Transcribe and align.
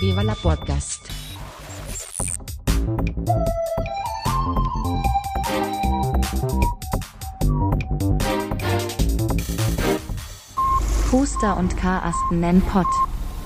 Viva 0.00 0.22
la 0.22 0.34
Podcast. 0.34 1.08
Puster 11.10 11.56
und 11.56 11.76
Karasten 11.76 12.38
nennen 12.38 12.64
Pott. 12.70 12.86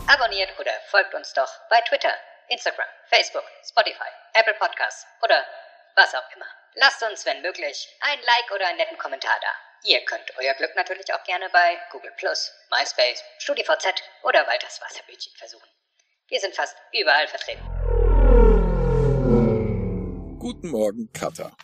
Abonniert 0.07 0.51
oder 0.61 0.73
folgt 0.91 1.15
uns 1.15 1.33
doch 1.33 1.49
bei 1.71 1.81
Twitter, 1.89 2.13
Instagram, 2.49 2.85
Facebook, 3.09 3.45
Spotify, 3.67 4.11
Apple 4.35 4.55
Podcasts 4.55 5.07
oder 5.23 5.43
was 5.97 6.15
auch 6.15 6.37
immer. 6.37 6.45
Lasst 6.75 7.03
uns, 7.03 7.25
wenn 7.25 7.41
möglich, 7.41 7.89
ein 8.01 8.19
Like 8.21 8.51
oder 8.55 8.67
einen 8.67 8.77
netten 8.77 8.99
Kommentar 8.99 9.39
da. 9.41 9.89
Ihr 9.89 10.05
könnt 10.05 10.37
euer 10.37 10.53
Glück 10.53 10.77
natürlich 10.77 11.15
auch 11.15 11.25
gerne 11.25 11.49
bei 11.49 11.81
Google 11.93 12.13
MySpace, 12.71 13.25
StudiVZ 13.39 14.03
oder 14.23 14.47
Walters 14.47 14.83
Wasserbüchchen 14.83 15.33
versuchen. 15.39 15.69
Wir 16.33 16.41
sind 16.41 16.55
fast 16.55 16.75
überall 16.99 17.29
vertreten. 17.29 17.61
Guten 20.39 20.69
Morgen, 20.71 21.13
Katha. 21.13 21.55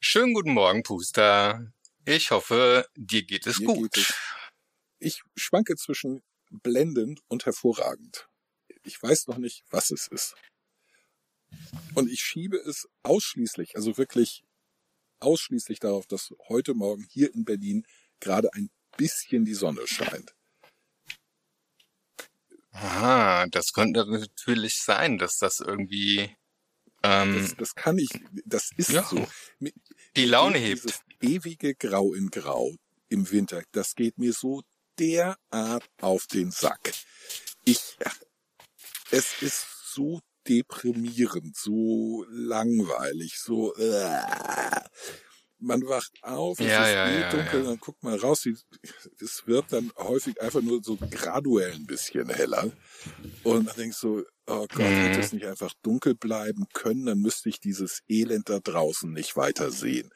Schönen 0.00 0.34
guten 0.34 0.52
Morgen, 0.54 0.82
Puster. 0.82 1.72
Ich 2.04 2.32
hoffe, 2.32 2.88
dir 2.96 3.22
geht 3.22 3.46
es 3.46 3.60
Mir 3.60 3.66
gut. 3.66 3.92
geht 3.92 4.08
es- 4.08 4.14
Ich 4.98 5.22
schwanke 5.36 5.76
zwischen 5.76 6.24
blendend 6.50 7.20
und 7.28 7.46
hervorragend. 7.46 8.28
Ich 8.82 9.00
weiß 9.00 9.28
noch 9.28 9.38
nicht, 9.38 9.62
was 9.70 9.92
es 9.92 10.08
ist. 10.08 10.34
Und 11.94 12.10
ich 12.10 12.20
schiebe 12.22 12.56
es 12.56 12.88
ausschließlich, 13.04 13.76
also 13.76 13.98
wirklich 13.98 14.42
ausschließlich 15.20 15.78
darauf, 15.78 16.08
dass 16.08 16.34
heute 16.48 16.74
Morgen 16.74 17.06
hier 17.08 17.32
in 17.32 17.44
Berlin 17.44 17.86
gerade 18.18 18.52
ein 18.54 18.68
bisschen 18.96 19.44
die 19.44 19.54
Sonne 19.54 19.86
scheint. 19.86 20.34
Aha, 22.72 23.46
das 23.50 23.72
könnte 23.72 24.06
natürlich 24.06 24.80
sein, 24.82 25.18
dass 25.18 25.38
das 25.38 25.60
irgendwie 25.60 26.36
ähm, 27.02 27.34
Das, 27.34 27.56
das 27.56 27.74
kann 27.74 27.98
ich, 27.98 28.08
das 28.44 28.70
ist 28.76 28.90
Ja. 28.90 29.04
so. 29.04 29.26
Mir- 29.58 29.72
die 30.16 30.26
Laune 30.26 30.58
hebt. 30.58 30.82
Dieses 30.84 31.00
ewige 31.20 31.74
Grau 31.74 32.14
in 32.14 32.28
Grau 32.30 32.74
im 33.08 33.30
Winter, 33.30 33.62
das 33.72 33.94
geht 33.94 34.18
mir 34.18 34.32
so 34.32 34.62
derart 34.98 35.88
auf 36.00 36.26
den 36.26 36.50
Sack. 36.50 36.92
Ich, 37.64 37.96
es 39.10 39.40
ist 39.42 39.66
so 39.94 40.20
deprimierend, 40.48 41.56
so 41.56 42.24
langweilig, 42.28 43.38
so, 43.38 43.74
äh, 43.76 44.80
man 45.60 45.86
wacht 45.86 46.12
auf, 46.22 46.58
es 46.60 46.66
Ja, 46.66 46.84
ist 46.84 46.94
ja, 46.94 47.08
eh 47.08 47.20
ja, 47.20 47.30
dunkel, 47.30 47.64
dann 47.64 47.78
guckt 47.78 48.02
man 48.02 48.18
raus, 48.18 48.46
es 49.20 49.46
wird 49.46 49.72
dann 49.72 49.92
häufig 49.96 50.40
einfach 50.40 50.62
nur 50.62 50.82
so 50.82 50.96
graduell 51.10 51.72
ein 51.72 51.86
bisschen 51.86 52.28
heller. 52.30 52.72
Und 53.44 53.66
man 53.66 53.76
denkt 53.76 53.96
so, 53.96 54.24
oh 54.46 54.66
Gott, 54.68 54.78
Mhm. 54.78 55.02
hätte 55.04 55.20
es 55.20 55.32
nicht 55.32 55.46
einfach 55.46 55.72
dunkel 55.82 56.14
bleiben 56.14 56.66
können, 56.72 57.06
dann 57.06 57.18
müsste 57.20 57.48
ich 57.48 57.60
dieses 57.60 58.02
Elend 58.08 58.48
da 58.48 58.60
draußen 58.60 59.12
nicht 59.12 59.36
weiter 59.36 59.70
sehen. 59.70 60.10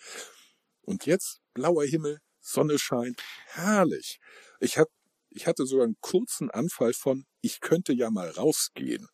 Und 0.83 1.07
jetzt 1.07 1.41
blauer 1.55 1.85
Himmel, 1.85 2.21
Sonne 2.41 2.79
scheint, 2.79 3.23
herrlich. 3.47 4.21
Ich 4.61 4.79
hab, 4.79 4.89
ich 5.31 5.47
hatte 5.47 5.67
sogar 5.67 5.87
einen 5.87 5.97
kurzen 6.01 6.51
Anfall 6.51 6.93
von, 6.95 7.27
ich 7.41 7.61
könnte 7.61 7.93
ja 7.93 8.11
mal 8.11 8.31
rausgehen. 8.31 9.09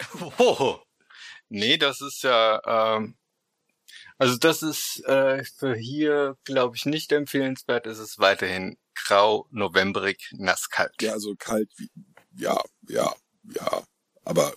Oh. 0.38 0.80
Nee, 1.48 1.76
das 1.78 2.00
ist 2.00 2.22
ja, 2.22 2.60
ähm, 2.96 3.16
also 4.18 4.36
das 4.36 4.62
ist 4.62 5.02
äh, 5.06 5.44
für 5.58 5.74
hier, 5.74 6.36
glaube 6.44 6.76
ich, 6.76 6.86
nicht 6.86 7.12
empfehlenswert. 7.12 7.86
Es 7.86 7.98
ist 7.98 8.18
weiterhin 8.18 8.76
grau, 8.94 9.46
novemberig, 9.50 10.30
nasskalt. 10.32 10.94
Ja, 11.02 11.12
also 11.12 11.34
kalt, 11.36 11.70
wie, 11.76 11.90
ja, 12.36 12.60
ja, 12.88 13.14
ja. 13.44 13.84
Aber 14.24 14.54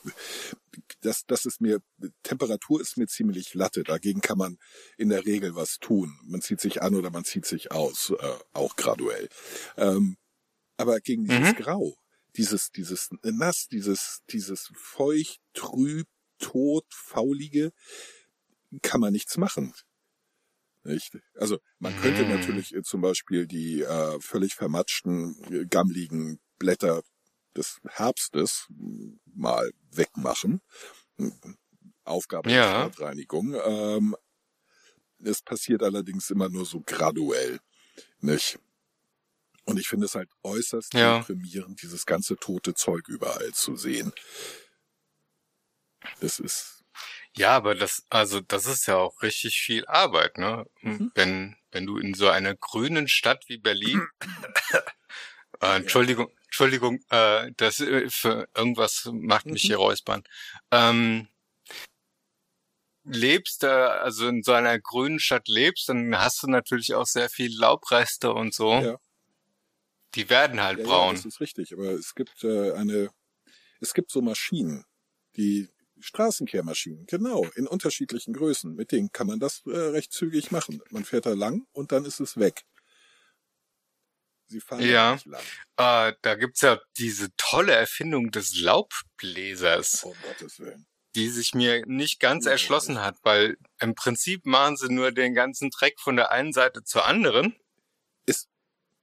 das, 1.02 1.26
das 1.26 1.46
ist 1.46 1.60
mir, 1.60 1.82
Temperatur 2.24 2.80
ist 2.80 2.98
mir 2.98 3.08
ziemlich 3.08 3.54
latte. 3.54 3.84
Dagegen 3.84 4.22
kann 4.22 4.38
man 4.38 4.58
in 4.98 5.10
der 5.10 5.26
Regel 5.26 5.56
was 5.56 5.78
tun. 5.80 6.18
Man 6.24 6.42
zieht 6.42 6.62
sich 6.62 6.82
an 6.82 6.96
oder 6.96 7.10
man 7.10 7.26
zieht 7.26 7.46
sich 7.46 7.72
aus, 7.72 8.14
äh, 8.18 8.36
auch 8.54 8.76
graduell. 8.76 9.28
Ähm, 9.76 10.18
aber 10.78 11.00
gegen 11.00 11.26
dieses 11.26 11.54
Mhm. 11.54 11.56
Grau, 11.56 11.98
dieses, 12.38 12.70
dieses 12.72 13.10
nass, 13.24 13.68
dieses, 13.68 14.22
dieses 14.30 14.72
feucht, 14.76 15.40
trüb, 15.54 16.08
tot, 16.40 16.86
faulige, 16.94 17.72
kann 18.82 19.02
man 19.02 19.14
nichts 19.14 19.38
machen. 19.38 19.74
Nicht? 20.84 21.18
Also 21.36 21.60
man 21.80 21.96
könnte 21.96 22.24
Mhm. 22.24 22.30
natürlich 22.30 22.74
äh, 22.74 22.82
zum 22.84 23.02
Beispiel 23.02 23.46
die 23.48 23.82
äh, 23.82 24.20
völlig 24.22 24.56
vermatschten, 24.56 25.36
äh, 25.52 25.66
gammligen 25.66 26.40
Blätter 26.60 27.04
des 27.56 27.80
Herbstes 27.88 28.68
mal 29.26 29.72
wegmachen. 29.92 30.62
Aufgabe 32.06 32.50
der 32.50 32.54
Ja. 32.54 32.92
Stadtreinigung. 32.92 33.56
Ähm, 33.66 34.16
es 35.24 35.42
passiert 35.42 35.84
allerdings 35.84 36.30
immer 36.30 36.50
nur 36.50 36.66
so 36.66 36.82
graduell. 36.86 37.60
Nicht? 38.22 38.60
Und 39.66 39.80
ich 39.80 39.88
finde 39.88 40.06
es 40.06 40.16
halt 40.16 40.30
äußerst 40.44 40.94
Ja. 40.94 41.20
deprimierend, 41.20 41.82
dieses 41.82 42.06
ganze 42.06 42.38
tote 42.38 42.74
Zeug 42.74 43.08
überall 43.10 43.52
zu 43.54 43.76
sehen. 43.76 44.14
Das 46.20 46.40
ist, 46.40 46.77
Ja, 47.38 47.56
aber 47.56 47.76
das, 47.76 48.04
also 48.10 48.40
das 48.42 48.66
ist 48.66 48.88
ja 48.88 48.98
auch 48.98 49.22
richtig 49.22 49.60
viel 49.60 49.86
Arbeit, 49.88 50.38
ne? 50.38 50.66
Mhm. 50.82 51.12
Wenn, 51.16 51.56
wenn 51.72 51.86
du 51.86 51.98
in 51.98 52.14
so 52.14 52.30
einer 52.30 52.56
grünen 52.56 53.08
Stadt 53.08 53.46
wie 53.48 53.58
Berlin, 53.58 54.08
äh, 55.62 55.76
Entschuldigung, 55.78 56.30
Entschuldigung, 56.46 57.00
äh, 57.10 57.52
das 57.58 57.80
äh, 57.80 58.10
für 58.10 58.48
irgendwas 58.56 59.08
macht 59.12 59.46
mich 59.46 59.64
Mhm. 59.64 59.68
hier 59.68 59.78
räuspern. 59.78 60.24
Ähm, 60.72 61.28
lebst, 63.04 63.64
äh, 63.64 63.68
also 63.68 64.28
in 64.28 64.44
so 64.44 64.54
einer 64.54 64.80
grünen 64.80 65.20
Stadt 65.20 65.48
lebst, 65.48 65.90
dann 65.90 66.18
hast 66.18 66.44
du 66.44 66.48
natürlich 66.48 66.94
auch 66.96 67.06
sehr 67.06 67.30
viel 67.30 67.56
Laubreste 67.58 68.34
und 68.34 68.54
so. 68.54 68.74
Ja. 68.74 68.98
Die 70.16 70.30
werden 70.30 70.62
halt 70.62 70.80
ja, 70.80 70.84
ja, 70.86 70.90
braun. 70.90 71.16
das 71.16 71.26
ist 71.26 71.40
richtig. 71.40 71.74
Aber 71.74 71.92
es 71.92 72.16
gibt 72.16 72.44
äh, 72.44 72.72
eine, 72.74 73.10
es 73.80 73.94
gibt 73.94 74.12
so 74.12 74.22
Maschinen, 74.22 74.84
die 75.36 75.70
Straßenkehrmaschinen, 76.00 77.06
genau, 77.08 77.46
in 77.56 77.68
unterschiedlichen 77.68 78.34
Größen. 78.34 78.76
Mit 78.76 78.92
denen 78.92 79.12
kann 79.12 79.28
man 79.28 79.40
das 79.40 79.62
äh, 79.66 79.70
recht 79.78 80.12
zügig 80.14 80.52
machen. 80.52 80.82
Man 80.92 81.06
fährt 81.06 81.26
da 81.26 81.34
lang 81.34 81.66
und 81.72 81.92
dann 81.92 82.06
ist 82.06 82.20
es 82.20 82.38
weg. 82.38 82.64
Sie 84.50 84.62
fahren 84.62 84.82
Ja. 84.82 85.14
nicht 85.14 85.26
lang. 85.26 85.42
äh, 85.78 86.14
da 86.22 86.36
gibt's 86.36 86.62
ja 86.62 86.80
diese 86.98 87.30
tolle 87.36 87.74
Erfindung 87.74 88.32
des 88.32 88.56
Laubbläsers. 88.60 90.04
Um 90.04 90.14
Gottes 90.24 90.60
Willen. 90.60 90.86
die 91.16 91.30
sich 91.30 91.54
mir 91.56 91.84
nicht 91.88 92.20
ganz 92.20 92.46
Ja. 92.46 92.52
erschlossen 92.52 93.02
hat, 93.02 93.18
weil 93.24 93.58
im 93.80 93.96
Prinzip 93.96 94.46
machen 94.46 94.78
sie 94.78 94.94
nur 94.94 95.12
den 95.12 95.34
ganzen 95.34 95.72
Dreck 95.72 96.00
von 96.00 96.16
der 96.16 96.32
einen 96.32 96.54
Seite 96.54 96.84
zur 96.84 97.06
anderen. 97.06 97.56
Ist- 98.28 98.50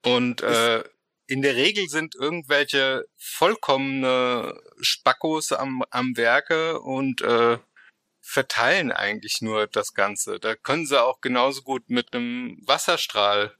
und 0.04 0.40
äh, 0.42 0.84
in 1.26 1.42
der 1.42 1.56
Regel 1.56 1.88
sind 1.88 2.14
irgendwelche 2.14 3.06
vollkommene 3.16 4.60
Spackos 4.80 5.52
am, 5.52 5.82
am 5.90 6.16
Werke 6.16 6.80
und 6.80 7.22
äh, 7.22 7.58
verteilen 8.20 8.92
eigentlich 8.92 9.40
nur 9.40 9.66
das 9.66 9.94
Ganze. 9.94 10.38
Da 10.38 10.54
können 10.54 10.86
sie 10.86 11.00
auch 11.02 11.20
genauso 11.20 11.62
gut 11.62 11.88
mit 11.88 12.12
einem 12.12 12.58
Wasserstrahl 12.66 13.56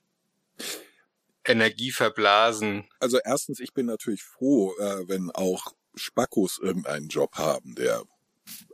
Energie 1.45 1.91
verblasen. 1.91 2.89
Also 2.99 3.19
erstens, 3.23 3.61
ich 3.61 3.75
bin 3.75 3.87
natürlich 3.87 4.23
froh, 4.23 4.75
äh, 4.79 5.09
wenn 5.09 5.31
auch 5.31 5.75
Spackos 5.95 6.59
irgendeinen 6.59 7.09
Job 7.09 7.37
haben, 7.37 7.75
der 7.75 8.03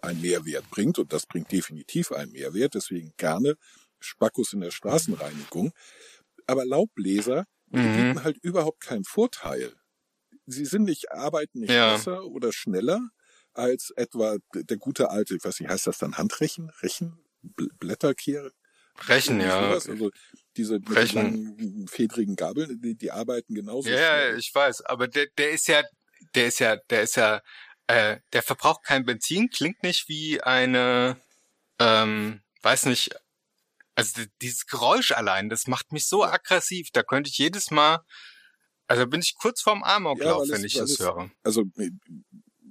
einen 0.02 0.20
Mehrwert 0.20 0.68
bringt. 0.70 0.98
Und 0.98 1.12
das 1.12 1.26
bringt 1.26 1.50
definitiv 1.52 2.12
einen 2.12 2.32
Mehrwert. 2.32 2.74
Deswegen 2.74 3.12
gerne 3.16 3.56
Spackos 3.98 4.52
in 4.52 4.60
der 4.60 4.70
Straßenreinigung. 4.70 5.72
Aber 6.46 6.64
Laubbläser 6.64 7.46
die 7.70 7.88
Mhm. 7.88 7.90
bieten 7.90 8.24
halt 8.24 8.38
überhaupt 8.38 8.80
keinen 8.82 9.04
Vorteil. 9.04 9.74
Sie 10.46 10.64
sind 10.66 10.84
nicht, 10.84 11.12
arbeiten 11.12 11.60
nicht 11.60 11.72
Ja. 11.74 11.86
besser 11.86 12.24
oder 12.26 12.52
schneller 12.52 13.10
als 13.54 13.90
etwa 13.96 14.38
der 14.54 14.76
gute 14.78 15.10
alte, 15.10 15.36
ich 15.36 15.44
weiß 15.44 15.60
nicht, 15.60 15.70
heißt 15.70 15.86
das 15.86 15.98
dann 15.98 16.18
Handrechen? 16.18 16.70
Rechen? 16.82 17.18
Bl- 17.44 17.70
Blätterkehre? 17.78 18.52
Rechen, 19.08 19.40
ja. 19.40 19.56
sowas. 19.56 19.88
Also 19.88 20.10
diese 20.56 20.80
Rechen. 20.94 21.86
fedrigen 21.88 22.36
Gabeln, 22.36 22.80
die, 22.80 22.96
die 22.96 23.10
arbeiten 23.10 23.54
genauso 23.54 23.88
Ja, 23.88 23.98
ja, 24.30 24.34
schnell. 24.34 24.36
ich 24.36 24.54
weiß, 24.54 24.82
aber 24.82 25.08
der, 25.08 25.26
der 25.38 25.50
ist 25.52 25.68
ja, 25.68 25.82
der 26.34 26.46
ist 26.48 26.58
ja, 26.60 26.76
der 26.90 27.02
ist 27.02 27.16
ja, 27.16 27.40
äh, 27.86 28.18
der 28.32 28.42
verbraucht 28.42 28.84
kein 28.84 29.04
Benzin, 29.06 29.48
klingt 29.50 29.82
nicht 29.82 30.08
wie 30.08 30.42
eine, 30.42 31.16
ähm, 31.80 32.42
weiß 32.62 32.86
nicht, 32.86 33.10
also 34.00 34.22
dieses 34.42 34.66
Geräusch 34.66 35.12
allein, 35.12 35.48
das 35.48 35.66
macht 35.66 35.92
mich 35.92 36.06
so 36.06 36.24
aggressiv, 36.24 36.88
da 36.92 37.02
könnte 37.02 37.30
ich 37.30 37.38
jedes 37.38 37.70
Mal, 37.70 38.00
also 38.86 39.06
bin 39.06 39.20
ich 39.20 39.34
kurz 39.34 39.60
vorm 39.62 39.82
Amoklauf, 39.82 40.42
es- 40.44 40.50
wenn 40.50 40.64
ich 40.64 40.74
das 40.74 40.98
höre. 40.98 41.30
Also 41.42 41.62
mi- 41.76 41.90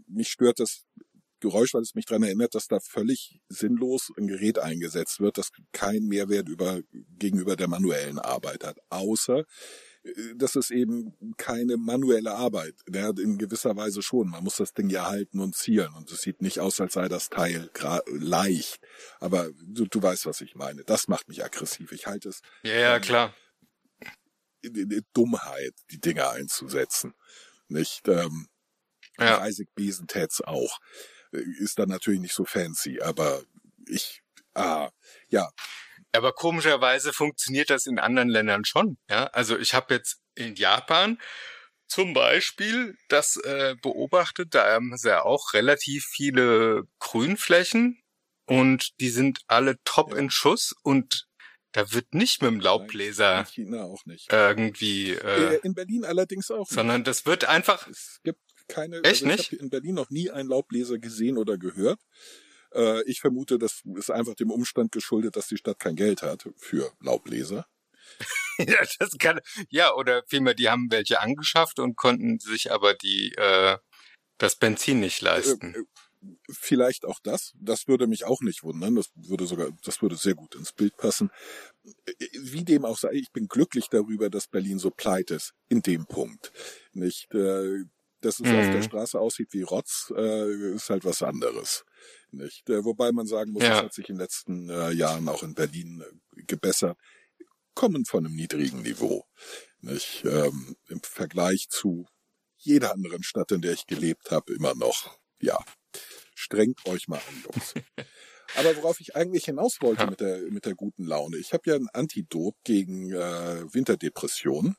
mich 0.07 0.29
stört 0.29 0.59
das 0.59 0.83
Geräusch, 1.41 1.73
weil 1.73 1.81
es 1.83 1.95
mich 1.95 2.05
daran 2.05 2.23
erinnert, 2.23 2.53
dass 2.53 2.67
da 2.67 2.79
völlig 2.81 3.39
sinnlos 3.47 4.09
ein 4.17 4.27
Gerät 4.27 4.59
eingesetzt 4.59 5.21
wird, 5.21 5.37
das 5.37 5.51
keinen 5.71 6.07
Mehrwert 6.07 6.49
über, 6.49 6.81
gegenüber 7.17 7.55
der 7.55 7.69
manuellen 7.69 8.19
Arbeit 8.19 8.65
hat. 8.65 8.77
Außer 8.89 9.45
das 10.35 10.55
ist 10.55 10.71
eben 10.71 11.13
keine 11.37 11.77
manuelle 11.77 12.33
Arbeit. 12.33 12.75
Der 12.87 13.09
in 13.17 13.37
gewisser 13.37 13.75
Weise 13.75 14.01
schon. 14.01 14.29
Man 14.29 14.43
muss 14.43 14.55
das 14.55 14.73
Ding 14.73 14.89
ja 14.89 15.05
halten 15.07 15.39
und 15.39 15.55
zielen. 15.55 15.93
Und 15.93 16.09
es 16.11 16.21
sieht 16.21 16.41
nicht 16.41 16.59
aus, 16.59 16.79
als 16.79 16.93
sei 16.93 17.09
das 17.09 17.29
Teil 17.29 17.69
leicht. 18.07 18.79
Aber 19.19 19.49
du, 19.61 19.85
du 19.85 20.01
weißt, 20.01 20.25
was 20.25 20.41
ich 20.41 20.55
meine. 20.55 20.83
Das 20.85 21.07
macht 21.07 21.27
mich 21.27 21.43
aggressiv. 21.43 21.91
Ich 21.91 22.07
halte 22.07 22.29
es. 22.29 22.41
Ja, 22.63 22.75
ja, 22.75 22.99
klar. 22.99 23.33
Dummheit, 25.13 25.73
die 25.91 25.99
Dinge 25.99 26.29
einzusetzen. 26.29 27.13
Nicht? 27.67 28.07
Ähm, 28.07 28.47
Ja. 29.17 29.45
Isaac 29.45 29.67
Besen 29.75 30.07
tät's 30.07 30.41
auch. 30.41 30.79
Äh, 31.33 31.43
Ist 31.59 31.77
dann 31.79 31.89
natürlich 31.89 32.21
nicht 32.21 32.33
so 32.33 32.45
fancy, 32.45 33.01
aber 33.01 33.43
ich, 33.87 34.21
ah, 34.53 34.89
ja, 35.27 35.49
Aber 36.11 36.33
komischerweise 36.33 37.13
funktioniert 37.13 37.69
das 37.69 37.85
in 37.85 37.99
anderen 37.99 38.29
Ländern 38.29 38.65
schon. 38.65 38.97
Ja, 39.09 39.25
also 39.27 39.57
ich 39.57 39.73
habe 39.73 39.93
jetzt 39.93 40.17
in 40.35 40.55
Japan 40.55 41.19
zum 41.87 42.13
Beispiel 42.13 42.95
das 43.09 43.35
äh, 43.37 43.75
beobachtet. 43.81 44.53
Da 44.55 44.73
haben 44.73 44.95
sie 44.97 45.09
ja 45.09 45.23
auch 45.23 45.53
relativ 45.53 46.05
viele 46.05 46.83
Grünflächen 46.99 48.01
und 48.45 48.89
die 48.99 49.09
sind 49.09 49.39
alle 49.47 49.75
top 49.83 50.11
Ja. 50.13 50.17
in 50.17 50.29
Schuss 50.31 50.73
und 50.83 51.25
da 51.71 51.91
wird 51.91 52.15
nicht 52.15 52.41
mit 52.41 52.49
dem 52.49 52.55
in 52.55 52.61
Laubbläser 52.61 53.45
China 53.45 53.83
auch 53.83 54.03
nicht. 54.05 54.31
irgendwie, 54.31 55.11
Äh, 55.11 55.55
äh, 55.55 55.59
in 55.63 55.75
Berlin 55.75 56.03
allerdings 56.05 56.49
auch 56.49 56.61
nicht. 56.61 56.71
sondern 56.71 57.03
das 57.03 57.27
wird 57.27 57.45
einfach. 57.45 57.87
Es 57.87 58.19
gibt 58.23 58.41
keine, 58.67 58.97
Echt 59.03 59.23
also 59.23 59.27
nicht? 59.27 59.39
ich 59.39 59.51
habe 59.51 59.63
in 59.63 59.69
Berlin 59.69 59.95
noch 59.95 60.09
nie 60.09 60.31
einen 60.31 60.49
Laubbläser 60.49 60.97
gesehen 60.97 61.37
oder 61.37 61.57
gehört. 61.59 61.99
Äh, 62.73 63.03
ich 63.03 63.21
vermute, 63.21 63.57
das 63.59 63.81
ist 63.95 64.11
einfach 64.11 64.35
dem 64.35 64.51
Umstand 64.51 64.91
geschuldet, 64.91 65.35
dass 65.35 65.47
die 65.47 65.57
Stadt 65.57 65.79
kein 65.79 65.95
Geld 65.95 66.21
hat 66.21 66.47
für 66.57 66.91
Laubbläser. 67.01 67.65
ja, 68.59 68.83
das 68.99 69.11
kann. 69.19 69.39
Ja, 69.69 69.93
oder 69.93 70.23
vielmehr, 70.27 70.53
die 70.55 70.69
haben 70.69 70.87
welche 70.89 71.21
angeschafft 71.21 71.79
und 71.79 71.95
konnten 71.95 72.39
sich 72.39 72.71
aber 72.71 72.93
die 72.95 73.33
äh, 73.35 73.77
das 74.37 74.55
Benzin 74.55 74.99
nicht 75.01 75.21
leisten. 75.21 75.75
Äh, 75.75 75.79
äh, 75.79 75.83
Vielleicht 76.51 77.05
auch 77.05 77.19
das. 77.23 77.53
Das 77.61 77.87
würde 77.87 78.05
mich 78.05 78.25
auch 78.25 78.41
nicht 78.41 78.63
wundern. 78.63 78.95
Das 78.95 79.09
würde 79.15 79.45
sogar, 79.45 79.69
das 79.83 80.01
würde 80.01 80.17
sehr 80.17 80.35
gut 80.35 80.53
ins 80.55 80.73
Bild 80.73 80.97
passen. 80.97 81.29
Äh, 82.05 82.13
Wie 82.33 82.65
dem 82.65 82.83
auch 82.83 82.97
sei, 82.97 83.13
ich 83.13 83.31
bin 83.31 83.47
glücklich 83.47 83.87
darüber, 83.89 84.29
dass 84.29 84.47
Berlin 84.47 84.79
so 84.79 84.89
pleit 84.91 85.31
ist. 85.31 85.53
In 85.69 85.81
dem 85.81 86.05
Punkt. 86.07 86.51
Nicht, 86.91 87.33
äh, 87.33 87.83
dass 88.21 88.41
es 88.41 88.51
Mhm. 88.51 88.55
auf 88.59 88.69
der 88.69 88.81
Straße 88.81 89.17
aussieht 89.19 89.53
wie 89.53 89.61
Rotz, 89.61 90.11
äh, 90.15 90.73
ist 90.75 90.89
halt 90.89 91.05
was 91.05 91.21
anderes. 91.23 91.85
Nicht? 92.31 92.69
Äh, 92.69 92.83
wobei 92.85 93.11
man 93.11 93.27
sagen 93.27 93.51
muss, 93.51 93.63
Ja. 93.63 93.77
es 93.79 93.83
hat 93.83 93.93
sich 93.93 94.09
in 94.09 94.15
den 94.15 94.21
letzten 94.21 94.69
äh, 94.69 94.91
Jahren 94.91 95.27
auch 95.29 95.43
in 95.43 95.53
Berlin 95.53 96.01
äh, 96.35 96.43
gebessert. 96.43 96.97
Kommen 97.75 98.05
von 98.05 98.25
einem 98.25 98.35
niedrigen 98.35 98.81
Niveau. 98.81 99.25
Nicht? 99.81 100.23
Ähm, 100.25 100.75
Im 100.87 101.01
Vergleich 101.01 101.67
zu 101.69 102.07
jeder 102.57 102.93
anderen 102.93 103.23
Stadt, 103.23 103.51
in 103.51 103.61
der 103.61 103.73
ich 103.73 103.85
gelebt 103.87 104.31
habe, 104.31 104.53
immer 104.53 104.75
noch. 104.75 105.17
Ja, 105.41 105.57
strengt 106.35 106.85
euch 106.85 107.07
mal 107.07 107.19
an, 107.25 107.43
Jungs. 107.45 107.73
Aber 108.55 108.75
worauf 108.77 108.99
ich 108.99 109.15
eigentlich 109.15 109.45
hinaus 109.45 109.77
wollte 109.79 110.03
Ja. 110.03 110.09
mit 110.09 110.19
der 110.19 110.39
mit 110.51 110.65
der 110.65 110.75
guten 110.75 111.03
Laune, 111.05 111.37
ich 111.37 111.53
habe 111.53 111.69
ja 111.69 111.75
ein 111.75 111.87
Antidot 111.93 112.55
gegen 112.65 113.11
äh, 113.13 113.73
Winterdepression. 113.73 114.75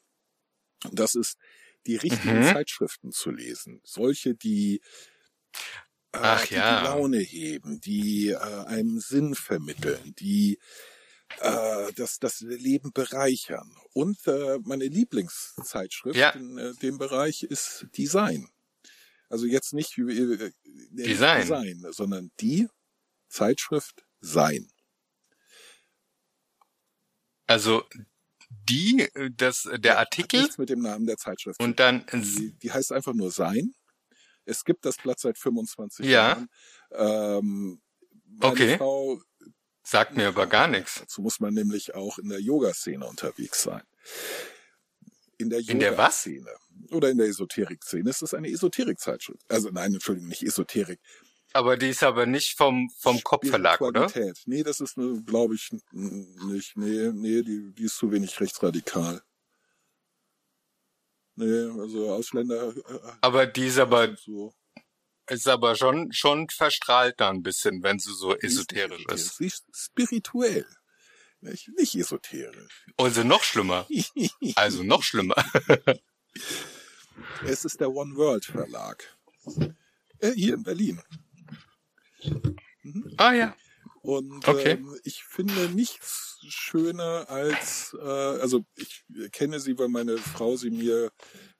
Das 0.92 1.14
ist 1.14 1.36
die 1.86 1.96
richtigen 1.96 2.40
Mhm. 2.40 2.44
Zeitschriften 2.52 3.12
zu 3.12 3.30
lesen, 3.30 3.80
solche, 3.84 4.34
die 4.34 4.82
Ach 6.12 6.46
die, 6.46 6.54
ja. 6.54 6.80
die 6.80 6.86
Laune 6.86 7.18
heben, 7.18 7.80
die 7.80 8.28
äh, 8.30 8.36
einem 8.36 8.98
Sinn 9.00 9.34
vermitteln, 9.34 10.14
die 10.18 10.58
äh, 11.38 11.92
das, 11.94 12.18
das 12.18 12.40
Leben 12.40 12.92
bereichern. 12.92 13.76
Und 13.92 14.26
äh, 14.26 14.58
meine 14.64 14.86
Lieblingszeitschrift 14.86 16.16
Ja. 16.16 16.30
in 16.30 16.58
äh, 16.58 16.74
dem 16.82 16.98
Bereich 16.98 17.44
ist 17.44 17.86
Design. 17.96 18.48
Also 19.28 19.46
jetzt 19.46 19.72
nicht 19.72 19.96
äh, 19.98 20.02
äh, 20.02 20.50
Design. 20.90 21.40
Design, 21.42 21.86
sondern 21.92 22.30
die 22.40 22.68
Zeitschrift 23.28 24.04
Sein. 24.20 24.68
Also 27.46 27.84
die, 28.68 29.08
äh, 29.14 29.30
das, 29.32 29.68
der 29.78 29.92
Hat 29.92 29.98
Artikel 29.98 30.40
nichts 30.40 30.58
mit 30.58 30.68
dem 30.68 30.80
Namen 30.80 31.06
der 31.06 31.16
Zeitschrift. 31.16 31.60
und 31.60 31.78
dann 31.78 32.04
Die, 32.12 32.52
die 32.60 32.72
heißt 32.72 32.92
einfach 32.92 33.14
nur 33.14 33.30
Sein. 33.30 33.74
Es 34.50 34.64
gibt 34.64 34.84
das 34.84 34.96
Blatt 34.96 35.18
seit 35.20 35.38
25 35.38 36.04
Ja. 36.06 36.10
Jahren. 36.10 36.48
Ähm, 36.92 37.80
Okay. 38.42 38.78
Frau, 38.78 39.20
sagt 39.82 40.16
mir 40.16 40.28
aber 40.28 40.46
gar 40.46 40.66
nichts. 40.68 41.00
dazu 41.00 41.20
muss 41.20 41.40
man 41.40 41.52
nämlich 41.52 41.94
auch 41.94 42.18
in 42.18 42.28
der 42.28 42.40
Yoga-Szene 42.40 43.04
unterwegs 43.06 43.62
sein. 43.62 43.82
In 45.38 45.50
der? 45.50 45.60
Yoga-Szene. 45.60 46.50
Oder 46.90 47.10
in 47.10 47.18
der 47.18 47.26
Esoterik-Szene. 47.26 48.08
Es 48.08 48.22
ist 48.22 48.34
eine 48.34 48.48
Esoterik-Zeitschrift. 48.48 49.42
Also 49.48 49.70
nein, 49.70 49.92
Entschuldigung, 49.94 50.28
nicht 50.28 50.42
Esoterik. 50.42 51.00
Aber 51.52 51.76
die 51.76 51.88
ist 51.88 52.02
aber 52.04 52.26
nicht 52.26 52.56
vom 52.56 52.88
vom 52.98 53.20
Kopfverlag, 53.22 53.80
oder? 53.80 54.10
Nee, 54.46 54.62
das 54.62 54.80
ist, 54.80 54.94
glaube 55.26 55.54
ich, 55.56 55.70
nicht. 55.92 56.76
Nee, 56.76 57.10
nee, 57.12 57.42
die, 57.42 57.72
die 57.74 57.84
ist 57.84 57.96
zu 57.96 58.12
wenig 58.12 58.38
rechtsradikal. 58.40 59.20
Nee, 61.36 61.80
also 61.80 62.12
Ausländer. 62.12 62.68
äh, 62.76 62.98
Aber 63.20 63.46
die 63.46 63.66
ist 63.66 63.78
aber 63.78 64.14
so. 64.16 64.54
ist 65.28 65.48
aber 65.48 65.74
schon 65.76 66.12
schon 66.12 66.48
verstrahlt 66.48 67.14
da 67.20 67.30
ein 67.30 67.42
bisschen, 67.42 67.82
wenn 67.82 67.98
sie 67.98 68.12
so 68.12 68.34
Die 68.34 68.46
ist 68.46 68.54
esoterisch 68.54 69.04
ist. 69.06 69.36
Sie 69.36 69.46
ist 69.46 69.64
spirituell. 69.74 70.66
Nicht, 71.42 71.68
nicht 71.76 71.94
esoterisch. 71.94 72.86
Also 72.98 73.24
noch 73.24 73.42
schlimmer. 73.42 73.86
Also 74.56 74.82
noch 74.82 75.02
schlimmer. 75.02 75.36
es 77.46 77.64
ist 77.64 77.80
der 77.80 77.90
One 77.90 78.14
World 78.16 78.44
Verlag. 78.44 79.16
Äh, 80.18 80.32
hier 80.32 80.54
in 80.54 80.62
Berlin. 80.62 81.00
Ah 83.16 83.32
ja. 83.32 83.56
Und 84.02 84.48
Okay. 84.48 84.72
ähm, 84.72 84.96
ich 85.04 85.24
finde 85.24 85.68
nichts 85.68 86.38
schöner 86.48 87.28
als, 87.28 87.94
äh, 88.00 88.02
also 88.02 88.64
ich 88.76 89.04
kenne 89.32 89.60
sie, 89.60 89.78
weil 89.78 89.88
meine 89.88 90.16
Frau 90.18 90.56
sie 90.56 90.70
mir 90.70 91.10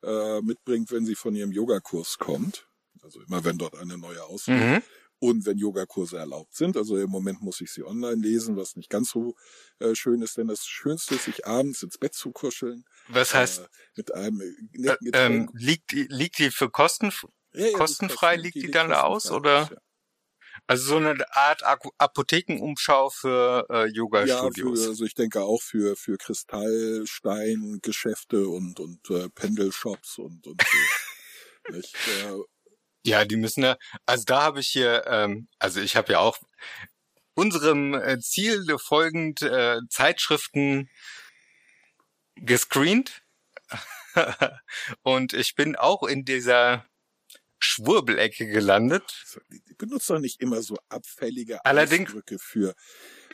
äh, 0.03 0.41
mitbringt, 0.41 0.91
wenn 0.91 1.05
sie 1.05 1.15
von 1.15 1.35
ihrem 1.35 1.53
Yogakurs 1.53 2.17
kommt. 2.19 2.67
Also 3.03 3.21
immer 3.23 3.45
wenn 3.45 3.59
dort 3.59 3.77
eine 3.77 3.97
neue 3.99 4.23
Ausbildung 4.25 4.71
Mhm. 4.77 4.83
und 5.19 5.47
wenn 5.47 5.59
Yogakurse 5.59 6.17
erlaubt 6.19 6.55
sind. 6.55 6.77
Also 6.79 6.97
im 6.99 7.11
Moment 7.11 7.41
muss 7.43 7.61
ich 7.61 7.71
sie 7.73 7.83
online 7.83 8.21
lesen, 8.21 8.57
was 8.57 8.77
nicht 8.77 8.89
ganz 8.91 9.11
so 9.11 9.35
äh, 9.79 9.95
schön 9.95 10.21
ist, 10.23 10.37
denn 10.39 10.49
das 10.49 10.65
Schönste 10.67 11.15
ist, 11.17 11.25
sich 11.25 11.47
abends 11.47 11.83
ins 11.83 11.99
Bett 11.99 12.15
zu 12.15 12.31
kuscheln. 12.33 12.85
Was 13.09 13.35
heißt, 13.35 13.61
äh, 13.61 13.69
mit 13.97 14.15
einem 14.15 14.41
äh, 14.41 14.45
äh, 14.45 14.55
netten 14.73 15.11
ähm, 15.13 15.51
liegt 15.55 15.93
die 15.93 16.07
liegt 16.11 16.39
die 16.39 16.51
für 16.51 16.71
Kosten? 16.71 17.11
Ja, 17.53 17.61
ja, 17.61 17.67
die 17.69 17.73
kostenfrei 17.75 18.37
kosten- 18.37 18.43
liegt 18.43 18.57
die 18.57 18.71
dann 18.71 18.89
da 18.91 19.03
aus, 19.03 19.31
oder? 19.31 19.69
ja. 19.73 19.77
Also 20.71 20.91
so 20.91 20.97
eine 20.99 21.17
Art 21.35 21.65
Apothekenumschau 21.65 23.11
für 23.11 23.67
äh, 23.71 23.87
Yoga 23.87 24.25
Ja, 24.25 24.49
für, 24.55 24.69
also 24.69 25.05
ich 25.05 25.15
denke 25.15 25.43
auch 25.43 25.61
für 25.61 25.97
für 25.97 26.17
Kristallsteingeschäfte 26.17 28.47
und 28.47 28.79
und 28.79 29.11
äh, 29.11 29.29
Pendelshops 29.31 30.19
und 30.19 30.47
und 30.47 30.63
so. 30.63 30.65
Nicht, 31.75 31.97
äh, 32.23 32.37
Ja, 33.05 33.25
die 33.25 33.35
müssen 33.35 33.65
ja, 33.65 33.77
also 34.07 34.23
da 34.25 34.43
habe 34.43 34.61
ich 34.61 34.69
hier, 34.69 35.05
ähm, 35.09 35.49
also 35.59 35.81
ich 35.81 35.97
habe 35.97 36.13
ja 36.13 36.21
auch 36.21 36.39
unserem 37.35 37.95
äh, 37.95 38.21
Ziel 38.21 38.65
folgend 38.79 39.43
äh, 39.43 39.79
Zeitschriften 39.89 40.89
gescreent. 42.37 43.25
Und 45.03 45.33
ich 45.33 45.57
bin 45.57 45.75
auch 45.75 46.05
in 46.05 46.25
dieser 46.25 46.87
Schwurbelecke 47.61 48.47
gelandet. 48.47 49.25
benutzt 49.79 50.11
doch 50.11 50.19
nicht 50.19 50.41
immer 50.41 50.63
so 50.63 50.77
abfällige 50.89 51.65
Allerdings- 51.65 52.09
Ausdrücke 52.11 52.39
für 52.39 52.75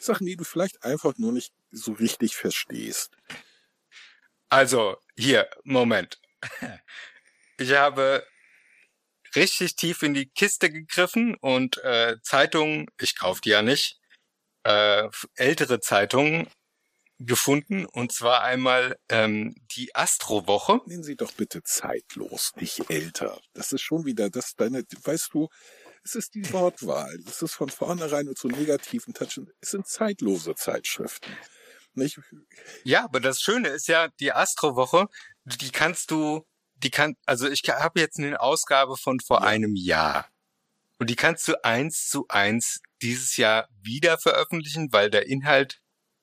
Sachen, 0.00 0.26
die 0.26 0.37
du 0.37 0.45
vielleicht 0.45 0.83
einfach 0.85 1.16
nur 1.16 1.33
nicht 1.33 1.52
so 1.71 1.92
richtig 1.92 2.37
verstehst. 2.37 3.16
Also 4.49 4.97
hier, 5.16 5.49
Moment. 5.64 6.21
Ich 7.59 7.73
habe 7.73 8.23
richtig 9.35 9.76
tief 9.76 10.02
in 10.02 10.12
die 10.12 10.26
Kiste 10.28 10.71
gegriffen 10.71 11.35
und 11.37 11.78
äh, 11.78 12.16
Zeitungen, 12.23 12.87
ich 13.00 13.18
kaufe 13.18 13.40
die 13.40 13.49
ja 13.49 13.62
nicht, 13.62 13.99
äh, 14.64 15.09
ältere 15.37 15.80
Zeitungen 15.80 16.50
gefunden 17.18 17.87
und 17.87 18.12
zwar 18.12 18.42
einmal 18.42 18.99
ähm, 19.08 19.54
die 19.76 19.94
Astrowoche. 19.94 20.80
Nennen 20.87 21.02
Sie 21.02 21.16
doch 21.16 21.32
bitte 21.32 21.62
zeitlos, 21.62 22.52
nicht 22.56 22.90
älter. 22.90 23.40
Das 23.54 23.73
ist 23.73 23.82
schon 23.82 24.04
wieder 24.04 24.28
das 24.30 24.54
deine, 24.54 24.82
weißt 25.04 25.30
du, 25.32 25.49
es 26.04 26.14
ist 26.14 26.35
die 26.35 26.52
Wortwahl. 26.52 27.18
Es 27.26 27.42
ist 27.42 27.54
von 27.54 27.68
vornherein 27.68 28.32
so 28.37 28.49
negativen 28.49 29.14
Touchen. 29.14 29.50
Es 29.61 29.70
sind 29.70 29.88
zeitlose 29.88 30.54
Zeitschriften. 30.54 31.37
Nicht? 31.94 32.20
Ja, 32.85 33.04
aber 33.04 33.20
das 33.20 33.40
Schöne 33.40 33.68
ist 33.68 33.88
ja, 33.88 34.08
die 34.20 34.32
Astrowoche, 34.32 35.06
die 35.44 35.70
kannst 35.70 36.11
du, 36.11 36.46
die 36.75 36.90
kann, 36.90 37.16
also 37.25 37.49
ich 37.49 37.62
habe 37.68 38.00
jetzt 38.00 38.18
eine 38.18 38.38
Ausgabe 38.40 38.96
von 38.96 39.18
vor 39.20 39.40
Ja. 39.40 39.46
einem 39.49 39.75
Jahr. 39.75 40.28
Und 40.99 41.11
die 41.11 41.16
kannst 41.16 41.49
du 41.49 41.54
eins 41.64 42.06
zu 42.08 42.26
eins 42.28 42.80
dieses 43.02 43.37
Jahr 43.37 43.68
wieder 43.82 44.18
veröffentlichen, 44.18 44.92
weil 44.92 45.11
der 45.11 45.26
Inhalt 45.26 45.80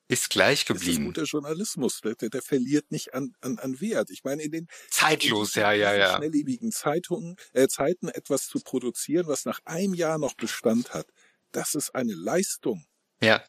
ist 0.08 0.30
gleich 0.30 0.64
Das 0.64 0.76
ist 0.76 0.82
geblieben. 0.84 1.06
guter 1.06 1.24
Journalismus. 1.24 2.00
Der, 2.02 2.14
der, 2.14 2.42
verliert 2.42 2.90
nicht 2.90 3.14
an, 3.14 3.34
an, 3.40 3.58
an 3.58 3.80
Wert. 3.80 4.10
Ich 4.10 4.22
meine, 4.24 4.42
in 4.42 4.50
den 4.52 4.66
Zeitlos, 4.90 5.54
ja, 5.54 5.72
ja, 5.72 5.90
diesen 5.92 6.00
ja. 6.00 6.16
schnelllebigen 6.16 6.72
Zeitungen, 6.72 7.36
äh, 7.52 7.68
Zeiten 7.68 8.08
etwas 8.08 8.46
zu 8.48 8.60
produzieren, 8.60 9.26
was 9.26 9.44
nach 9.44 9.60
einem 9.64 9.94
Jahr 9.94 10.18
noch 10.18 10.34
Bestand 10.34 10.92
hat, 10.92 11.06
das 11.52 11.74
ist 11.74 11.94
eine 11.94 12.14
Leistung. 12.14 12.84
Ja, 13.22 13.44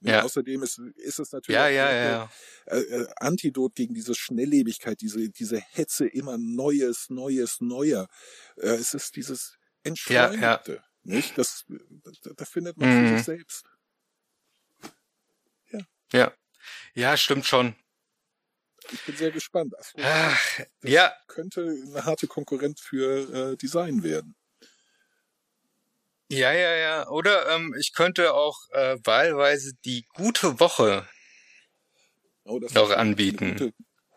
Und 0.00 0.08
Ja. 0.10 0.22
Außerdem 0.22 0.62
ist, 0.62 0.78
ist 0.94 1.18
es 1.18 1.32
natürlich 1.32 1.56
ja, 1.56 1.64
auch 1.66 1.70
ja, 1.70 1.90
der- 1.90 2.10
ja. 2.10 2.30
äh, 2.66 2.78
äh, 3.02 3.06
Antidot 3.16 3.74
gegen 3.74 3.94
diese 3.94 4.14
Schnelllebigkeit, 4.14 5.00
diese, 5.00 5.28
diese 5.28 5.60
Hetze, 5.60 6.06
immer 6.06 6.38
Neues, 6.38 7.10
Neues, 7.10 7.60
Neuer. 7.60 8.08
Äh, 8.56 8.68
es 8.76 8.94
ist 8.94 9.16
dieses 9.16 9.58
Entschleunigte. 9.82 10.82
Nicht? 11.02 11.36
Das, 11.36 11.64
da, 12.22 12.30
da 12.36 12.44
findet 12.44 12.76
man 12.76 12.88
Mhm. 12.88 13.08
für 13.08 13.16
sich 13.16 13.24
selbst. 13.24 13.64
Ja. 16.12 16.32
Ja, 16.94 17.16
stimmt 17.16 17.46
schon. 17.46 17.74
Ich 18.90 19.04
bin 19.04 19.16
sehr 19.16 19.30
gespannt. 19.30 19.78
Astro 19.78 20.00
Ach, 20.02 20.60
ja, 20.82 21.12
könnte 21.26 21.60
eine 21.62 22.04
harte 22.04 22.26
Konkurrent 22.26 22.80
für 22.80 23.52
äh, 23.52 23.56
Design 23.56 24.02
werden. 24.02 24.34
ja, 26.30 26.52
ja, 26.52 26.74
ja. 26.74 27.08
Oder 27.08 27.54
ähm, 27.54 27.74
ich 27.78 27.92
könnte 27.92 28.32
auch 28.32 28.58
äh, 28.70 28.96
wahlweise 29.04 29.72
die 29.84 30.06
gute 30.14 30.58
Woche, 30.58 31.06
Oh, 32.48 32.58
Noch 32.72 32.90
anbieten. 32.90 33.56
Gute, 33.56 33.74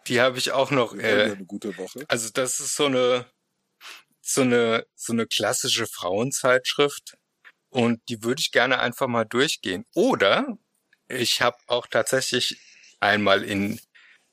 die 0.07 0.21
habe 0.21 0.37
ich 0.37 0.53
auch 0.53 0.71
noch. 0.71 0.95
Äh, 0.95 1.35
also 2.07 2.29
das 2.33 2.61
ist 2.61 2.75
so 2.77 2.85
eine 2.85 3.25
so 4.21 4.41
eine 4.41 4.85
so 4.95 5.11
eine 5.11 5.27
klassische 5.27 5.85
Frauenzeitschrift 5.85 7.17
und 7.69 8.01
die 8.07 8.23
würde 8.23 8.39
ich 8.39 8.53
gerne 8.53 8.79
einfach 8.79 9.07
mal 9.07 9.25
durchgehen. 9.25 9.85
Oder 9.93 10.57
ich 11.11 11.41
habe 11.41 11.57
auch 11.67 11.87
tatsächlich 11.87 12.59
einmal 12.99 13.43
in 13.43 13.79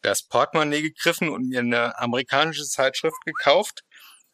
das 0.02 0.22
Portemonnaie 0.22 0.82
gegriffen 0.82 1.28
und 1.28 1.48
mir 1.48 1.60
eine 1.60 1.98
amerikanische 1.98 2.64
Zeitschrift 2.64 3.20
gekauft, 3.24 3.82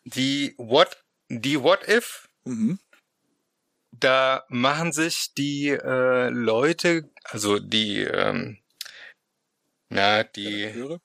die 0.04 0.54
What 0.58 0.98
die 1.30 1.62
What 1.62 1.88
If 1.88 2.26
Mhm. 2.46 2.78
da 3.92 4.44
machen 4.48 4.92
sich 4.92 5.32
die 5.34 5.68
äh, 5.70 6.28
Leute, 6.28 7.10
also 7.24 7.58
die, 7.58 8.00
ähm, 8.02 8.58
na, 9.90 10.24
die 10.24 10.64
Redakteure? 10.64 11.00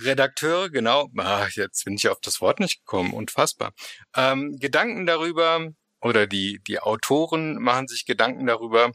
Redakteure, 0.00 0.70
genau, 0.70 1.08
ah, 1.18 1.48
jetzt 1.54 1.84
bin 1.84 1.94
ich 1.94 2.08
auf 2.08 2.20
das 2.20 2.40
Wort 2.40 2.60
nicht 2.60 2.80
gekommen, 2.80 3.12
unfassbar, 3.14 3.72
ähm, 4.14 4.58
Gedanken 4.58 5.06
darüber, 5.06 5.68
oder 6.00 6.26
die, 6.26 6.60
die 6.66 6.78
Autoren 6.80 7.56
machen 7.56 7.88
sich 7.88 8.06
Gedanken 8.06 8.46
darüber, 8.46 8.92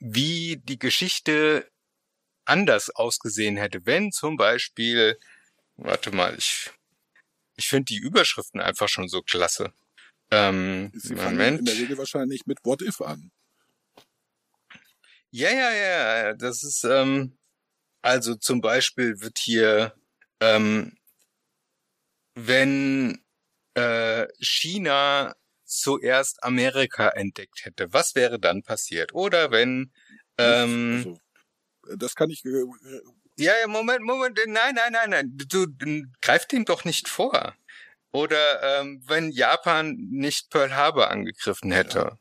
wie 0.00 0.60
die 0.62 0.78
Geschichte 0.78 1.70
anders 2.44 2.90
ausgesehen 2.90 3.56
hätte, 3.56 3.84
wenn 3.84 4.12
zum 4.12 4.36
Beispiel, 4.36 5.18
warte 5.76 6.10
mal, 6.12 6.34
ich, 6.36 6.70
ich 7.56 7.68
finde 7.68 7.86
die 7.86 7.98
Überschriften 7.98 8.60
einfach 8.60 8.88
schon 8.88 9.08
so 9.08 9.22
klasse. 9.22 9.72
Ähm, 10.30 10.90
Sie 10.94 11.16
fangen 11.16 11.36
Moment. 11.36 11.58
in 11.60 11.64
der 11.64 11.74
Regel 11.74 11.98
wahrscheinlich 11.98 12.46
mit 12.46 12.58
What 12.64 12.82
If 12.82 13.00
an. 13.00 13.30
Ja, 15.30 15.50
ja, 15.50 15.72
ja, 15.72 16.34
das 16.34 16.64
ist, 16.64 16.84
ähm, 16.84 17.36
also 18.02 18.34
zum 18.34 18.60
Beispiel 18.60 19.20
wird 19.20 19.38
hier, 19.38 19.94
ähm, 20.40 20.96
wenn 22.34 23.22
äh, 23.74 24.26
China 24.40 25.34
zuerst 25.68 26.42
Amerika 26.42 27.08
entdeckt 27.10 27.64
hätte, 27.64 27.92
was 27.92 28.14
wäre 28.14 28.38
dann 28.40 28.62
passiert? 28.62 29.14
Oder 29.14 29.50
wenn, 29.50 29.92
ähm, 30.38 31.18
also, 31.84 31.96
das 31.96 32.14
kann 32.14 32.30
ich, 32.30 32.44
äh, 32.44 32.64
ja, 33.38 33.52
ja, 33.60 33.66
Moment, 33.68 34.02
Moment, 34.02 34.38
nein, 34.46 34.74
nein, 34.74 34.92
nein, 34.92 35.10
nein, 35.10 35.32
du, 35.36 35.66
du 35.66 36.02
greif 36.22 36.46
dem 36.46 36.64
doch 36.64 36.84
nicht 36.84 37.08
vor. 37.08 37.54
Oder 38.12 38.80
ähm, 38.80 39.02
wenn 39.06 39.30
Japan 39.30 39.94
nicht 40.10 40.50
Pearl 40.50 40.74
Harbor 40.74 41.10
angegriffen 41.10 41.70
hätte. 41.72 42.18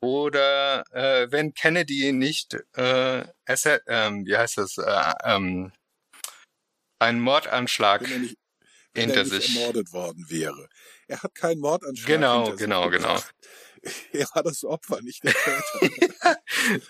Oder 0.00 0.84
äh, 0.92 1.32
wenn 1.32 1.54
Kennedy 1.54 2.12
nicht, 2.12 2.54
äh, 2.74 3.24
assa- 3.46 3.80
ähm, 3.86 4.26
wie 4.26 4.36
heißt 4.36 4.58
das, 4.58 4.76
äh, 4.76 5.12
ähm, 5.24 5.72
einen 6.98 7.20
Mordanschlag 7.20 8.02
wenn 8.08 8.20
nicht, 8.22 8.36
wenn 8.92 9.04
hinter 9.06 9.20
er 9.20 9.24
sich. 9.26 9.56
ermordet 9.56 9.92
worden 9.92 10.26
wäre. 10.28 10.68
Er 11.08 11.22
hat 11.22 11.34
keinen 11.34 11.60
Mordanschlag 11.60 12.06
Genau, 12.06 12.54
genau, 12.56 12.90
genau. 12.90 13.20
Er 14.12 14.26
war 14.34 14.42
das 14.42 14.64
Opfer, 14.64 15.02
nicht 15.02 15.22
der 15.24 15.34
Täter. 15.34 16.38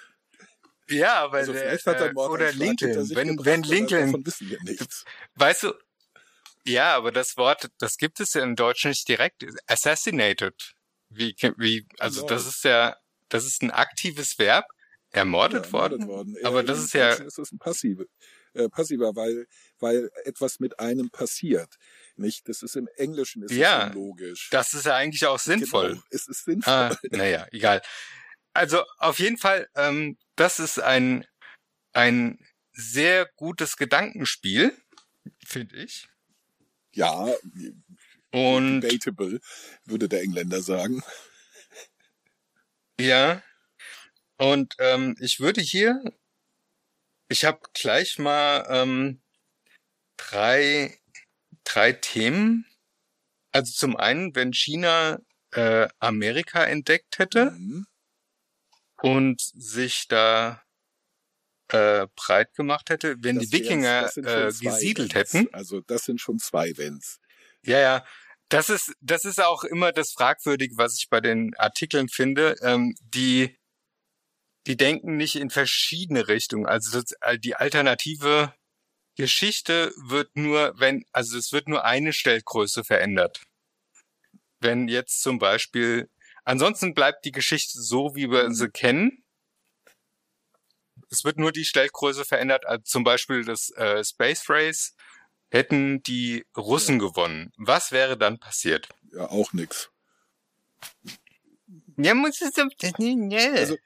Ja, 0.88 1.14
aber 1.24 1.38
Also 1.38 1.52
der, 1.52 1.62
vielleicht 1.62 1.86
hat 1.86 1.96
er 1.96 2.06
einen 2.08 2.16
äh, 2.16 2.20
oder 2.20 2.52
Lincoln, 2.52 3.10
wenn, 3.14 3.44
wenn 3.44 3.60
aber 3.64 3.68
Lincoln, 3.74 4.06
Davon 4.06 4.26
wissen 4.26 4.50
wir 4.50 4.62
nichts. 4.64 5.04
weißt 5.34 5.62
du, 5.64 5.72
ja, 6.66 6.94
aber 6.94 7.10
das 7.10 7.36
Wort, 7.36 7.70
das 7.78 7.96
gibt 7.96 8.20
es 8.20 8.34
ja 8.34 8.42
im 8.42 8.54
Deutschen 8.54 8.90
nicht 8.90 9.08
direkt. 9.08 9.44
Assassinated. 9.66 10.74
Wie, 11.08 11.34
wie, 11.56 11.86
also 11.98 12.20
Genau. 12.20 12.34
das 12.34 12.46
ist 12.46 12.64
ja, 12.64 12.96
das 13.28 13.44
ist 13.46 13.62
ein 13.62 13.70
aktives 13.70 14.38
Verb, 14.38 14.64
ermordet 15.10 15.66
Ja, 15.66 15.72
worden. 15.72 16.00
ermordet 16.02 16.34
worden. 16.34 16.46
Aber 16.46 16.60
Äh, 16.60 16.64
das 16.64 16.78
ist 16.80 16.92
ja, 16.94 17.10
Deutschen 17.10 17.26
ist 17.28 17.52
ein 17.52 17.58
passive, 17.58 18.06
äh, 18.54 18.68
passiver, 18.68 19.14
weil, 19.16 19.46
weil 19.78 20.10
etwas 20.24 20.60
mit 20.60 20.78
einem 20.80 21.10
passiert. 21.10 21.76
Nicht? 22.16 22.48
Das 22.48 22.62
ist 22.62 22.76
im 22.76 22.88
Englischen 22.96 23.42
ist 23.42 23.52
Ja, 23.52 23.88
es 23.88 23.96
unlogisch. 23.96 24.48
das 24.50 24.72
ist 24.74 24.86
ja 24.86 24.94
eigentlich 24.96 25.26
auch 25.26 25.38
sinnvoll. 25.38 25.90
Genau, 25.90 26.02
es 26.10 26.28
ist 26.28 26.44
sinnvoll. 26.44 26.72
Ah, 26.72 26.96
naja, 27.10 27.46
egal. 27.50 27.82
Also 28.52 28.84
auf 28.98 29.18
jeden 29.18 29.36
Fall, 29.38 29.68
ähm, 29.74 30.16
das 30.36 30.60
ist 30.60 30.78
ein, 30.80 31.26
ein 31.92 32.38
sehr 32.72 33.26
gutes 33.36 33.76
Gedankenspiel, 33.76 34.76
finde 35.44 35.76
ich. 35.76 36.08
Ja, 36.92 37.26
Und 38.30 38.80
debatable, 38.82 39.40
würde 39.84 40.08
der 40.08 40.22
Engländer 40.22 40.62
sagen. 40.62 41.02
ja, 43.00 43.42
und 44.36 44.74
ähm, 44.78 45.16
ich 45.20 45.40
würde 45.40 45.60
hier, 45.60 46.00
ich 47.28 47.44
habe 47.44 47.60
gleich 47.74 48.18
mal 48.18 48.66
ähm, 48.68 49.20
drei, 50.16 50.96
drei 51.64 51.92
Themen. 51.92 52.66
Also 53.52 53.72
zum 53.72 53.96
einen, 53.96 54.34
wenn 54.34 54.52
China 54.52 55.18
äh, 55.52 55.88
Amerika 55.98 56.64
entdeckt 56.64 57.18
hätte. 57.18 57.52
Mhm. 57.52 57.86
und 59.02 59.40
sich 59.40 60.06
da 60.08 60.62
äh, 61.68 62.06
breit 62.16 62.54
gemacht 62.54 62.90
hätte, 62.90 63.16
wenn 63.18 63.36
Das 63.36 63.48
die 63.48 63.58
Wikinger 63.58 64.10
äh, 64.16 64.46
gesiedelt 64.46 65.14
Wenns. 65.14 65.34
hätten. 65.34 65.52
Also 65.52 65.80
das 65.80 66.04
sind 66.04 66.20
schon 66.20 66.38
zwei 66.38 66.76
Wenns. 66.76 67.18
Ja, 67.64 67.78
ja. 67.80 68.06
Das 68.48 68.70
ist, 68.70 68.92
das 69.00 69.24
ist 69.24 69.42
auch 69.42 69.64
immer 69.64 69.90
das 69.92 70.12
Fragwürdige, 70.12 70.76
was 70.76 70.96
ich 70.98 71.08
bei 71.10 71.20
den 71.20 71.54
Artikeln 71.56 72.08
finde. 72.08 72.56
Ähm, 72.62 72.94
die, 73.02 73.58
die 74.66 74.76
denken 74.76 75.16
nicht 75.16 75.36
in 75.36 75.50
verschiedene 75.50 76.28
Richtungen. 76.28 76.66
Also 76.66 77.00
das, 77.00 77.14
die 77.40 77.56
alternative 77.56 78.54
Geschichte 79.16 79.92
wird 79.96 80.36
nur, 80.36 80.74
wenn, 80.78 81.04
also 81.12 81.38
es 81.38 81.52
wird 81.52 81.68
nur 81.68 81.84
eine 81.84 82.12
Stellgröße 82.12 82.84
verändert. 82.84 83.42
Wenn 84.60 84.88
jetzt 84.88 85.22
zum 85.22 85.38
Beispiel, 85.38 86.10
ansonsten 86.44 86.94
bleibt 86.94 87.24
die 87.24 87.32
Geschichte 87.32 87.80
so, 87.80 88.14
wie 88.14 88.30
wir 88.30 88.50
sie 88.52 88.68
kennen. 88.68 89.24
Es 91.10 91.24
wird 91.24 91.38
nur 91.38 91.52
die 91.52 91.64
Stellgröße 91.64 92.24
verändert, 92.24 92.66
also 92.66 92.82
zum 92.82 93.04
Beispiel 93.04 93.44
das 93.44 93.70
äh, 93.70 94.02
Space 94.02 94.48
Race 94.48 94.94
hätten 95.50 96.02
die 96.02 96.44
Russen 96.56 96.98
gewonnen. 96.98 97.52
Was 97.56 97.92
wäre 97.92 98.18
dann 98.18 98.40
passiert? 98.40 98.88
Ja, 99.12 99.30
auch 99.30 99.52
nix. 99.52 99.90
Ja, 101.96 102.14
muss 102.14 102.40
es 102.40 102.54
Also, 103.60 103.76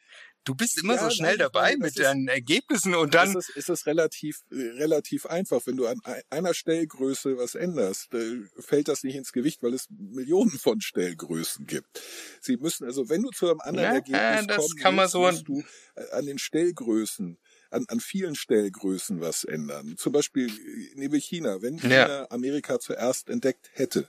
Du 0.44 0.54
bist 0.54 0.78
immer 0.82 0.94
Ja, 0.94 1.04
so 1.04 1.10
schnell 1.10 1.32
nein, 1.36 1.38
dabei 1.40 1.70
das 1.72 1.78
mit 1.78 1.88
ist- 1.88 1.98
deinen 1.98 2.26
Ergebnissen 2.26 2.94
und 2.94 3.12
dann. 3.14 3.36
ist 3.36 3.50
es, 3.50 3.56
ist 3.56 3.68
es 3.68 3.86
relativ, 3.86 4.40
relativ 4.50 5.26
einfach. 5.26 5.60
Wenn 5.66 5.76
du 5.76 5.86
an 5.86 6.00
ei- 6.04 6.22
einer 6.30 6.54
Stellgröße 6.54 7.36
was 7.36 7.54
änderst, 7.54 8.14
äh, 8.14 8.40
fällt 8.58 8.88
das 8.88 9.02
nicht 9.04 9.16
ins 9.16 9.32
Gewicht, 9.32 9.62
weil 9.62 9.74
es 9.74 9.88
Millionen 9.90 10.50
von 10.50 10.80
Stellgrößen 10.80 11.66
gibt. 11.66 12.00
Sie 12.40 12.56
müssen, 12.56 12.84
also 12.86 13.10
wenn 13.10 13.22
du 13.22 13.30
zu 13.30 13.50
einem 13.50 13.60
anderen 13.60 13.88
Ja, 13.88 13.94
Ergebnis 13.96 14.46
das 14.46 14.56
kommen 14.56 14.76
kann 14.78 14.94
man 14.94 15.02
willst, 15.04 15.12
so- 15.12 15.20
musst 15.20 15.48
du 15.48 15.62
äh, 16.00 16.10
an 16.12 16.24
den 16.24 16.38
Stellgrößen, 16.38 17.38
an, 17.70 17.84
an 17.88 18.00
vielen 18.00 18.34
Stellgrößen 18.34 19.20
was 19.20 19.44
ändern. 19.44 19.96
Zum 19.98 20.12
Beispiel 20.14 20.48
äh, 20.48 20.94
nehme 20.94 21.18
China. 21.18 21.60
Wenn 21.60 21.78
China 21.78 21.94
Ja. 22.08 22.30
Amerika 22.30 22.80
zuerst 22.80 23.28
entdeckt 23.28 23.68
hätte, 23.74 24.08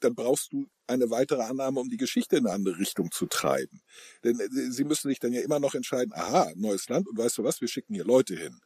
dann 0.00 0.14
brauchst 0.14 0.52
du 0.52 0.68
eine 0.86 1.10
weitere 1.10 1.42
Annahme, 1.42 1.80
um 1.80 1.88
die 1.88 1.96
Geschichte 1.96 2.36
in 2.36 2.46
eine 2.46 2.54
andere 2.54 2.78
Richtung 2.78 3.10
zu 3.10 3.26
treiben. 3.26 3.82
Denn 4.22 4.38
äh, 4.40 4.48
sie 4.70 4.84
müssen 4.84 5.08
sich 5.08 5.18
dann 5.18 5.32
ja 5.32 5.40
immer 5.40 5.60
noch 5.60 5.74
entscheiden, 5.74 6.12
aha, 6.14 6.52
neues 6.56 6.88
Land 6.88 7.08
und 7.08 7.16
weißt 7.18 7.38
du 7.38 7.44
was, 7.44 7.60
wir 7.60 7.68
schicken 7.68 7.94
hier 7.94 8.04
Leute 8.04 8.34
hin. 8.36 8.60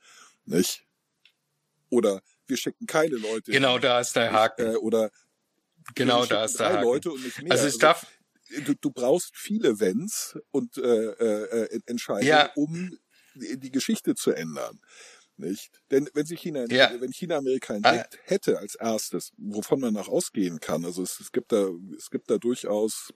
Nicht? 0.44 0.84
Oder 1.90 2.20
wir 2.46 2.56
schicken 2.56 2.86
keine 2.86 3.16
Leute 3.16 3.52
genau 3.52 3.74
hin. 3.74 3.82
da 3.82 4.00
ist 4.00 4.14
der 4.16 4.32
Haken. 4.32 4.74
Äh, 4.74 4.76
oder 4.76 5.10
genau 5.94 6.26
da 6.26 6.44
ist 6.44 6.58
der 6.58 6.70
Haken. 6.74 6.82
Leute 6.84 7.12
und 7.12 7.22
nicht 7.24 7.42
mehr. 7.42 7.52
also 7.52 7.66
ich 7.66 7.78
darf, 7.78 8.06
du, 8.64 8.74
du 8.74 8.90
brauchst 8.90 9.36
viele 9.36 9.78
Wenns 9.80 10.36
und 10.50 10.76
äh, 10.78 10.82
äh, 10.82 11.80
Entscheidungen, 11.86 12.26
Ja. 12.26 12.50
um 12.56 12.96
die 13.34 13.70
Geschichte 13.70 14.14
zu 14.16 14.32
ändern. 14.32 14.80
Nicht? 15.38 15.70
Denn 15.92 16.08
wenn 16.14 16.26
sich 16.26 16.40
China, 16.40 16.64
Ja. 16.68 16.90
wenn 17.00 17.12
China 17.12 17.36
Amerika 17.38 17.74
Ah. 17.82 17.92
entdeckt 17.92 18.18
hätte 18.24 18.58
als 18.58 18.74
erstes, 18.74 19.30
wovon 19.36 19.78
man 19.80 19.94
noch 19.94 20.08
ausgehen 20.08 20.58
kann, 20.60 20.84
also 20.84 21.02
es, 21.02 21.20
es 21.20 21.30
gibt 21.32 21.52
da, 21.52 21.70
es 21.96 22.10
gibt 22.10 22.28
da 22.30 22.38
durchaus 22.38 23.12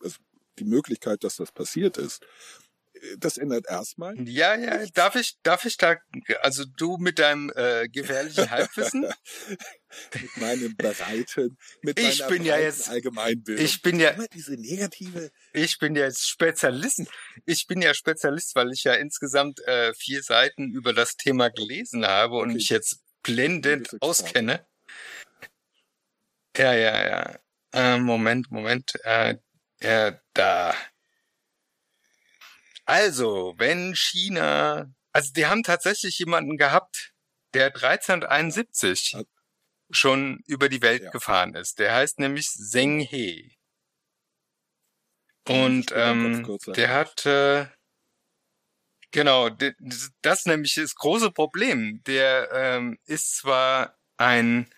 also 0.00 0.16
die 0.58 0.64
Möglichkeit, 0.64 1.24
dass 1.24 1.36
das 1.36 1.50
passiert 1.50 1.96
ist. 1.96 2.20
Das 3.18 3.36
ändert 3.36 3.66
erstmal. 3.68 4.14
Ja, 4.28 4.54
ja, 4.54 4.86
darf 4.94 5.16
ich, 5.16 5.36
darf 5.42 5.64
ich 5.64 5.76
da, 5.76 5.96
also 6.42 6.64
du 6.64 6.98
mit 6.98 7.18
deinem 7.18 7.50
äh, 7.56 7.88
gefährlichen 7.88 8.48
Halbwissen? 8.50 9.02
mit 10.14 10.36
meinem 10.36 10.76
breiten, 10.76 11.58
mit 11.82 11.98
Ich 11.98 12.20
meiner 12.20 12.30
bin 12.30 12.44
ja 12.44 12.58
jetzt- 12.58 12.88
Allgemeinbildung. 12.88 13.64
ich 13.64 13.82
bin 13.82 13.98
ja- 13.98 14.10
Immer 14.10 14.28
diese 14.28 14.54
negative. 14.54 15.30
Ich 15.52 15.78
bin 15.78 15.96
ja 15.96 16.04
jetzt 16.04 16.28
Spezialist. 16.28 17.02
Ich 17.44 17.66
bin 17.66 17.82
ja 17.82 17.92
Spezialist, 17.92 18.54
weil 18.54 18.70
ich 18.72 18.84
ja 18.84 18.94
insgesamt 18.94 19.60
äh, 19.66 19.92
vier 19.94 20.22
Seiten 20.22 20.70
über 20.70 20.92
das 20.92 21.16
Thema 21.16 21.50
gelesen 21.50 22.06
habe 22.06 22.36
und 22.36 22.50
Okay. 22.50 22.54
mich 22.54 22.68
jetzt 22.68 23.00
blendend 23.22 23.96
auskenne. 24.00 24.64
Ja, 26.56 26.72
ja, 26.74 27.06
ja. 27.08 27.38
Äh, 27.72 27.98
Moment, 27.98 28.50
Moment. 28.50 28.92
Äh, 29.04 29.36
ja, 29.82 30.20
da. 30.34 30.74
Also, 32.84 33.54
wenn 33.58 33.94
China, 33.94 34.92
also 35.12 35.32
die 35.32 35.46
haben 35.46 35.62
tatsächlich 35.62 36.18
jemanden 36.18 36.56
gehabt, 36.56 37.12
der 37.54 37.70
1371 37.70 39.14
Hat- 39.14 39.26
schon 39.90 40.40
über 40.46 40.68
die 40.68 40.82
Welt 40.82 41.02
Ja. 41.04 41.10
gefahren 41.10 41.54
ist. 41.54 41.78
Der 41.78 41.94
heißt 41.94 42.18
nämlich 42.18 42.48
Zheng 42.48 43.00
He. 43.00 43.56
Und 45.48 45.92
ähm, 45.94 46.58
der 46.68 46.88
hat 46.90 47.26
äh, 47.26 47.66
genau 49.10 49.50
das 49.50 49.74
ist 50.38 50.46
nämlich 50.46 50.74
das 50.76 50.94
große 50.94 51.30
Problem. 51.32 52.02
Der 52.04 52.48
ähm, 52.52 52.98
ist 53.06 53.36
zwar 53.38 53.98
ein 54.16 54.72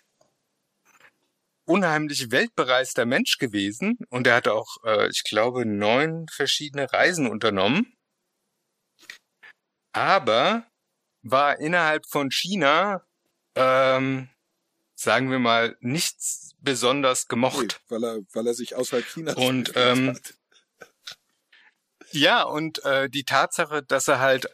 unheimlich 1.65 2.31
weltbereister 2.31 3.05
Mensch 3.05 3.37
gewesen 3.37 3.97
und 4.09 4.27
er 4.27 4.35
hatte 4.35 4.53
auch, 4.53 4.77
äh, 4.85 5.09
ich 5.09 5.23
glaube, 5.23 5.65
neun 5.65 6.27
verschiedene 6.31 6.91
Reisen 6.91 7.27
unternommen, 7.27 7.94
aber 9.95 10.65
war 11.23 11.59
innerhalb 11.59 12.05
von 12.07 12.29
China, 12.31 13.05
ähm, 13.55 14.29
sagen 14.95 15.31
wir 15.31 15.39
mal, 15.39 15.77
nichts 15.79 16.51
besonders 16.59 17.23
Nee, 17.23 17.27
gemocht. 17.29 17.81
weil 17.87 18.03
er, 18.03 18.19
weil 18.33 18.47
er 18.47 18.53
sich 18.53 18.75
außerhalb 18.75 19.05
Chinas 19.07 19.35
Und, 19.35 19.71
ähm, 19.75 20.09
hat. 20.09 20.33
Ja, 22.11 22.43
und 22.43 22.83
äh, 22.85 23.09
die 23.09 23.23
Tatsache, 23.23 23.83
dass 23.83 24.07
er 24.07 24.19
halt 24.19 24.47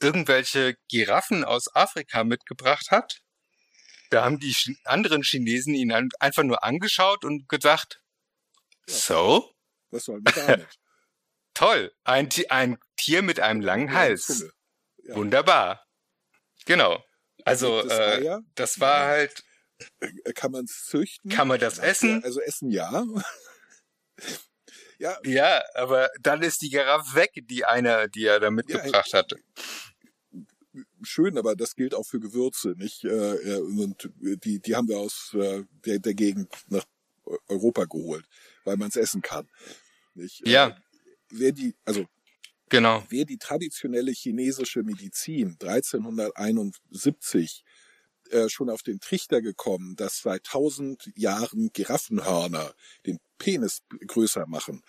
irgendwelche 0.00 0.76
Giraffen 0.88 1.44
aus 1.44 1.74
Afrika 1.74 2.24
mitgebracht 2.24 2.90
hat, 2.90 3.20
da 4.10 4.24
haben 4.24 4.38
die 4.38 4.54
anderen 4.84 5.22
Chinesen 5.22 5.74
ihn 5.74 5.92
einfach 6.20 6.42
nur 6.42 6.62
angeschaut 6.64 7.24
und 7.24 7.48
gesagt, 7.48 8.02
Ja. 8.88 8.94
so, 8.94 9.54
Was 9.90 10.04
soll 10.04 10.20
man 10.20 10.34
damit? 10.34 10.78
toll, 11.54 11.92
ein, 12.04 12.28
ein 12.50 12.78
Tier 12.96 13.22
mit 13.22 13.40
einem 13.40 13.60
langen 13.60 13.92
Hals. 13.92 14.52
Ja. 15.04 15.14
Wunderbar. 15.16 15.84
Genau. 16.64 17.02
Also, 17.44 17.80
äh, 17.88 18.38
das 18.54 18.78
war 18.80 19.06
halt, 19.06 19.42
Äh, 20.00 20.32
Kann 20.34 20.52
man 20.52 20.64
es 20.64 20.86
züchten? 20.86 21.28
kann 21.30 21.48
man 21.48 21.58
das 21.58 21.78
essen? 21.78 22.22
Also 22.22 22.40
essen 22.40 22.70
ja. 22.70 23.04
ja, 24.98 25.18
Ja, 25.24 25.62
aber 25.74 26.08
dann 26.20 26.42
ist 26.42 26.62
die 26.62 26.70
Giraffe 26.70 27.16
weg, 27.16 27.30
die 27.50 27.64
eine, 27.64 28.08
die 28.08 28.26
er 28.26 28.38
da 28.38 28.50
mitgebracht 28.50 29.12
hatte. 29.12 29.38
schön, 31.02 31.36
aber 31.36 31.56
das 31.56 31.74
gilt 31.74 31.94
auch 31.94 32.06
für 32.06 32.20
Gewürze, 32.20 32.74
nicht? 32.76 33.02
Äh, 33.04 33.56
und 33.58 34.08
die, 34.20 34.60
die 34.60 34.76
haben 34.76 34.88
wir 34.88 34.98
aus 34.98 35.34
äh, 35.34 35.64
der, 35.84 35.98
der 35.98 36.14
Gegend 36.14 36.48
nach 36.68 36.84
Europa 37.48 37.84
geholt, 37.86 38.24
weil 38.64 38.76
man 38.76 38.88
es 38.88 38.96
essen 38.96 39.20
kann. 39.22 39.48
Nicht? 40.14 40.46
Ja. 40.46 40.76
Wer 41.30 41.52
die, 41.52 41.74
also 41.84 42.06
Genau. 42.72 43.04
wer 43.08 43.24
die 43.24 43.38
traditionelle 43.38 44.12
chinesische 44.12 44.82
Medizin 44.82 45.56
1371 45.60 47.64
äh, 48.30 48.48
schon 48.48 48.70
auf 48.70 48.82
den 48.82 49.00
Trichter 49.00 49.42
gekommen, 49.42 49.96
dass 49.96 50.20
seit 50.22 50.44
tausend 50.44 51.10
Jahren 51.16 51.70
Giraffenhörner 51.72 52.72
den 53.06 53.18
Penis 53.38 53.80
größer 54.06 54.46
machen, 54.46 54.82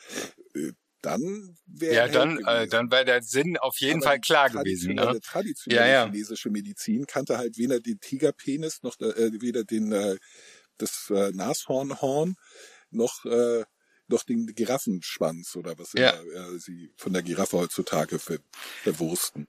äh, 0.56 0.72
dann 1.02 1.58
wäre 1.66 1.96
Ja, 1.96 2.08
dann, 2.08 2.38
äh, 2.46 2.68
dann 2.68 2.92
wäre 2.92 3.06
der 3.06 3.24
Sinn 3.24 3.58
auf 3.58 3.78
jeden 3.80 4.00
Aber 4.00 4.02
Fall 4.02 4.20
klar 4.20 4.50
gewesen. 4.50 4.94
traditionelle, 4.94 4.96
Ne? 4.96 5.20
traditionelle 5.22 5.76
Ja, 5.76 5.88
ja. 5.88 6.04
chinesische 6.04 6.50
Medizin 6.50 7.06
kannte 7.06 7.38
halt 7.38 7.58
weder 7.58 7.80
den 7.80 8.00
Tigerpenis 8.00 8.84
noch 8.84 9.00
äh, 9.00 9.42
weder 9.42 9.64
den 9.64 9.92
äh, 9.92 10.18
das 10.78 11.10
äh, 11.12 11.32
Nashornhorn 11.34 12.36
noch 12.92 13.26
äh, 13.26 13.64
noch 14.14 14.24
den 14.24 14.48
Giraffenschwanz 14.56 15.56
oder 15.56 15.78
was 15.78 15.94
Ja. 15.94 16.12
immer 16.12 16.54
äh, 16.54 16.60
sie 16.60 16.94
von 16.98 17.14
der 17.14 17.22
Giraffe 17.24 17.58
heutzutage 17.58 18.20
ver 18.20 18.40
verwursten. 18.84 19.48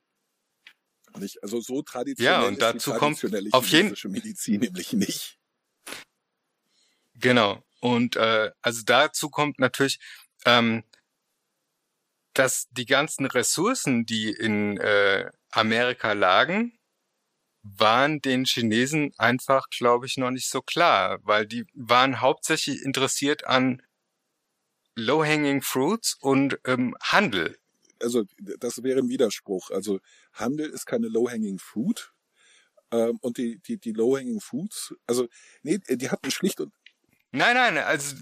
Nicht? 1.16 1.42
Also 1.44 1.60
so 1.60 1.82
traditionell 1.82 2.32
Ja, 2.42 2.48
und 2.48 2.60
dazu 2.60 2.90
die 2.92 2.98
kommt 2.98 3.24
auf 3.52 3.66
jeden- 3.68 3.82
chinesische 3.86 4.08
Medizin 4.08 4.60
nämlich 4.60 4.92
nicht. 4.94 5.38
Genau. 7.14 7.62
Und 7.80 8.16
äh, 8.16 8.50
also 8.62 8.82
dazu 8.84 9.30
kommt 9.30 9.58
natürlich, 9.60 10.00
ähm, 10.44 10.82
dass 12.32 12.66
die 12.70 12.86
ganzen 12.86 13.26
Ressourcen, 13.26 14.06
die 14.06 14.30
in 14.30 14.78
äh, 14.78 15.30
Amerika 15.50 16.12
lagen, 16.14 16.76
waren 17.62 18.20
den 18.20 18.44
Chinesen 18.44 19.14
einfach, 19.16 19.68
glaube 19.70 20.06
ich, 20.06 20.16
noch 20.16 20.30
nicht 20.32 20.48
so 20.50 20.60
klar, 20.60 21.20
weil 21.22 21.46
die 21.46 21.64
waren 21.74 22.20
hauptsächlich 22.20 22.82
interessiert 22.82 23.46
an 23.46 23.80
Low-hanging 24.96 25.62
Fruits 25.62 26.14
und 26.20 26.58
ähm, 26.66 26.96
Handel. 27.02 27.58
Also 28.00 28.24
das 28.38 28.82
wäre 28.82 29.00
ein 29.00 29.08
Widerspruch. 29.08 29.70
Also 29.70 30.00
Handel 30.32 30.70
ist 30.70 30.86
keine 30.86 31.08
low-hanging 31.08 31.58
fruit. 31.58 32.12
Ähm, 32.90 33.18
und 33.22 33.38
die, 33.38 33.58
die, 33.58 33.78
die 33.78 33.92
low-hanging 33.92 34.40
fruits, 34.40 34.94
also 35.06 35.28
nee, 35.62 35.78
die 35.78 36.10
hatten 36.10 36.30
schlicht 36.30 36.60
und 36.60 36.72
Nein, 37.36 37.54
nein, 37.56 37.78
also 37.78 38.14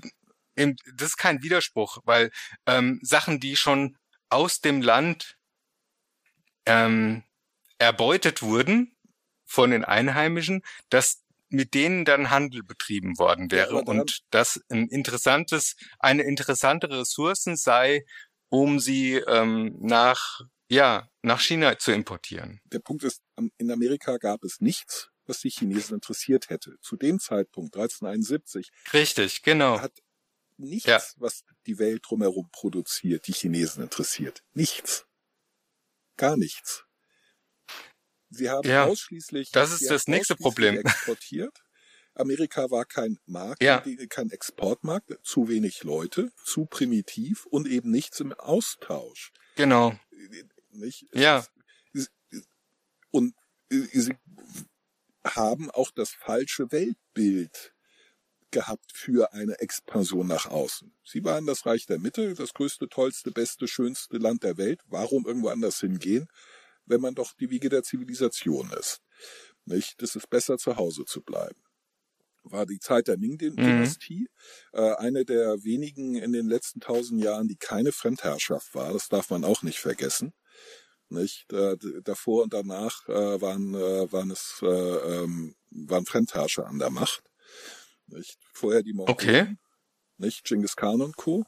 eben, 0.56 0.74
das 0.96 1.08
ist 1.08 1.16
kein 1.18 1.42
Widerspruch, 1.42 1.98
weil 2.04 2.30
ähm, 2.64 2.98
Sachen, 3.02 3.40
die 3.40 3.56
schon 3.56 3.98
aus 4.30 4.62
dem 4.62 4.80
Land 4.80 5.36
ähm, 6.64 7.22
erbeutet 7.76 8.40
wurden 8.40 8.96
von 9.44 9.70
den 9.70 9.84
Einheimischen, 9.84 10.62
dass 10.88 11.21
mit 11.52 11.74
denen 11.74 12.04
dann 12.04 12.30
Handel 12.30 12.62
betrieben 12.62 13.18
worden 13.18 13.48
Ja, 13.50 13.56
wäre 13.58 13.70
daran- 13.84 14.00
und 14.00 14.20
das 14.30 14.60
ein 14.68 14.88
interessantes, 14.88 15.76
eine 15.98 16.22
interessante 16.22 16.88
Ressourcen 16.90 17.56
sei, 17.56 18.04
um 18.48 18.78
sie 18.80 19.14
ähm, 19.16 19.76
nach 19.80 20.40
ja 20.68 21.08
nach 21.22 21.40
China 21.40 21.78
zu 21.78 21.92
importieren. 21.92 22.60
der 22.64 22.78
Punkt 22.80 23.04
ist, 23.04 23.20
in 23.58 23.70
Amerika 23.70 24.16
gab 24.16 24.42
es 24.44 24.60
nichts, 24.60 25.10
was 25.26 25.40
die 25.40 25.50
Chinesen 25.50 25.94
interessiert 25.94 26.48
hätte. 26.50 26.76
Zu 26.80 26.96
dem 26.96 27.20
Zeitpunkt, 27.20 27.76
1371, 27.76 28.70
Richtig, 28.92 29.42
genau. 29.42 29.80
hat 29.80 29.92
nichts, 30.56 30.86
Ja. 30.86 31.00
was 31.16 31.44
die 31.66 31.78
Welt 31.78 32.02
drumherum 32.08 32.48
produziert, 32.52 33.26
die 33.26 33.32
Chinesen 33.32 33.82
interessiert. 33.82 34.42
Nichts. 34.54 35.06
Gar 36.16 36.36
nichts. 36.36 36.84
Sie 38.32 38.48
haben 38.50 38.68
Ja, 38.68 38.86
ausschließlich, 38.86 39.50
das 39.50 39.72
ist 39.72 39.90
das 39.90 40.06
nächste 40.06 40.36
Problem. 40.36 40.76
exportiert. 40.76 41.56
Amerika 42.14 42.70
war 42.70 42.84
kein 42.84 43.18
Markt, 43.26 43.62
Ja. 43.62 43.82
kein 44.10 44.30
Exportmarkt, 44.30 45.12
zu 45.22 45.48
wenig 45.48 45.82
Leute, 45.82 46.30
zu 46.44 46.66
primitiv 46.66 47.46
und 47.46 47.66
eben 47.66 47.90
nichts 47.90 48.20
im 48.20 48.32
Austausch. 48.32 49.30
Genau. 49.56 49.98
Nicht? 50.70 51.06
Ja. 51.14 51.44
Und 53.10 53.34
äh, 53.70 53.76
sie 53.92 54.14
haben 55.24 55.70
auch 55.70 55.90
das 55.90 56.10
falsche 56.10 56.72
Weltbild 56.72 57.72
gehabt 58.50 58.92
für 58.94 59.32
eine 59.32 59.58
Expansion 59.60 60.26
nach 60.26 60.46
außen. 60.46 60.94
Sie 61.04 61.24
waren 61.24 61.46
das 61.46 61.64
Reich 61.64 61.86
der 61.86 61.98
Mitte, 61.98 62.34
das 62.34 62.52
größte, 62.52 62.88
tollste, 62.88 63.30
beste, 63.30 63.66
schönste 63.66 64.18
Land 64.18 64.42
der 64.42 64.58
Welt. 64.58 64.80
Warum 64.86 65.26
irgendwo 65.26 65.48
anders 65.48 65.80
hingehen, 65.80 66.28
wenn 66.92 67.00
man 67.00 67.16
doch 67.16 67.32
die 67.34 67.50
Wiege 67.50 67.70
der 67.70 67.82
Zivilisation 67.82 68.70
ist? 68.78 69.00
Nicht? 69.64 70.00
Es 70.02 70.14
ist 70.16 70.30
besser, 70.30 70.58
zu 70.58 70.76
Hause 70.76 71.04
zu 71.06 71.22
bleiben. 71.22 71.60
War 72.44 72.66
die 72.66 72.80
Zeit 72.80 73.08
der 73.08 73.18
Ming-Dynastie, 73.18 74.28
äh, 74.72 74.94
eine 74.96 75.24
der 75.24 75.64
wenigen 75.64 76.16
in 76.16 76.32
den 76.32 76.48
letzten 76.48 76.80
tausend 76.80 77.22
Jahren, 77.22 77.48
die 77.48 77.56
keine 77.56 77.92
Fremdherrschaft 77.92 78.74
war. 78.74 78.92
Das 78.92 79.08
darf 79.08 79.30
man 79.30 79.44
auch 79.44 79.62
nicht 79.62 79.78
vergessen. 79.80 80.32
Nicht? 81.08 81.52
Äh, 81.52 81.76
davor 82.04 82.44
und 82.44 82.52
danach 82.54 83.08
äh, 83.08 83.40
waren, 83.40 83.74
äh, 83.74 84.12
waren 84.12 84.30
es 84.32 84.60
äh, 84.62 84.66
ähm, 84.66 85.54
waren 85.70 86.06
Fremdherrscher 86.06 86.66
an 86.66 86.78
der 86.80 86.90
Macht. 86.90 87.22
Nicht? 88.06 88.38
Vorher 88.54 88.82
die 88.82 88.92
Mongolen, 88.94 89.14
Okay. 89.14 89.56
nicht 90.18 90.44
Genghis 90.44 90.76
Khan 90.76 91.00
und 91.02 91.16
Co. 91.16 91.44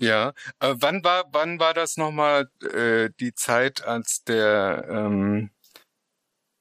Ja, 0.00 0.32
äh, 0.60 0.74
wann 0.78 1.04
war 1.04 1.26
wann 1.32 1.60
war 1.60 1.74
das 1.74 1.98
nochmal 1.98 2.50
äh, 2.72 3.10
die 3.20 3.34
Zeit, 3.34 3.84
als 3.84 4.24
der 4.24 4.86
ähm, 4.88 5.50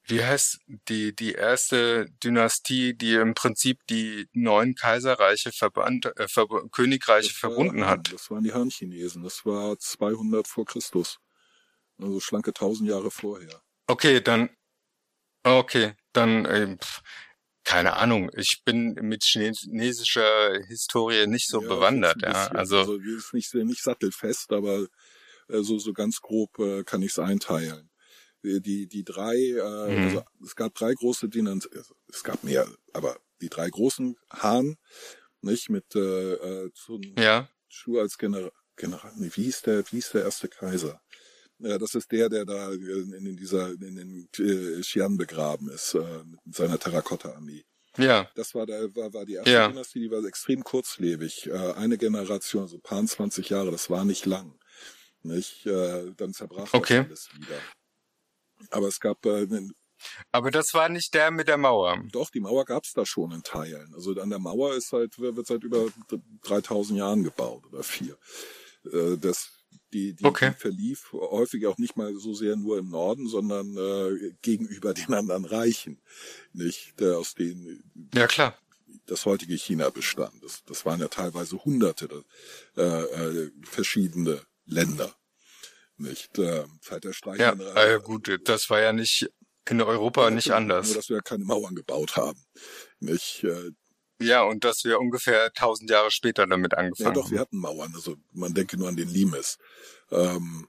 wie 0.04 0.24
heißt 0.24 0.60
die 0.90 1.16
die 1.16 1.34
erste 1.34 2.08
Dynastie, 2.22 2.96
die 2.96 3.14
im 3.14 3.36
Prinzip 3.36 3.80
die 3.88 4.28
neun 4.34 4.76
Kaiserreiche 4.76 5.54
verband, 5.54 6.06
äh, 6.18 6.28
Ver 6.28 6.48
Königreiche 6.72 7.30
Das 7.30 7.38
verbunden 7.38 7.82
war, 7.82 7.92
hat? 7.92 8.12
Das 8.12 8.30
waren 8.30 8.44
die 8.44 8.52
Han-Chinesen. 8.54 9.24
Das 9.24 9.46
war 9.46 9.80
200 9.80 10.46
vor 10.46 10.66
Christus. 10.66 11.20
Also 11.98 12.20
schlanke 12.20 12.50
1000 12.50 12.90
Jahre 12.90 13.10
vorher. 13.10 13.62
Okay, 13.88 14.20
dann 14.20 14.50
okay, 15.44 15.94
dann 16.12 16.46
ähm, 16.46 16.78
pff, 16.80 17.02
keine 17.70 17.98
Ahnung. 17.98 18.32
Ich 18.36 18.64
bin 18.66 18.94
mit 19.02 19.24
chinesischer 19.24 20.60
Historie 20.68 21.28
nicht 21.28 21.48
so 21.48 21.60
Ja, 21.60 21.68
bewandert. 21.68 22.18
ein 22.18 22.24
Ja, 22.24 22.48
bisschen. 22.48 22.58
also 22.58 22.80
also 22.80 22.96
ist 22.98 23.34
nicht, 23.34 23.54
nicht 23.54 23.84
sattelfest, 23.84 24.52
aber 24.52 24.88
äh, 25.50 25.62
so, 25.62 25.80
so 25.80 25.94
ganz 25.94 26.22
grob 26.22 26.60
äh, 26.60 26.84
kann 26.84 27.02
ich 27.02 27.12
es 27.12 27.20
einteilen. 27.20 27.92
Die, 28.44 28.62
die, 28.62 28.88
die 28.88 29.04
drei, 29.04 29.36
äh, 29.38 29.62
Mhm. 29.62 30.00
also 30.04 30.24
es 30.44 30.56
gab 30.56 30.76
drei 30.76 30.94
große 30.94 31.30
Dynastien, 31.30 31.78
also 31.78 31.96
es 32.08 32.24
gab 32.24 32.44
mehr, 32.44 32.68
aber 32.94 33.18
die 33.42 33.50
drei 33.50 33.70
großen 33.70 34.18
Han, 34.32 34.78
nicht, 35.42 35.70
mit 35.70 35.96
äh, 35.96 36.34
äh, 36.34 36.72
Sun 36.76 37.02
ja, 37.18 37.50
Schu 37.70 38.00
als 38.00 38.18
General, 38.18 38.52
General 38.78 39.14
nee, 39.18 39.32
wie 39.36 39.44
hieß 39.44 39.64
der, 39.64 39.80
wie 39.88 39.98
hieß 39.98 40.12
der 40.12 40.24
erste 40.24 40.50
Kaiser? 40.50 41.02
Ja, 41.60 41.78
das 41.78 41.94
ist 41.96 42.12
der, 42.12 42.30
der 42.30 42.46
da 42.46 42.72
in, 42.72 43.14
in 43.14 43.36
dieser, 43.36 43.72
in 43.72 43.96
den 43.96 44.30
äh, 44.38 44.80
Xi'an 44.82 45.18
begraben 45.18 45.70
ist, 45.70 45.94
äh, 45.94 46.24
mit 46.46 46.56
seiner 46.56 46.80
Terrakotta-Armee. 46.80 47.64
ja, 47.98 48.30
Das 48.36 48.56
war, 48.56 48.66
der, 48.66 48.96
war, 48.96 49.14
war 49.14 49.26
die 49.26 49.34
erste 49.34 49.52
Ja. 49.52 49.68
Dynastie, 49.68 50.00
die 50.00 50.12
war 50.12 50.24
extrem 50.24 50.64
kurzlebig. 50.64 51.48
Äh, 51.48 51.74
eine 51.74 51.98
Generation, 51.98 52.68
so 52.68 52.78
ein 52.78 52.82
paar 52.82 53.06
20 53.06 53.50
Jahre, 53.50 53.72
das 53.72 53.90
war 53.90 54.06
nicht 54.06 54.26
lang. 54.26 54.58
Nicht? 55.22 55.66
Äh, 55.66 56.14
dann 56.16 56.34
zerbrach 56.34 56.74
Okay. 56.74 57.00
das 57.10 57.28
alles 57.28 57.30
wieder. 57.38 57.60
Aber 58.72 58.88
es 58.88 59.00
gab, 59.00 59.26
äh, 59.26 59.48
aber 60.32 60.50
das 60.50 60.74
war 60.74 60.88
nicht 60.88 61.14
der 61.14 61.30
mit 61.30 61.50
der 61.50 61.58
Mauer. 61.58 62.02
doch, 62.14 62.30
die 62.30 62.40
Mauer 62.40 62.64
gab 62.64 62.86
es 62.86 62.94
da 62.94 63.06
schon 63.06 63.32
in 63.34 63.44
Teilen. 63.44 63.94
Also 63.94 64.12
an 64.22 64.30
der 64.30 64.40
Mauer 64.40 64.74
ist 64.76 64.94
halt, 64.94 65.20
wird 65.20 65.46
seit 65.46 65.64
über 65.66 65.88
3000 66.44 66.98
Jahren 66.98 67.24
gebaut 67.24 67.66
oder 67.66 67.84
vier. 67.84 68.18
Äh, 68.86 69.18
das, 69.18 69.59
die, 69.94 70.14
die, 70.14 70.26
Okay. 70.26 70.52
die 70.56 70.60
verlief 70.60 71.12
häufig 71.14 71.66
auch 71.68 71.78
nicht 71.78 71.96
mal 71.98 72.14
so 72.16 72.34
sehr 72.34 72.56
nur 72.56 72.78
im 72.78 72.90
Norden, 72.90 73.28
sondern 73.28 73.76
äh, 73.78 74.32
gegenüber 74.42 74.94
den 74.94 75.14
anderen 75.14 75.46
Reichen. 75.46 76.02
Nicht? 76.54 77.00
Der, 77.00 77.18
aus 77.18 77.34
denen 77.36 77.84
Ja 78.14 78.28
klar. 78.28 78.58
das 79.06 79.26
heutige 79.26 79.56
China 79.56 79.90
bestand. 79.90 80.44
Das, 80.44 80.64
das 80.66 80.86
waren 80.86 81.00
ja 81.00 81.08
teilweise 81.08 81.58
hunderte 81.64 82.24
äh, 82.78 82.82
äh, 82.84 83.52
verschiedene 83.64 84.42
Länder. 84.66 85.16
Nicht? 85.98 86.38
Äh, 86.38 86.66
Zeit 86.82 87.04
der 87.04 87.14
Streiche. 87.14 87.42
Ja, 87.42 87.54
äh, 87.76 88.00
gut, 88.02 88.40
das 88.46 88.70
war 88.70 88.80
ja 88.82 88.94
nicht 88.94 89.30
in 89.70 89.82
Europa 89.82 90.30
nicht 90.32 90.48
Nur, 90.48 90.56
anders. 90.58 90.94
dass 90.94 91.10
wir 91.10 91.18
ja 91.18 91.22
keine 91.22 91.44
Mauern 91.44 91.76
gebaut 91.76 92.16
haben. 92.16 92.42
Nicht? 93.00 93.46
Ja, 94.22 94.44
und 94.44 94.64
dass 94.64 94.84
wir 94.84 95.00
ungefähr 95.00 95.46
1000 95.46 95.90
Jahre 95.90 96.12
später 96.12 96.46
damit 96.46 96.74
ja, 96.74 96.80
angefangen 96.80 97.14
doch, 97.16 97.32
wir 97.32 97.40
haben. 97.40 97.46
hatten 97.46 97.58
Mauern. 97.58 97.92
Also 97.96 98.16
man 98.34 98.54
denke 98.54 98.78
nur 98.78 98.90
an 98.90 98.98
den 98.98 99.10
Limes. 99.10 99.58
Ähm, 100.12 100.68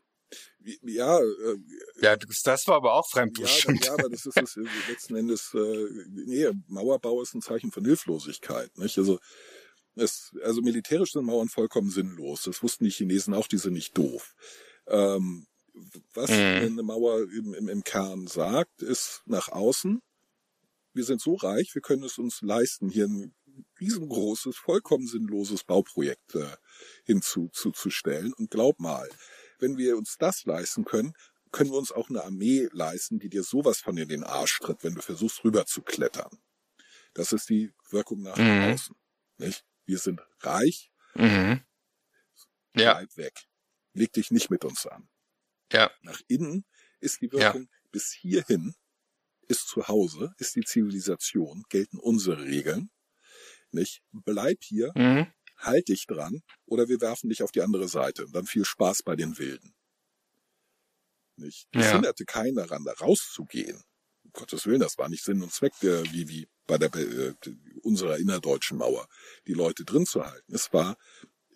ja, 0.82 1.18
äh, 1.18 1.56
Ja, 2.00 2.16
das, 2.16 2.66
war 2.68 2.76
aber 2.76 2.94
auch 2.94 3.06
ja, 3.08 3.10
fremdbestimmt. 3.20 3.86
ja, 3.86 3.94
aber 3.94 4.08
das 4.08 4.26
ist 4.26 4.36
es 4.36 4.56
äh, 4.56 4.64
letzten 4.88 5.16
Endes. 5.16 5.52
Äh, 5.54 5.88
nee, 6.10 6.48
Mauerbau 6.68 7.22
ist 7.22 7.34
ein 7.34 7.42
Zeichen 7.42 7.72
von 7.72 7.84
Hilflosigkeit. 7.84 8.76
Nicht? 8.78 8.98
Also 8.98 9.18
es, 9.96 10.32
also 10.44 10.60
militärisch 10.62 11.12
sind 11.12 11.24
Mauern 11.24 11.48
vollkommen 11.48 11.90
sinnlos. 11.90 12.42
Das 12.42 12.62
wussten 12.62 12.84
die 12.84 12.90
Chinesen 12.90 13.34
auch. 13.34 13.48
Die 13.48 13.58
sind 13.58 13.72
nicht 13.72 13.96
doof. 13.98 14.34
Ähm, 14.86 15.46
was 16.14 16.30
Mhm. 16.30 16.36
eine 16.36 16.82
Mauer 16.82 17.22
im, 17.22 17.54
im, 17.54 17.68
im 17.68 17.82
Kern 17.84 18.26
sagt, 18.26 18.82
ist 18.82 19.22
nach 19.26 19.48
außen. 19.48 20.02
Wir 20.92 21.04
sind 21.04 21.20
so 21.20 21.36
reich, 21.36 21.74
wir 21.74 21.82
können 21.82 22.02
es 22.02 22.18
uns 22.18 22.42
leisten, 22.42 22.90
hier 22.90 23.06
ein 23.06 23.32
riesengroßes, 23.80 24.56
vollkommen 24.56 25.06
sinnloses 25.06 25.64
Bauprojekt 25.64 26.34
äh, 26.34 26.56
hinzuzustellen. 27.04 28.32
Und 28.34 28.50
glaub 28.50 28.78
mal, 28.80 29.08
wenn 29.58 29.76
wir 29.76 29.96
uns 29.96 30.16
das 30.18 30.44
leisten 30.44 30.84
können, 30.84 31.14
können 31.52 31.70
wir 31.70 31.78
uns 31.78 31.92
auch 31.92 32.08
eine 32.10 32.22
Armee 32.22 32.68
leisten, 32.72 33.18
die 33.18 33.28
dir 33.28 33.42
sowas 33.42 33.80
von 33.80 33.96
in 33.96 34.08
den 34.08 34.22
Arsch 34.24 34.58
tritt, 34.60 34.84
wenn 34.84 34.94
du 34.94 35.02
versuchst 35.02 35.42
rüber 35.44 35.66
zu 35.66 35.82
klettern. 35.82 36.30
Das 37.14 37.32
ist 37.32 37.48
die 37.48 37.72
Wirkung 37.90 38.22
nach 38.22 38.36
Mhm. 38.36 38.72
außen. 38.72 38.96
Nicht? 39.38 39.64
Wir 39.84 39.98
sind 39.98 40.20
reich, 40.40 40.92
Mhm. 41.14 41.60
Ja, 42.76 42.94
bleib 42.94 43.16
weg. 43.16 43.34
Leg 43.94 44.12
dich 44.12 44.30
nicht 44.30 44.48
mit 44.50 44.64
uns 44.64 44.86
an. 44.86 45.08
ja, 45.72 45.90
Nach 46.02 46.20
innen 46.28 46.64
ist 47.00 47.20
die 47.20 47.32
Wirkung 47.32 47.68
bis 47.90 48.12
hierhin, 48.12 48.74
ist 49.48 49.66
zu 49.66 49.88
Hause, 49.88 50.32
ist 50.38 50.54
die 50.54 50.60
Zivilisation, 50.62 51.64
gelten 51.68 51.98
unsere 51.98 52.44
Regeln. 52.44 52.90
Nicht? 53.72 54.02
Bleib 54.12 54.62
hier, 54.62 54.92
mhm. 54.94 55.26
halt 55.56 55.88
dich 55.88 56.06
dran, 56.06 56.42
oder 56.66 56.88
wir 56.88 57.00
werfen 57.00 57.28
dich 57.28 57.42
auf 57.42 57.52
die 57.52 57.62
andere 57.62 57.88
Seite. 57.88 58.26
Und 58.26 58.34
dann 58.34 58.46
viel 58.46 58.64
Spaß 58.64 59.02
bei 59.02 59.16
den 59.16 59.38
Wilden. 59.38 59.74
Nicht? 61.36 61.68
Es 61.72 61.86
Ja. 61.86 61.92
hinderte 61.92 62.24
keinen 62.24 62.56
daran, 62.56 62.84
da 62.84 62.92
rauszugehen. 62.92 63.82
Um 64.24 64.30
Gottes 64.32 64.66
Willen, 64.66 64.80
das 64.80 64.98
war 64.98 65.08
nicht 65.08 65.24
Sinn 65.24 65.42
und 65.42 65.52
Zweck, 65.52 65.72
äh, 65.82 66.04
wie, 66.12 66.28
wie 66.28 66.48
bei 66.66 66.78
der, 66.78 66.94
äh, 66.94 67.34
unserer 67.82 68.18
innerdeutschen 68.18 68.78
Mauer, 68.78 69.08
die 69.46 69.54
Leute 69.54 69.84
drin 69.84 70.06
zu 70.06 70.24
halten. 70.24 70.54
Es 70.54 70.72
war 70.72 70.96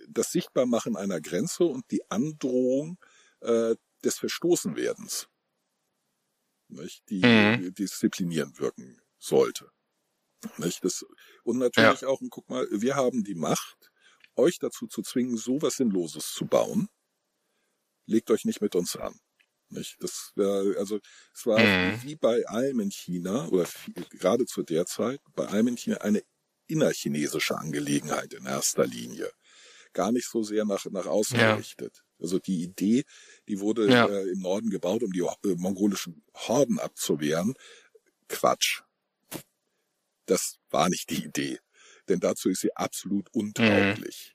das 0.08 0.32
Sichtbarmachen 0.32 0.96
einer 0.96 1.20
Grenze 1.20 1.64
und 1.64 1.90
die 1.90 2.02
Androhung 2.10 2.98
äh, 3.40 3.76
des 4.02 4.18
Verstoßenwerdens, 4.18 5.28
nicht? 6.68 7.08
die 7.10 7.20
Mhm. 7.24 7.74
disziplinierend 7.74 8.58
wirken 8.58 9.00
sollte. 9.18 9.70
Nicht? 10.58 10.84
Das, 10.84 11.04
und 11.44 11.58
natürlich 11.58 12.04
auch, 12.04 12.20
und 12.20 12.30
guck 12.30 12.48
mal, 12.48 12.66
wir 12.70 12.96
haben 12.96 13.24
die 13.24 13.34
Macht, 13.34 13.90
euch 14.36 14.58
dazu 14.58 14.86
zu 14.86 15.02
zwingen, 15.02 15.36
sowas 15.36 15.76
Sinnloses 15.76 16.32
zu 16.32 16.46
bauen. 16.46 16.88
Legt 18.06 18.30
euch 18.30 18.44
nicht 18.44 18.60
mit 18.60 18.74
uns 18.74 18.96
an. 18.96 19.18
Nicht? 19.70 19.96
Das, 20.00 20.32
äh, 20.36 20.76
also 20.76 21.00
es 21.34 21.46
war 21.46 21.68
Mhm. 21.80 22.00
wie 22.02 22.16
bei 22.16 22.46
allem 22.46 22.80
in 22.80 22.90
China, 22.90 23.48
oder 23.48 23.66
gerade 24.10 24.44
zu 24.46 24.62
der 24.62 24.86
Zeit, 24.86 25.20
bei 25.34 25.46
allem 25.46 25.68
in 25.68 25.76
China 25.76 25.96
eine 25.98 26.22
innerchinesische 26.66 27.56
Angelegenheit 27.58 28.32
in 28.34 28.46
erster 28.46 28.86
Linie. 28.86 29.30
Gar 29.92 30.12
nicht 30.12 30.28
so 30.28 30.42
sehr 30.42 30.64
nach, 30.64 30.86
nach 30.86 31.06
außen 31.06 31.40
Ja. 31.40 31.44
gerichtet. 31.44 32.04
Also 32.20 32.38
die 32.38 32.62
Idee, 32.62 33.04
die 33.48 33.60
wurde 33.60 33.92
Ja. 33.92 34.06
äh, 34.06 34.30
im 34.30 34.40
Norden 34.40 34.70
gebaut, 34.70 35.02
um 35.02 35.12
die 35.12 35.20
äh, 35.20 35.56
mongolischen 35.56 36.24
Horden 36.36 36.78
abzuwehren. 36.80 37.54
Quatsch. 38.28 38.82
Das 40.26 40.58
war 40.70 40.88
nicht 40.88 41.10
die 41.10 41.24
Idee. 41.24 41.58
Denn 42.08 42.20
dazu 42.20 42.48
ist 42.50 42.60
sie 42.60 42.74
absolut 42.76 43.28
untauglich. 43.34 44.34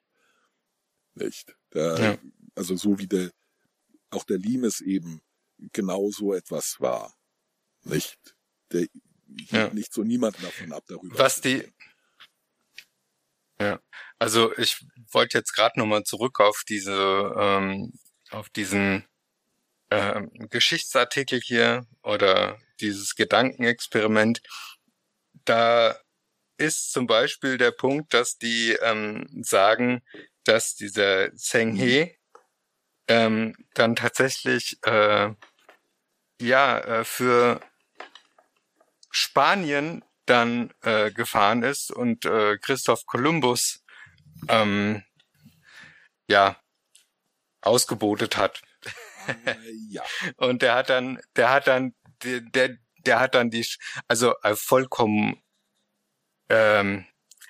Nicht? 1.13 1.55
Da, 1.71 1.97
Ja. 1.99 2.17
Also 2.55 2.75
so 2.75 2.97
wie 2.99 3.07
der, 3.07 3.31
auch 4.09 4.23
der 4.23 4.37
Limes 4.37 4.81
eben 4.81 5.21
genau 5.73 6.09
so 6.11 6.33
etwas 6.33 6.79
war. 6.79 7.15
Nicht? 7.83 8.17
Der 8.71 8.81
hielt 9.27 9.51
Ja. 9.51 9.73
nicht 9.73 9.93
so 9.93 10.03
niemanden 10.03 10.41
davon 10.41 10.73
ab, 10.73 10.83
darüber 10.87 11.17
Was 11.17 11.41
die-. 11.41 11.71
Ja, 13.61 13.79
also 14.19 14.55
ich 14.57 14.85
wollte 15.11 15.37
jetzt 15.37 15.51
gerade 15.53 15.77
nochmal 15.79 16.03
zurück 16.03 16.39
auf 16.39 16.63
diese, 16.67 17.33
ähm, 17.37 17.93
auf 18.31 18.49
diesen 18.49 19.05
ähm, 19.91 20.29
Geschichtsartikel 20.49 21.41
hier 21.41 21.85
oder 22.03 22.57
dieses 22.79 23.15
Gedankenexperiment. 23.15 24.41
Da 25.49 25.97
ist 26.57 26.91
zum 26.91 27.07
Beispiel 27.07 27.57
der 27.57 27.71
Punkt, 27.71 28.13
dass 28.13 28.37
die 28.37 28.73
ähm, 28.83 29.25
sagen, 29.41 30.03
dass 30.43 30.75
dieser 30.75 31.33
Zheng 31.35 31.73
He 31.73 32.15
ähm, 33.07 33.55
dann 33.73 33.95
tatsächlich 33.95 34.77
äh, 34.85 35.33
ja 36.39 36.79
äh, 36.79 37.03
für 37.03 37.61
Spanien 39.09 40.05
dann 40.27 40.71
äh, 40.83 41.09
gefahren 41.09 41.63
ist 41.63 41.89
und 41.89 42.25
äh, 42.25 42.59
Christoph 42.59 43.07
Kolumbus 43.07 43.83
ähm, 44.49 45.03
ja 46.27 46.61
ausgebotet 47.61 48.37
hat 48.37 48.61
Äh, 49.45 49.55
ja. 49.89 50.03
und 50.37 50.61
der 50.61 50.75
hat 50.75 50.89
dann 50.89 51.19
der 51.35 51.49
hat 51.51 51.67
dann 51.67 51.95
der 52.23 52.41
der, 52.41 52.77
der 53.09 53.19
hat 53.19 53.35
dann 53.35 53.49
die 53.49 53.65
also 54.07 54.35
äh, 54.43 54.55
vollkommen 54.55 55.41
ähm, 56.49 57.05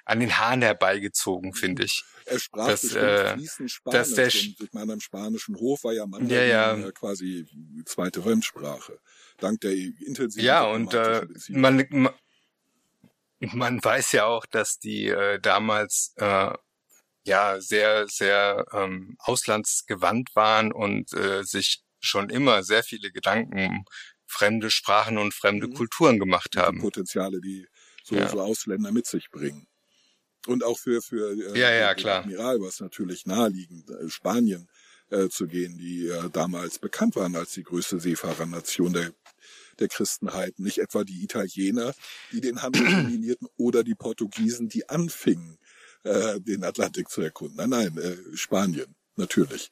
an 0.06 0.20
den 0.20 0.38
Haaren 0.38 0.62
herbeigezogen 0.62 1.54
finde 1.54 1.84
ich 1.84 2.04
Er 2.26 2.40
sprach 2.40 2.68
Das, 2.68 2.96
äh, 2.96 3.34
fließend 3.36 3.72
Spanisch. 3.72 4.00
dass 4.00 4.14
der 4.16 4.26
und 4.26 4.62
ich 4.62 4.74
meine, 4.74 4.94
am 4.94 5.00
spanischen 5.02 5.56
Hof 5.58 5.84
war 5.84 5.94
ja 5.94 6.06
Mandarin 6.06 6.50
Ja, 6.50 6.76
ja. 6.76 6.88
äh, 6.88 6.92
quasi 6.92 7.46
zweite 7.86 8.22
Fremdsprache. 8.22 9.00
Dank 9.38 9.62
der 9.62 9.72
intensiven 9.72 10.46
Ja, 10.46 10.64
und 10.64 10.94
äh, 10.94 11.28
man, 11.50 11.86
man 11.90 12.14
man 13.40 13.84
weiß 13.84 14.12
ja 14.12 14.26
auch, 14.26 14.46
dass 14.46 14.80
die 14.80 15.08
äh, 15.08 15.40
damals 15.40 16.14
äh, 16.18 16.52
ja 17.26 17.62
sehr, 17.62 18.08
sehr 18.08 18.66
ähm, 18.74 19.16
auslandsgewandt 19.20 20.36
waren 20.36 20.72
und 20.74 21.14
äh, 21.14 21.44
sich 21.44 21.84
schon 22.02 22.30
immer 22.30 22.64
sehr 22.64 22.84
viele 22.84 23.12
Gedanken 23.12 23.86
fremde 24.30 24.70
Sprachen 24.72 25.18
und 25.18 25.34
fremde 25.34 25.68
Mhm. 25.68 25.74
Kulturen 25.74 26.20
gemacht 26.20 26.54
Die 26.56 26.60
haben. 26.60 26.80
Potenziale, 26.80 27.42
die 27.42 27.68
so, 28.04 28.16
Ja. 28.16 28.30
so 28.30 28.40
Ausländer 28.42 28.92
mit 28.92 29.06
sich 29.06 29.30
bringen. 29.30 29.68
Und 30.48 30.64
auch 30.64 30.80
für, 30.80 31.02
für 31.02 31.32
äh, 31.34 31.60
Ja, 31.60 31.72
ja, 31.72 31.94
klar. 31.96 32.22
Admiral 32.22 32.62
war 32.62 32.70
es 32.70 32.80
natürlich 32.80 33.26
naheliegend, 33.26 33.90
äh, 33.90 34.10
Spanien 34.10 34.70
äh, 35.10 35.28
zu 35.30 35.48
gehen, 35.48 35.78
die 35.78 36.08
äh, 36.08 36.30
damals 36.32 36.80
bekannt 36.80 37.16
waren 37.16 37.36
als 37.36 37.52
die 37.54 37.64
größte 37.64 38.00
Seefahrernation 38.00 38.94
der, 38.94 39.12
der 39.80 39.88
Christenheit. 39.90 40.58
Nicht 40.60 40.78
etwa 40.80 41.04
die 41.04 41.24
Italiener, 41.24 41.94
die 42.32 42.42
den 42.42 42.62
Handel 42.62 42.84
dominierten, 43.20 43.48
oder 43.58 43.84
die 43.84 43.96
Portugiesen, 43.96 44.70
die 44.70 44.88
anfingen, 44.88 45.58
äh, 46.04 46.40
den 46.40 46.64
Atlantik 46.64 47.10
zu 47.10 47.22
erkunden. 47.22 47.58
Nein, 47.58 47.70
nein, 47.70 47.98
äh, 47.98 48.38
Spanien, 48.38 48.96
natürlich. 49.18 49.72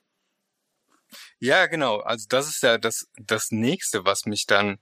Ja, 1.39 1.67
genau. 1.67 1.99
Also 1.99 2.25
das 2.29 2.47
ist 2.49 2.63
ja 2.63 2.77
das, 2.77 3.07
das 3.17 3.51
nächste, 3.51 4.05
was 4.05 4.25
mich 4.25 4.45
dann, 4.45 4.79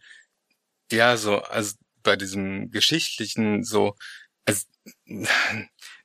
ja, 0.92 1.18
so, 1.18 1.40
also 1.42 1.76
bei 2.04 2.16
diesem 2.16 2.72
geschichtlichen 2.72 3.64
so, 3.64 3.96
also, 4.46 4.66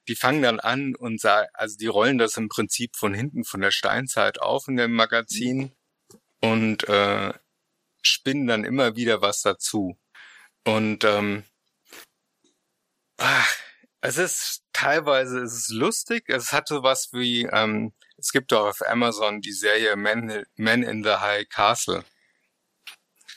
die 0.08 0.16
fangen 0.16 0.42
dann 0.42 0.60
an 0.60 0.96
und 0.96 1.20
sagen, 1.20 1.48
also 1.54 1.76
die 1.76 1.86
rollen 1.86 2.18
das 2.18 2.36
im 2.36 2.48
Prinzip 2.48 2.96
von 2.96 3.14
hinten 3.14 3.44
von 3.44 3.60
der 3.60 3.70
Steinzeit 3.70 4.40
auf 4.40 4.66
in 4.68 4.76
dem 4.76 4.94
Magazin 4.94 5.72
und 6.40 6.88
äh, 6.88 7.32
spinnen 8.02 8.46
dann 8.46 8.64
immer 8.64 8.96
wieder 8.96 9.22
was 9.22 9.42
dazu. 9.42 9.98
Und 10.64 11.04
ähm, 11.04 11.44
ach, 13.18 13.56
es 14.00 14.18
ist 14.18 14.62
teilweise 14.72 15.40
es 15.40 15.54
ist 15.54 15.70
lustig. 15.70 16.24
Es 16.28 16.52
hat 16.52 16.68
so 16.68 16.82
was 16.82 17.12
wie 17.12 17.44
ähm, 17.44 17.92
es 18.20 18.32
gibt 18.32 18.52
auch 18.52 18.66
auf 18.68 18.82
Amazon 18.88 19.40
die 19.40 19.52
Serie 19.52 19.96
Men, 19.96 20.44
Men 20.56 20.82
in 20.82 21.02
the 21.02 21.16
High 21.16 21.48
Castle, 21.48 22.04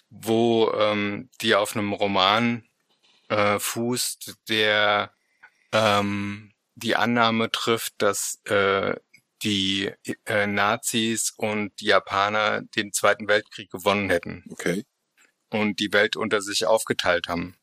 wo 0.09 0.71
ähm, 0.73 1.29
die 1.41 1.55
auf 1.55 1.75
einem 1.75 1.93
Roman 1.93 2.67
äh, 3.29 3.59
fußt, 3.59 4.35
der 4.49 5.13
ähm, 5.71 6.53
die 6.75 6.95
Annahme 6.95 7.51
trifft, 7.51 7.93
dass 7.97 8.39
äh, 8.45 8.95
die 9.41 9.91
äh, 10.25 10.47
Nazis 10.47 11.33
und 11.35 11.79
die 11.79 11.85
Japaner 11.87 12.61
den 12.61 12.93
Zweiten 12.93 13.27
Weltkrieg 13.27 13.69
gewonnen 13.71 14.09
hätten 14.09 14.43
Okay. 14.51 14.85
und 15.49 15.79
die 15.79 15.91
Welt 15.91 16.15
unter 16.15 16.41
sich 16.41 16.65
aufgeteilt 16.65 17.27
haben. 17.27 17.57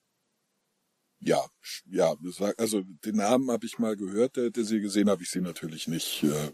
Ja, 1.22 1.44
ja, 1.84 2.14
das 2.22 2.40
war- 2.40 2.54
also 2.56 2.82
den 3.04 3.16
Namen 3.16 3.50
habe 3.50 3.66
ich 3.66 3.78
mal 3.78 3.94
gehört, 3.96 4.36
der, 4.36 4.50
der 4.50 4.64
sie 4.64 4.80
gesehen 4.80 5.10
habe 5.10 5.22
ich 5.22 5.30
sie 5.30 5.40
natürlich 5.42 5.86
nicht. 5.86 6.22
Äh, 6.22 6.52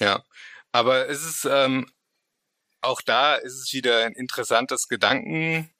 Ja, 0.00 0.24
aber 0.72 1.08
es 1.08 1.24
ist 1.24 1.44
ähm, 1.46 1.90
auch 2.82 3.00
da 3.02 3.34
ist 3.36 3.54
es 3.54 3.72
wieder 3.72 4.04
ein 4.04 4.12
interessantes 4.12 4.88
Gedanken, 4.88 5.72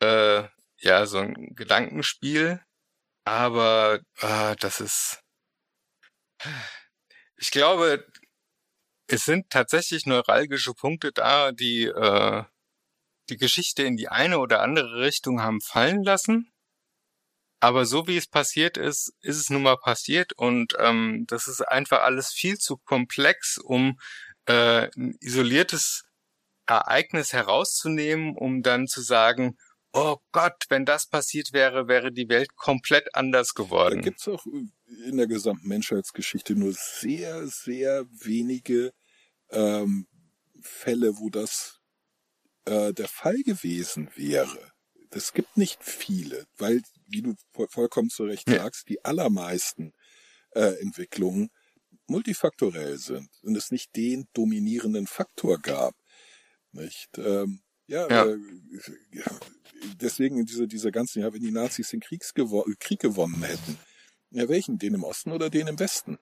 äh, 0.00 0.44
ja, 0.78 1.06
so 1.06 1.18
ein 1.18 1.54
Gedankenspiel. 1.54 2.60
Aber 3.24 4.00
äh, 4.20 4.56
das 4.56 4.80
ist, 4.80 5.22
ich 7.36 7.50
glaube, 7.50 8.06
es 9.06 9.24
sind 9.24 9.50
tatsächlich 9.50 10.06
neuralgische 10.06 10.74
Punkte 10.74 11.12
da, 11.12 11.52
die 11.52 11.84
äh, 11.84 12.44
die 13.30 13.36
Geschichte 13.36 13.82
in 13.82 13.96
die 13.96 14.08
eine 14.08 14.38
oder 14.38 14.60
andere 14.60 15.00
Richtung 15.00 15.42
haben 15.42 15.60
fallen 15.60 16.02
lassen. 16.04 16.52
Aber 17.64 17.86
so 17.86 18.06
wie 18.06 18.18
es 18.18 18.26
passiert 18.26 18.76
ist, 18.76 19.14
ist 19.22 19.38
es 19.38 19.48
nun 19.48 19.62
mal 19.62 19.78
passiert 19.78 20.34
und 20.34 20.74
ähm, 20.78 21.24
das 21.28 21.48
ist 21.48 21.62
einfach 21.62 22.02
alles 22.02 22.30
viel 22.30 22.58
zu 22.58 22.76
komplex, 22.76 23.56
um 23.56 23.98
äh, 24.44 24.90
ein 24.94 25.16
isoliertes 25.20 26.04
Ereignis 26.66 27.32
herauszunehmen, 27.32 28.36
um 28.36 28.60
dann 28.60 28.86
zu 28.86 29.00
sagen, 29.00 29.56
oh 29.94 30.18
Gott, 30.30 30.64
wenn 30.68 30.84
das 30.84 31.06
passiert 31.06 31.54
wäre, 31.54 31.88
wäre 31.88 32.12
die 32.12 32.28
Welt 32.28 32.54
komplett 32.54 33.14
anders 33.14 33.54
Da 33.54 33.62
geworden. 33.62 34.02
gibt's 34.02 34.28
auch 34.28 34.44
in 34.44 35.16
der 35.16 35.26
gesamten 35.26 35.66
Menschheitsgeschichte 35.66 36.54
nur 36.56 36.74
sehr, 36.74 37.46
sehr 37.46 38.04
wenige 38.10 38.92
ähm, 39.48 40.06
Fälle, 40.60 41.16
wo 41.16 41.30
das 41.30 41.80
äh, 42.66 42.92
der 42.92 43.08
Fall 43.08 43.42
gewesen 43.42 44.10
wäre. 44.16 44.74
Es 45.16 45.32
gibt 45.32 45.56
nicht 45.56 45.82
viele, 45.82 46.44
weil, 46.58 46.82
wie 47.14 47.22
du 47.22 47.34
voll, 47.52 47.68
vollkommen 47.68 48.10
zu 48.10 48.24
Recht 48.24 48.48
sagst, 48.48 48.88
die 48.88 49.04
allermeisten 49.04 49.92
äh, 50.50 50.80
Entwicklungen 50.80 51.50
multifaktorell 52.06 52.98
sind 52.98 53.30
und 53.42 53.56
es 53.56 53.70
nicht 53.70 53.96
den 53.96 54.26
dominierenden 54.34 55.06
Faktor 55.06 55.58
gab. 55.58 55.94
Nicht? 56.72 57.16
Ähm, 57.16 57.62
ja, 57.86 58.08
Ja. 58.08 58.26
Äh, 58.26 58.38
deswegen 60.00 60.44
diese, 60.44 60.66
diese 60.66 60.90
ganzen, 60.90 61.22
ja, 61.22 61.32
wenn 61.32 61.42
die 61.42 61.50
Nazis 61.50 61.90
den 61.90 62.00
Kriegs 62.00 62.34
gewo 62.34 62.64
Krieg 62.78 63.00
gewonnen 63.00 63.42
hätten, 63.42 63.78
ja, 64.30 64.48
welchen? 64.48 64.78
Den 64.78 64.94
im 64.94 65.04
Osten 65.04 65.30
oder 65.30 65.48
den 65.48 65.68
im 65.68 65.78
Westen? 65.78 66.18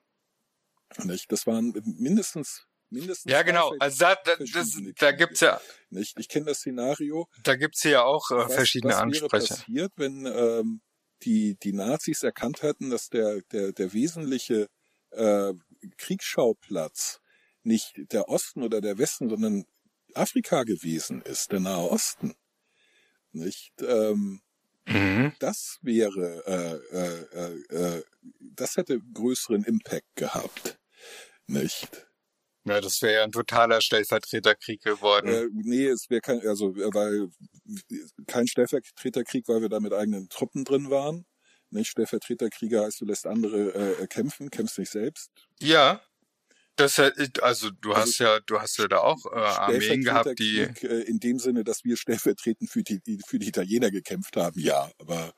Nicht? 1.03 1.31
Das 1.31 1.47
waren 1.47 1.73
mindestens, 1.97 2.67
mindestens. 2.93 3.31
ja, 3.31 3.41
genau. 3.41 3.73
Also 3.79 3.97
da, 4.05 4.15
da, 4.23 4.35
das, 4.53 4.71
verschiedene 4.71 4.93
da 4.97 5.11
gibt's 5.11 5.39
ja, 5.41 5.59
Nicht? 5.89 6.17
Ich 6.19 6.29
kenne 6.29 6.45
das 6.47 6.59
Szenario. 6.59 7.27
da 7.43 7.55
gibt's 7.55 7.83
ja 7.83 8.03
auch 8.03 8.29
äh, 8.31 8.35
Was, 8.35 8.53
verschiedene 8.53 8.93
was 8.93 8.99
wäre 8.99 9.23
Ansprecher. 9.23 9.55
passiert, 9.55 9.91
wenn 9.97 10.25
ähm, 10.25 10.81
die, 11.23 11.55
die 11.61 11.73
Nazis 11.73 12.23
erkannt 12.23 12.61
hätten, 12.63 12.89
dass 12.89 13.09
der, 13.09 13.41
der, 13.51 13.71
der 13.73 13.93
wesentliche 13.93 14.67
äh, 15.11 15.53
Kriegsschauplatz 15.97 17.19
nicht 17.63 17.93
der 18.11 18.29
Osten 18.29 18.61
oder 18.63 18.81
der 18.81 18.97
Westen, 18.97 19.29
sondern 19.29 19.65
Afrika 20.13 20.63
gewesen 20.63 21.21
ist, 21.21 21.51
der 21.51 21.59
Nahe 21.61 21.89
Osten. 21.89 22.35
Nicht? 23.31 23.71
Ähm, 23.81 24.41
Mhm. 24.85 25.31
das 25.39 25.77
wäre, 25.81 26.43
äh, 26.45 26.97
äh, 26.97 27.63
äh, 27.71 27.97
äh, 27.99 28.03
das 28.41 28.75
hätte 28.75 28.99
größeren 28.99 29.63
Impact 29.63 30.13
gehabt. 30.15 30.77
Nicht? 31.47 32.05
Ja, 32.65 32.79
das 32.79 33.01
wäre 33.01 33.13
ja 33.15 33.23
ein 33.23 33.31
totaler 33.31 33.81
Stellvertreterkrieg 33.81 34.81
geworden. 34.81 35.27
Äh, 35.27 35.47
nee, 35.51 35.87
es 35.87 36.09
wäre 36.09 36.21
kein, 36.21 36.45
also 36.47 36.69
äh, 36.75 36.93
weil 36.93 37.29
kein 38.27 38.47
Stellvertreterkrieg, 38.47 39.47
weil 39.47 39.61
wir 39.61 39.69
da 39.69 39.79
mit 39.79 39.93
eigenen 39.93 40.29
Truppen 40.29 40.63
drin 40.63 40.89
waren. 40.89 41.25
Nicht 41.69 41.89
Stellvertreterkrieger 41.89 42.83
heißt, 42.85 43.01
du 43.01 43.05
lässt 43.05 43.25
andere 43.27 43.73
äh, 44.01 44.07
kämpfen, 44.07 44.49
kämpfst 44.49 44.77
nicht 44.79 44.91
selbst. 44.91 45.29
Ja. 45.59 46.01
Das 46.75 46.97
hätte- 46.97 47.43
also 47.43 47.69
du 47.69 47.93
Also 47.93 48.09
hast 48.11 48.17
ja, 48.19 48.39
du 48.39 48.59
hast 48.59 48.77
ja 48.79 48.87
da 48.87 48.97
auch 48.99 49.25
äh, 49.31 49.35
Armeen 49.35 50.01
gehabt, 50.03 50.39
die 50.39 50.53
Stellvertreterkrieg, 50.53 50.91
äh, 50.91 51.01
in 51.09 51.19
dem 51.19 51.39
Sinne, 51.39 51.63
dass 51.63 51.83
wir 51.83 51.97
stellvertretend 51.97 52.69
für 52.69 52.81
die, 52.81 52.99
für 53.27 53.37
die 53.39 53.47
Italiener 53.47 53.91
gekämpft 53.91 54.37
haben, 54.37 54.59
ja, 54.59 54.89
aber 54.99 55.33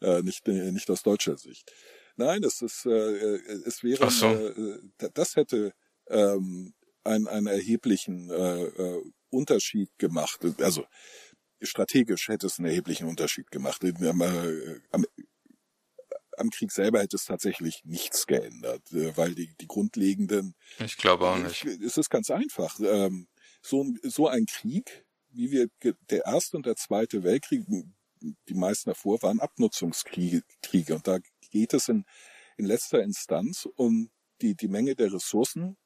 äh, 0.00 0.22
nicht, 0.22 0.48
äh, 0.48 0.72
nicht 0.72 0.90
aus 0.90 1.02
deutscher 1.02 1.36
Sicht. 1.36 1.70
Nein, 2.16 2.42
es 2.42 2.60
ist, 2.62 2.86
äh, 2.86 2.90
äh, 2.90 3.62
es 3.66 3.82
wäre, 3.84 4.10
so. 4.10 4.26
äh, 4.26 4.48
äh, 4.48 5.10
das 5.14 5.36
hätte 5.36 5.72
ähm, 6.10 6.74
einen, 7.04 7.26
einen 7.28 7.46
erheblichen 7.46 8.30
äh, 8.30 8.62
äh, 8.64 9.02
Unterschied 9.30 9.88
gemacht. 9.98 10.40
Also 10.60 10.84
strategisch 11.62 12.28
hätte 12.28 12.46
es 12.46 12.58
einen 12.58 12.68
erheblichen 12.68 13.06
Unterschied 13.08 13.50
gemacht. 13.50 13.82
Am, 13.84 14.20
äh, 14.20 14.80
am, 14.90 15.04
am 16.36 16.50
Krieg 16.50 16.72
selber 16.72 17.00
hätte 17.00 17.16
es 17.16 17.24
tatsächlich 17.26 17.84
nichts 17.84 18.26
geändert, 18.26 18.82
äh, 18.92 19.16
weil 19.16 19.34
die, 19.34 19.54
die 19.60 19.66
grundlegenden 19.66 20.54
ich 20.78 20.96
glaube 20.96 21.28
auch 21.28 21.38
nicht. 21.38 21.64
es 21.64 21.96
ist 21.96 22.10
ganz 22.10 22.30
einfach. 22.30 22.78
Ähm, 22.80 23.28
so, 23.62 23.82
ein- 23.84 23.98
so 24.02 24.26
ein 24.28 24.46
Krieg, 24.46 25.04
wie 25.30 25.50
wir 25.50 25.68
der 26.10 26.24
erste 26.24 26.56
und 26.56 26.66
der 26.66 26.76
zweite 26.76 27.22
Weltkrieg, 27.22 27.64
die 28.48 28.54
meisten 28.54 28.90
davor 28.90 29.22
waren 29.22 29.40
Abnutzungskriege. 29.40 30.42
Kriege. 30.62 30.94
Und 30.94 31.06
da 31.06 31.18
geht 31.50 31.72
es 31.74 31.88
in, 31.88 32.04
in 32.56 32.64
letzter 32.66 33.02
Instanz 33.02 33.66
um 33.76 34.10
die, 34.40 34.54
die 34.54 34.68
Menge 34.68 34.94
der 34.94 35.12
Ressourcen, 35.12 35.76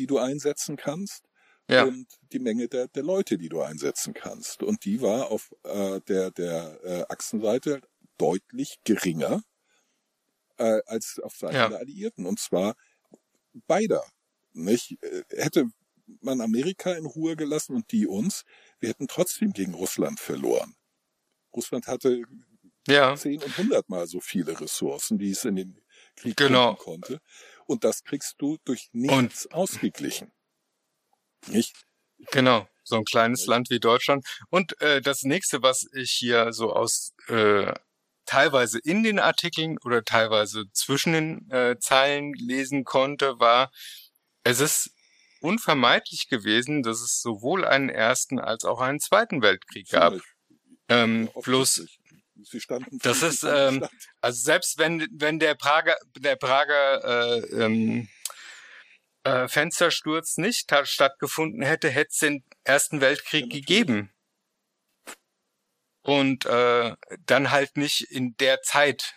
die 0.00 0.06
du 0.06 0.18
einsetzen 0.18 0.76
kannst 0.76 1.26
Ja. 1.68 1.84
und 1.84 2.06
die 2.32 2.40
Menge 2.40 2.68
der, 2.68 2.88
der 2.88 3.02
Leute, 3.04 3.38
die 3.38 3.48
du 3.50 3.60
einsetzen 3.62 4.14
kannst. 4.14 4.62
Und 4.62 4.84
die 4.86 5.00
war 5.02 5.30
auf 5.30 5.52
äh, 5.64 6.00
der, 6.08 6.30
der 6.32 6.80
äh, 6.84 7.04
Achsenseite 7.08 7.80
deutlich 8.18 8.78
geringer 8.84 9.42
äh, 10.58 10.80
als 10.86 11.20
auf 11.22 11.34
Seiten 11.36 11.54
Ja. 11.54 11.68
der 11.68 11.78
Alliierten. 11.78 12.26
Und 12.26 12.38
zwar 12.40 12.74
beider. 13.66 14.02
Nicht? 14.52 15.02
Äh, 15.02 15.22
Hätte 15.30 15.66
man 16.20 16.40
Amerika 16.40 16.92
in 16.94 17.06
Ruhe 17.06 17.36
gelassen 17.36 17.76
und 17.76 17.92
die 17.92 18.06
uns, 18.06 18.42
wir 18.80 18.88
hätten 18.88 19.06
trotzdem 19.06 19.52
gegen 19.52 19.74
Russland 19.74 20.18
verloren. 20.18 20.74
Russland 21.54 21.86
hatte 21.86 22.22
Ja. 22.88 23.14
zehn 23.16 23.40
und 23.42 23.56
hundertmal 23.58 24.06
so 24.08 24.20
viele 24.20 24.60
Ressourcen, 24.60 25.18
die 25.18 25.30
es 25.30 25.44
in 25.44 25.56
den 25.56 25.80
Krieg 26.16 26.36
Genau. 26.36 26.74
konnte. 26.74 27.20
Und 27.70 27.84
das 27.84 28.02
kriegst 28.02 28.34
du 28.38 28.58
durch 28.64 28.88
nichts 28.90 29.46
ausgeglichen. 29.52 30.32
Nicht? 31.46 31.72
Genau, 32.32 32.66
so 32.82 32.96
ein 32.96 33.04
kleines. 33.04 33.46
Land 33.46 33.70
wie 33.70 33.78
Deutschland. 33.78 34.26
Und 34.48 34.80
äh, 34.80 35.00
das 35.00 35.22
nächste, 35.22 35.62
was 35.62 35.86
ich 35.94 36.10
hier 36.10 36.52
so 36.52 36.72
aus 36.72 37.12
äh, 37.28 37.72
teilweise 38.26 38.80
in 38.80 39.04
den 39.04 39.20
Artikeln 39.20 39.78
oder 39.84 40.02
teilweise 40.02 40.64
zwischen 40.72 41.12
den 41.12 41.50
äh, 41.52 41.78
Zeilen 41.78 42.34
lesen 42.34 42.82
konnte, 42.82 43.38
war, 43.38 43.70
es 44.42 44.58
ist 44.58 44.90
unvermeidlich 45.40 46.26
gewesen, 46.28 46.82
dass 46.82 47.00
es 47.00 47.22
sowohl 47.22 47.64
einen 47.64 47.88
ersten 47.88 48.40
als 48.40 48.64
auch 48.64 48.80
einen 48.80 48.98
zweiten 48.98 49.42
Weltkrieg 49.42 49.88
gab. 49.90 50.14
Ähm, 50.88 51.30
plus. 51.40 51.86
Sie 52.44 52.60
standen 52.60 52.98
das 53.02 53.22
ist, 53.22 53.42
ähm, 53.44 53.86
also 54.20 54.40
selbst 54.42 54.78
wenn 54.78 55.06
wenn 55.12 55.38
der 55.38 55.54
Prager 55.54 55.96
der 56.18 56.36
Prager 56.36 57.04
äh, 57.04 57.64
ähm, 57.64 58.08
äh, 59.24 59.48
Fenstersturz 59.48 60.36
nicht 60.38 60.68
ta- 60.68 60.86
stattgefunden 60.86 61.62
hätte, 61.62 61.90
hätte 61.90 62.10
es 62.10 62.18
den 62.18 62.44
Ersten 62.64 63.00
Weltkrieg 63.00 63.52
Ja, 63.52 63.58
gegeben. 63.60 64.12
Und 66.02 66.46
äh, 66.46 66.96
dann 67.26 67.50
halt 67.50 67.76
nicht 67.76 68.02
in 68.10 68.34
der 68.38 68.62
Zeit. 68.62 69.16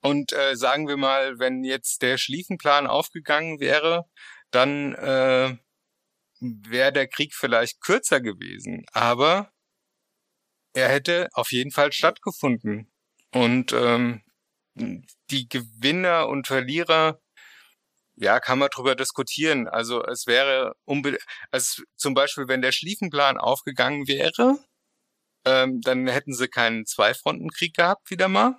Und 0.00 0.32
äh, 0.32 0.56
sagen 0.56 0.88
wir 0.88 0.96
mal, 0.96 1.38
wenn 1.38 1.64
jetzt 1.64 2.02
der 2.02 2.16
Schlieffenplan 2.18 2.86
aufgegangen 2.86 3.60
wäre, 3.60 4.04
dann 4.50 4.94
äh, 4.94 5.56
wäre 6.40 6.92
der 6.92 7.08
Krieg 7.08 7.34
vielleicht 7.34 7.80
kürzer 7.80 8.20
gewesen. 8.20 8.84
Aber 8.92 9.51
er 10.74 10.88
hätte 10.88 11.28
auf 11.32 11.52
jeden 11.52 11.70
Fall 11.70 11.92
stattgefunden. 11.92 12.90
Und 13.32 13.72
ähm, 13.72 14.22
die 15.30 15.48
Gewinner 15.48 16.28
und 16.28 16.46
Verlierer, 16.46 17.20
ja, 18.16 18.40
kann 18.40 18.58
man 18.58 18.70
drüber 18.70 18.94
diskutieren. 18.94 19.68
Also 19.68 20.04
es 20.04 20.26
wäre 20.26 20.74
also 21.50 21.82
zum 21.96 22.14
Beispiel, 22.14 22.48
wenn 22.48 22.62
der 22.62 22.72
Schlieffenplan 22.72 23.38
aufgegangen 23.38 24.06
wäre, 24.06 24.58
ähm, 25.44 25.80
dann 25.80 26.06
hätten 26.06 26.34
sie 26.34 26.48
keinen 26.48 26.86
Zweifrontenkrieg 26.86 27.74
gehabt 27.74 28.10
wieder 28.10 28.28
mal. 28.28 28.54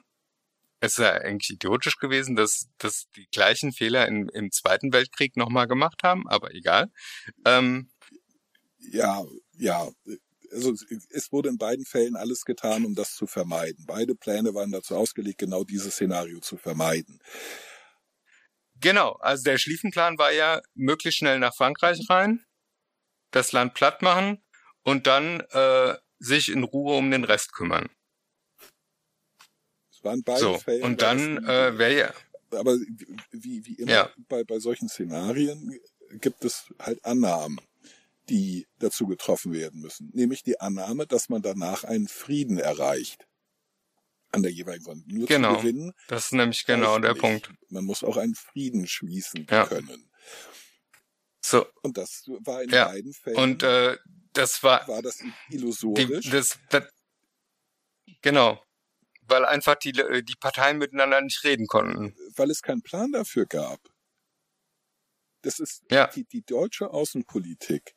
Es 0.80 0.98
ist 0.98 1.06
ja 1.06 1.12
eigentlich 1.14 1.52
idiotisch 1.52 1.98
gewesen, 1.98 2.36
dass, 2.36 2.68
dass 2.78 3.06
die 3.16 3.28
gleichen 3.32 3.72
Fehler 3.72 4.06
in, 4.08 4.28
im 4.30 4.52
Zweiten 4.52 4.92
Weltkrieg 4.92 5.38
nochmal 5.38 5.68
gemacht 5.68 6.04
haben, 6.04 6.28
aber 6.28 6.54
egal. 6.54 6.92
Ähm, 7.46 7.90
Ja, 8.92 9.24
ja. 9.54 9.88
Also 10.54 10.74
es 11.10 11.32
wurde 11.32 11.50
in 11.50 11.58
beiden 11.58 11.86
Fällen 11.86 12.16
alles 12.16 12.46
getan, 12.46 12.86
um 12.86 12.96
das 12.96 13.16
zu 13.16 13.28
vermeiden. 13.28 13.86
Beide 13.88 14.16
Pläne 14.16 14.54
waren 14.54 14.72
dazu 14.72 14.96
ausgelegt, 14.96 15.40
genau 15.40 15.64
dieses 15.64 15.94
Szenario 15.96 16.40
zu 16.40 16.58
vermeiden. 16.58 17.20
Genau, 18.80 19.14
also 19.14 19.44
der 19.44 19.58
Schlieffenplan 19.58 20.18
war 20.18 20.32
ja 20.32 20.62
möglichst 20.74 21.20
schnell 21.20 21.40
nach 21.40 21.56
Frankreich 21.56 22.00
rein, 22.10 22.44
das 23.32 23.52
Land 23.52 23.74
platt 23.74 24.02
machen 24.02 24.44
und 24.84 25.08
dann 25.08 25.40
äh, 25.52 25.96
sich 26.20 26.50
in 26.50 26.64
Ruhe 26.64 26.96
um 26.98 27.10
den 27.10 27.24
Rest 27.24 27.54
kümmern. 27.54 27.90
Es 29.92 30.04
waren 30.04 30.24
beide 30.24 30.40
So, 30.40 30.58
Fällen. 30.58 30.84
und 30.84 31.02
dann 31.02 31.38
äh, 31.46 31.78
wäre 31.78 31.98
ja, 31.98 32.14
aber 32.52 32.78
wie, 33.32 33.66
wie 33.66 33.76
immer 33.76 33.92
Ja. 33.92 34.14
bei, 34.28 34.44
bei 34.44 34.60
solchen 34.60 34.90
Szenarien 34.90 35.80
gibt 36.20 36.44
es 36.46 36.66
halt 36.80 37.04
Annahmen, 37.06 37.60
die 38.30 38.68
dazu 38.80 39.08
getroffen 39.08 39.52
werden 39.54 39.82
müssen. 39.82 40.10
Nämlich 40.14 40.44
die 40.44 40.60
Annahme, 40.60 41.06
dass 41.08 41.30
man 41.30 41.42
danach 41.42 41.84
einen 41.84 42.08
Frieden 42.08 42.58
erreicht. 42.58 43.28
An 44.32 44.42
der 44.44 44.52
jeweiligen 44.52 44.86
Front. 44.86 45.08
Nur 45.12 45.28
Genau. 45.28 45.56
zu 45.56 45.62
gewinnen. 45.62 45.94
das 46.08 46.26
ist 46.26 46.32
nämlich 46.34 46.66
genau 46.66 46.98
der 47.00 47.12
nicht. 47.14 47.22
Punkt. 47.22 47.52
Man 47.70 47.86
muss 47.86 48.04
auch 48.04 48.18
einen 48.18 48.34
Frieden 48.36 48.88
schließen 48.88 49.46
Ja. 49.50 49.66
können. 49.68 50.10
So, 51.46 51.66
Und 51.84 51.98
das 51.98 52.24
war 52.40 52.64
in 52.64 52.70
Ja. 52.70 52.86
beiden 52.86 53.14
Fällen, 53.14 53.38
und 53.38 53.64
äh, 53.64 53.98
das 54.32 54.64
war 54.64 54.88
war 54.88 55.02
das 55.02 55.18
die, 55.18 55.32
illusorisch. 55.56 56.30
das, 56.32 56.58
das, 56.70 56.86
genau, 58.22 58.64
weil 59.24 59.46
einfach 59.46 59.76
die, 59.76 59.92
die 59.92 60.36
Parteien 60.40 60.78
miteinander 60.78 61.22
nicht 61.22 61.44
reden 61.44 61.68
konnten. 61.68 62.16
weil 62.36 62.50
es 62.50 62.62
keinen 62.62 62.82
Plan 62.82 63.12
dafür 63.12 63.46
gab. 63.46 63.80
Das 65.42 65.60
ist 65.60 65.84
Ja. 65.92 66.08
die, 66.08 66.24
die 66.24 66.42
deutsche 66.44 66.90
Außenpolitik 66.90 67.94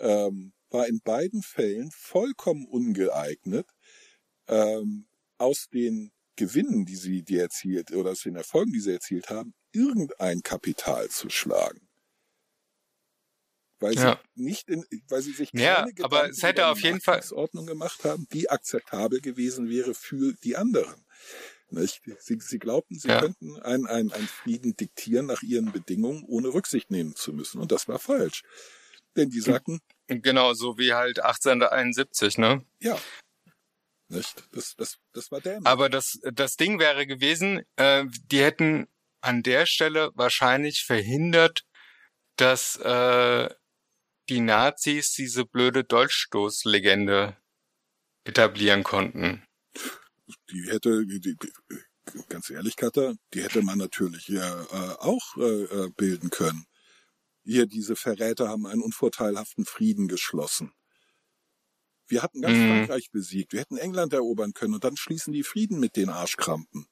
ähm, 0.00 0.52
war 0.70 0.86
in 0.88 1.00
beiden 1.02 1.42
Fällen 1.42 1.90
vollkommen 1.92 2.66
ungeeignet, 2.66 3.68
ähm, 4.48 5.08
aus 5.38 5.68
den 5.72 6.12
Gewinnen, 6.36 6.84
die 6.86 6.96
sie 6.96 7.22
die 7.24 7.38
erzielt 7.38 7.92
oder 7.92 8.12
aus 8.12 8.22
den 8.22 8.36
Erfolgen, 8.36 8.72
die 8.72 8.80
sie 8.80 8.92
erzielt 8.92 9.30
haben, 9.30 9.54
irgendein 9.72 10.42
Kapital 10.42 11.08
zu 11.10 11.30
schlagen. 11.30 11.88
Weil 13.80 13.96
sie 13.96 14.00
Ja. 14.02 14.20
nicht 14.34 14.68
in, 14.68 14.84
weil 15.08 15.22
sie 15.22 15.32
sich 15.32 15.52
keine 15.52 15.64
Ja, 15.64 15.80
Gedanken 15.84 16.02
aber 16.04 16.28
es 16.30 16.42
hätte 16.42 16.62
über 16.62 16.72
auf 16.72 16.80
jeden 16.82 17.00
Fall- 17.00 17.18
Marktordnung 17.18 17.66
gemacht 17.66 18.04
haben, 18.04 18.26
die 18.32 18.50
akzeptabel 18.50 19.20
gewesen 19.20 19.68
wäre 19.68 19.94
für 19.94 20.32
die 20.42 20.56
anderen. 20.56 21.04
Nicht? 21.70 22.02
Sie, 22.20 22.38
sie 22.40 22.58
glaubten, 22.58 22.98
sie 22.98 23.08
Ja. 23.08 23.20
könnten 23.20 23.56
einen, 23.60 23.86
einen, 23.86 24.10
einen 24.12 24.28
Frieden 24.28 24.76
diktieren 24.76 25.26
nach 25.26 25.42
ihren 25.42 25.70
Bedingungen, 25.72 26.24
ohne 26.24 26.48
Rücksicht 26.54 26.90
nehmen 26.90 27.14
zu 27.14 27.32
müssen. 27.32 27.60
Und 27.60 27.70
das 27.72 27.86
war 27.88 27.98
falsch. 27.98 28.42
Denn 29.18 29.30
die 29.30 29.40
sagten, 29.40 29.80
Genau, 30.08 30.54
so 30.54 30.78
wie 30.78 30.94
halt 30.94 31.20
1871, 31.20 32.38
ne? 32.38 32.64
ja, 32.80 32.98
nicht? 34.08 34.42
Das, 34.52 34.74
das, 34.76 34.98
das 35.12 35.30
war 35.30 35.40
dämlich. 35.40 35.66
Aber 35.66 35.90
das, 35.90 36.18
das 36.32 36.56
Ding 36.56 36.78
wäre 36.78 37.06
gewesen, 37.06 37.62
äh, 37.76 38.06
die 38.30 38.42
hätten 38.42 38.88
an 39.20 39.42
der 39.42 39.66
Stelle 39.66 40.12
wahrscheinlich 40.14 40.84
verhindert, 40.84 41.66
dass 42.36 42.76
äh, 42.76 43.50
die 44.30 44.40
Nazis 44.40 45.12
diese 45.12 45.44
blöde 45.44 45.84
Dolchstoßlegende 45.84 47.36
etablieren 48.24 48.84
konnten. 48.84 49.44
die 50.50 50.70
hätte, 50.70 51.04
die, 51.04 51.20
die, 51.20 51.36
ganz 52.28 52.48
ehrlich, 52.48 52.76
Katha, 52.76 53.14
die 53.34 53.42
hätte 53.42 53.60
man 53.60 53.78
natürlich 53.78 54.28
ja 54.28 54.62
äh, 54.62 54.94
auch 55.00 55.36
äh, 55.36 55.64
äh, 55.64 55.90
bilden 55.96 56.30
können. 56.30 56.64
Hier, 57.48 57.64
diese 57.64 57.96
Verräter 57.96 58.46
haben 58.50 58.66
einen 58.66 58.82
unvorteilhaften 58.82 59.64
Frieden 59.64 60.06
geschlossen. 60.06 60.70
Wir 62.06 62.22
hatten 62.22 62.42
ganz 62.42 62.58
Mhm. 62.58 62.68
Frankreich 62.68 63.10
besiegt. 63.10 63.54
Wir 63.54 63.60
hätten 63.60 63.78
England 63.78 64.12
erobern 64.12 64.52
können 64.52 64.74
und 64.74 64.84
dann 64.84 64.98
schließen 64.98 65.32
die 65.32 65.42
Frieden 65.42 65.80
mit 65.80 65.96
den 65.96 66.10
Arschkrampen. 66.10 66.86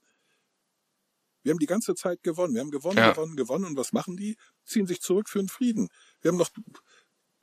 Wir 1.42 1.53
haben 1.53 1.59
die 1.59 1.66
ganze 1.66 1.95
Zeit 1.95 2.23
gewonnen. 2.23 2.55
Wir 2.55 2.62
haben 2.62 2.71
gewonnen, 2.71 2.97
Ja. 2.97 3.12
gewonnen, 3.12 3.37
gewonnen. 3.37 3.64
Und 3.66 3.77
was 3.77 3.92
machen 3.92 4.16
die? 4.16 4.38
Ziehen 4.64 4.87
sich 4.87 5.03
zurück 5.03 5.29
für 5.29 5.40
den 5.40 5.49
Frieden. 5.51 5.88
Wir 6.23 6.31
haben 6.31 6.38
noch, 6.38 6.49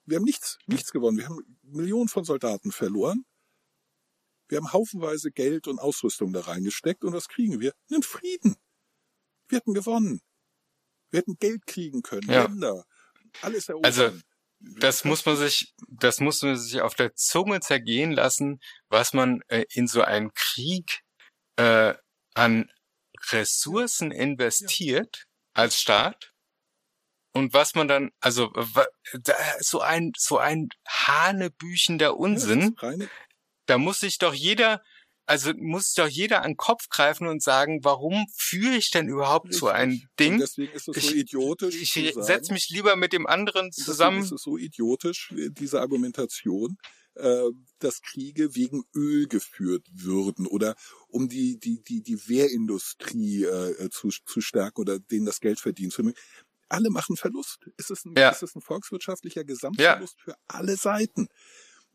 wir 0.05 0.17
haben 0.17 0.23
nichts, 0.25 0.57
nichts 0.65 0.91
gewonnen. 0.91 1.19
Wir 1.19 1.29
haben 1.29 1.39
Millionen 1.61 2.07
von 2.09 2.23
Soldaten 2.25 2.71
verloren. 2.71 3.25
Wir 4.47 4.57
haben 4.57 4.73
haufenweise 4.73 5.31
Geld 5.31 5.67
und 5.67 5.77
Ausrüstung 5.77 6.33
da 6.33 6.41
reingesteckt. 6.41 7.03
Und 7.03 7.13
was 7.13 7.27
kriegen 7.27 7.59
wir? 7.59 7.75
Einen 7.91 8.01
Frieden. 8.01 8.55
Wir 9.49 9.59
hätten 9.59 9.75
gewonnen. 9.75 10.19
Wir 11.11 11.19
hätten 11.19 11.37
Geld 11.37 11.67
kriegen 11.67 12.01
können, 12.01 12.27
Ja. 12.27 12.41
Länder, 12.47 12.85
alles 13.41 13.69
erobern. 13.69 13.85
Also, 13.85 14.11
Das 14.79 15.03
muss 15.03 15.25
man 15.25 15.35
sich, 15.35 15.73
das 15.89 16.21
muss 16.21 16.41
man 16.41 16.55
sich 16.57 16.79
auf 16.81 16.95
der 16.95 17.13
Zunge 17.15 17.59
zergehen 17.59 18.13
lassen, 18.13 18.61
was 18.89 19.11
man 19.13 19.41
äh, 19.49 19.65
in 19.73 19.87
so 19.87 20.01
einen 20.03 20.33
Krieg 20.33 21.01
äh, 21.57 21.93
an 22.33 22.71
Ressourcen 23.31 24.11
investiert 24.11 25.25
als 25.53 25.79
Staat 25.81 26.31
und 27.33 27.53
was 27.53 27.75
man 27.75 27.87
dann, 27.87 28.11
also 28.21 28.53
so 29.59 29.81
ein 29.81 30.13
so 30.17 30.37
ein 30.37 30.69
hanebüchender 30.87 32.05
Ja, 32.07 32.11
Unsinn. 32.11 32.75
reine 32.79 33.09
Da 33.65 33.77
muss 33.77 33.99
sich 33.99 34.17
doch 34.17 34.33
jeder, 34.33 34.81
also 35.25 35.53
muss 35.55 35.93
doch 35.93 36.07
jeder 36.07 36.41
an 36.43 36.51
den 36.51 36.57
Kopf 36.57 36.89
greifen 36.89 37.27
und 37.27 37.41
sagen, 37.41 37.79
warum 37.83 38.25
führe 38.35 38.75
ich 38.75 38.91
denn 38.91 39.07
überhaupt 39.07 39.53
so 39.53 39.67
ein 39.67 39.89
Richtig. 39.91 40.09
Und 40.09 40.19
Ding? 40.19 40.37
deswegen 40.39 40.73
ist 40.73 40.87
es 40.89 40.95
so 41.03 41.09
Ich- 41.11 41.15
idiotisch. 41.15 41.75
Ich 41.81 42.13
setze 42.19 42.51
mich 42.53 42.69
lieber 42.69 42.95
mit 42.95 43.13
dem 43.13 43.25
anderen 43.27 43.67
deswegen 43.69 43.85
zusammen. 43.85 44.23
ist 44.23 44.31
es 44.31 44.41
so 44.41 44.57
idiotisch, 44.57 45.31
äh, 45.37 45.49
diese 45.49 45.79
Argumentation, 45.81 46.77
äh, 47.15 47.43
dass 47.79 48.01
Kriege 48.01 48.55
wegen 48.55 48.83
Öl 48.95 49.27
geführt 49.27 49.85
würden 49.93 50.47
oder 50.47 50.75
um 51.07 51.29
die, 51.29 51.57
die, 51.59 51.81
die, 51.83 52.01
die 52.01 52.27
Wehrindustrie 52.27 53.43
äh, 53.43 53.89
zu, 53.91 54.09
zu 54.09 54.41
stärken 54.41 54.81
oder 54.81 54.99
denen 54.99 55.25
das 55.25 55.39
Geld 55.39 55.59
verdienen 55.59 55.91
zu. 55.91 56.11
Alle 56.69 56.89
machen 56.89 57.15
Verlust. 57.17 57.59
Es 57.77 57.91
ist 57.91 58.05
ein, 58.05 58.15
Ja. 58.17 58.31
es 58.31 58.41
ist 58.41 58.55
ein 58.55 58.61
volkswirtschaftlicher 58.61 59.43
Gesamtverlust 59.43 60.19
für 60.21 60.35
alle 60.47 60.75
Seiten. 60.75 61.27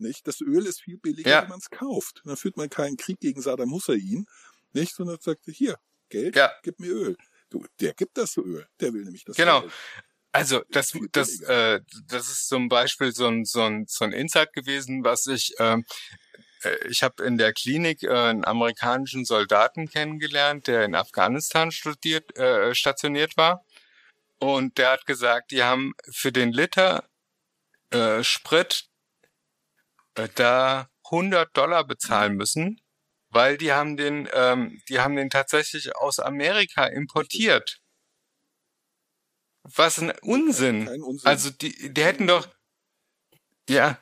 Nicht? 0.00 0.26
Das 0.26 0.40
Öl 0.40 0.66
ist 0.66 0.80
viel 0.82 0.98
billiger, 0.98 1.30
Ja. 1.30 1.42
wenn 1.42 1.48
man 1.50 1.58
es 1.58 1.70
kauft. 1.70 2.22
Dann 2.24 2.36
führt 2.36 2.56
man 2.56 2.70
keinen 2.70 2.96
Krieg 2.96 3.18
gegen 3.20 3.40
Saddam 3.42 3.72
Hussein, 3.72 4.26
nicht, 4.72 4.94
sondern 4.94 5.18
sagt, 5.20 5.44
hier, 5.46 5.76
Geld, 6.08 6.36
Ja. 6.36 6.52
gib 6.62 6.78
mir 6.80 6.90
Öl. 6.92 7.16
Du, 7.50 7.64
der 7.80 7.94
gibt 7.94 8.16
das 8.18 8.36
Öl. 8.36 8.66
Der 8.80 8.92
will 8.92 9.04
nämlich 9.04 9.24
das 9.24 9.36
Genau. 9.36 9.60
Geld. 9.62 9.72
Also 10.32 10.62
das, 10.70 10.92
das, 11.12 11.40
äh, 11.40 11.80
das 12.06 12.28
ist 12.28 12.48
zum 12.48 12.68
Beispiel 12.68 13.12
so 13.12 13.26
ein, 13.26 13.44
so 13.44 13.62
ein, 13.62 13.86
so 13.88 14.04
ein 14.04 14.12
Insight 14.12 14.52
gewesen, 14.52 15.02
was 15.02 15.26
ich, 15.26 15.54
ähm, 15.58 15.84
äh, 16.62 16.86
ich 16.88 17.02
habe 17.02 17.24
in 17.24 17.38
der 17.38 17.52
Klinik 17.54 18.02
äh, 18.02 18.10
einen 18.10 18.44
amerikanischen 18.44 19.24
Soldaten 19.24 19.88
kennengelernt, 19.88 20.66
der 20.66 20.84
in 20.84 20.94
Afghanistan 20.94 21.72
studiert, 21.72 22.36
äh, 22.36 22.74
stationiert 22.74 23.36
war. 23.38 23.64
Und 24.38 24.76
der 24.78 24.90
hat 24.92 25.06
gesagt, 25.06 25.50
die 25.50 25.62
haben 25.62 25.94
für 26.10 26.30
den 26.30 26.52
Liter 26.52 27.08
äh, 27.90 28.22
Sprit 28.22 28.84
da 30.26 30.88
100 31.04 31.56
Dollar 31.56 31.86
bezahlen 31.86 32.34
müssen, 32.36 32.80
weil 33.30 33.56
die 33.56 33.72
haben 33.72 33.96
den, 33.96 34.28
ähm, 34.32 34.82
die 34.88 34.98
haben 35.00 35.16
den 35.16 35.30
tatsächlich 35.30 35.94
aus 35.96 36.18
Amerika 36.18 36.86
importiert. 36.86 37.80
Was 39.62 39.98
ein 39.98 40.10
Unsinn. 40.22 40.88
Unsinn. 40.88 41.26
Also 41.28 41.50
die, 41.50 41.92
die 41.92 42.02
hätten 42.04 42.26
doch, 42.26 42.48
ja, 43.68 44.00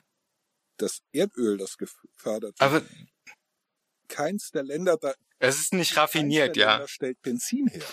das 0.79 1.01
Erdöl, 1.13 1.57
das 1.59 1.77
gefördert 1.77 2.59
wird, 2.59 2.63
aber 2.63 2.83
keins 4.09 4.51
der 4.51 4.63
Länder 4.63 4.97
da, 4.97 5.15
es 5.39 5.59
ist 5.59 5.75
nicht 5.75 5.97
raffiniert, 5.97 6.57
ja. 6.57 6.73
Länder 6.73 6.89
stellt 6.89 7.21
Benzin 7.23 7.67
her. 7.67 7.85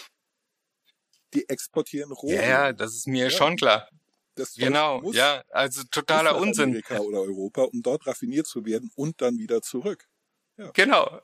Die 1.34 1.50
exportieren 1.50 2.12
Rohöl. 2.12 2.36
Ja, 2.36 2.44
ja, 2.44 2.74
das 2.74 2.94
ist 2.94 3.08
mir 3.08 3.26
Ja. 3.26 3.30
schon 3.32 3.56
klar. 3.56 3.90
Das 4.36 4.54
Zeug 4.54 4.66
Genau, 4.66 5.02
muss- 5.02 5.16
ja, 5.16 5.44
also 5.50 5.84
totaler 5.92 6.36
Unsinn. 6.38 6.70
Amerika 6.70 7.00
oder 7.00 7.20
Europa, 7.22 7.64
um 7.64 7.82
dort 7.84 8.08
raffiniert 8.08 8.48
zu 8.48 8.66
werden 8.66 8.92
und 8.96 9.22
dann 9.22 9.38
wieder 9.38 9.62
zurück. 9.62 10.08
Genau. 10.74 11.22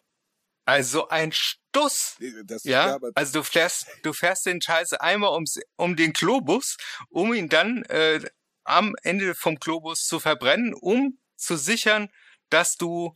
Also 0.66 1.08
ein 1.10 1.32
Stuss. 1.32 2.18
Das, 2.44 2.64
Ja, 2.64 2.96
aber 2.96 3.12
also 3.16 3.40
du 3.40 3.44
fährst, 3.44 3.88
du 4.04 4.14
fährst 4.14 4.46
den 4.46 4.62
Scheiß 4.62 4.94
einmal 4.94 5.32
ums, 5.34 5.60
um 5.78 5.96
den 5.96 6.14
Globus, 6.14 6.78
um 7.10 7.34
ihn 7.34 7.50
dann 7.50 7.84
äh, 7.86 8.22
am 8.64 8.96
Ende 9.02 9.34
vom 9.34 9.56
Globus 9.56 10.06
zu 10.06 10.20
verbrennen, 10.20 10.76
um 10.76 11.20
zu 11.36 11.58
sichern, 11.58 12.10
dass 12.50 12.78
du 12.78 13.16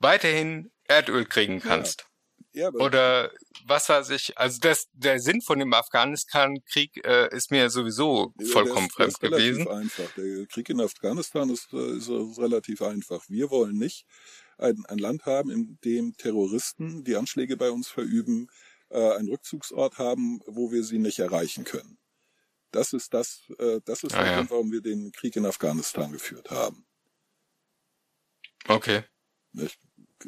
weiterhin 0.00 0.70
Erdöl 0.84 1.24
kriegen 1.24 1.60
kannst. 1.60 2.06
Ja, 2.54 2.70
Oder 2.70 3.30
was 3.66 3.88
weiß 3.88 4.10
ich. 4.10 4.36
Also 4.38 4.58
das, 4.60 4.88
der 4.92 5.20
Sinn 5.20 5.40
von 5.40 5.58
dem 5.58 5.72
Afghanistan-Krieg 5.72 7.04
äh, 7.04 7.34
ist 7.34 7.50
mir 7.50 7.70
sowieso 7.70 8.34
Ja, 8.38 8.46
vollkommen 8.46 8.88
der 8.98 9.06
ist, 9.06 9.18
fremd 9.20 9.22
der 9.22 9.30
ist 9.32 9.36
gewesen. 9.36 9.68
Einfach. 9.68 10.10
Der 10.16 10.46
Krieg 10.46 10.68
in 10.68 10.80
Afghanistan 10.80 11.50
ist, 11.50 11.72
äh, 11.72 11.96
ist, 11.96 12.08
äh, 12.08 12.40
relativ 12.40 12.82
einfach. 12.82 13.24
Wir 13.28 13.50
wollen 13.50 13.78
nicht 13.78 14.06
ein, 14.58 14.84
ein 14.86 14.98
Land 14.98 15.24
haben, 15.26 15.50
in 15.50 15.78
dem 15.84 16.16
Terroristen, 16.16 17.04
die 17.04 17.16
Anschläge 17.16 17.56
bei 17.56 17.70
uns 17.70 17.88
verüben, 17.88 18.48
äh, 18.90 19.12
einen 19.16 19.28
Rückzugsort 19.28 19.98
haben, 19.98 20.40
wo 20.46 20.70
wir 20.72 20.84
sie 20.84 20.98
nicht 20.98 21.18
erreichen 21.20 21.64
können. 21.64 21.98
Das 22.72 22.92
ist 22.92 23.14
das, 23.14 23.42
äh, 23.58 23.80
das 23.84 24.02
ist 24.04 24.14
Ah, 24.14 24.22
der 24.22 24.32
ja. 24.32 24.36
Grund, 24.38 24.50
warum 24.50 24.72
wir 24.72 24.82
den 24.82 25.12
Krieg 25.12 25.36
in 25.36 25.46
Afghanistan 25.46 26.12
geführt 26.12 26.50
haben. 26.50 26.86
Okay. 28.68 29.04
Nicht? 29.52 29.78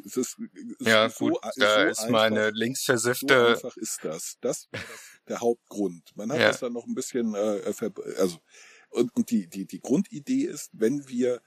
Es 0.05 0.17
ist, 0.17 0.37
es 0.79 0.87
Ja, 0.87 1.09
so, 1.09 1.31
gut, 1.31 1.37
da 1.57 1.83
so 1.83 1.89
ist 1.89 1.99
einfach. 1.99 2.11
meine 2.11 2.49
So 3.11 3.37
linksversiffte 3.37 3.39
einfach 3.39 3.77
ist 3.77 4.03
das. 4.03 4.37
Das 4.41 4.67
war 4.71 4.85
das, 4.87 5.11
der 5.27 5.39
Hauptgrund. 5.41 6.11
Man 6.15 6.31
hat 6.31 6.41
Ja. 6.41 6.47
das 6.47 6.59
dann 6.59 6.73
noch 6.73 6.85
ein 6.85 6.95
bisschen, 6.95 7.35
äh, 7.35 7.73
ver 7.73 7.91
also 8.17 8.39
und, 8.89 9.15
und 9.15 9.31
die 9.31 9.47
die 9.47 9.65
die 9.65 9.81
Grundidee 9.81 10.43
ist, 10.45 10.69
wenn 10.73 11.07
wir 11.09 11.41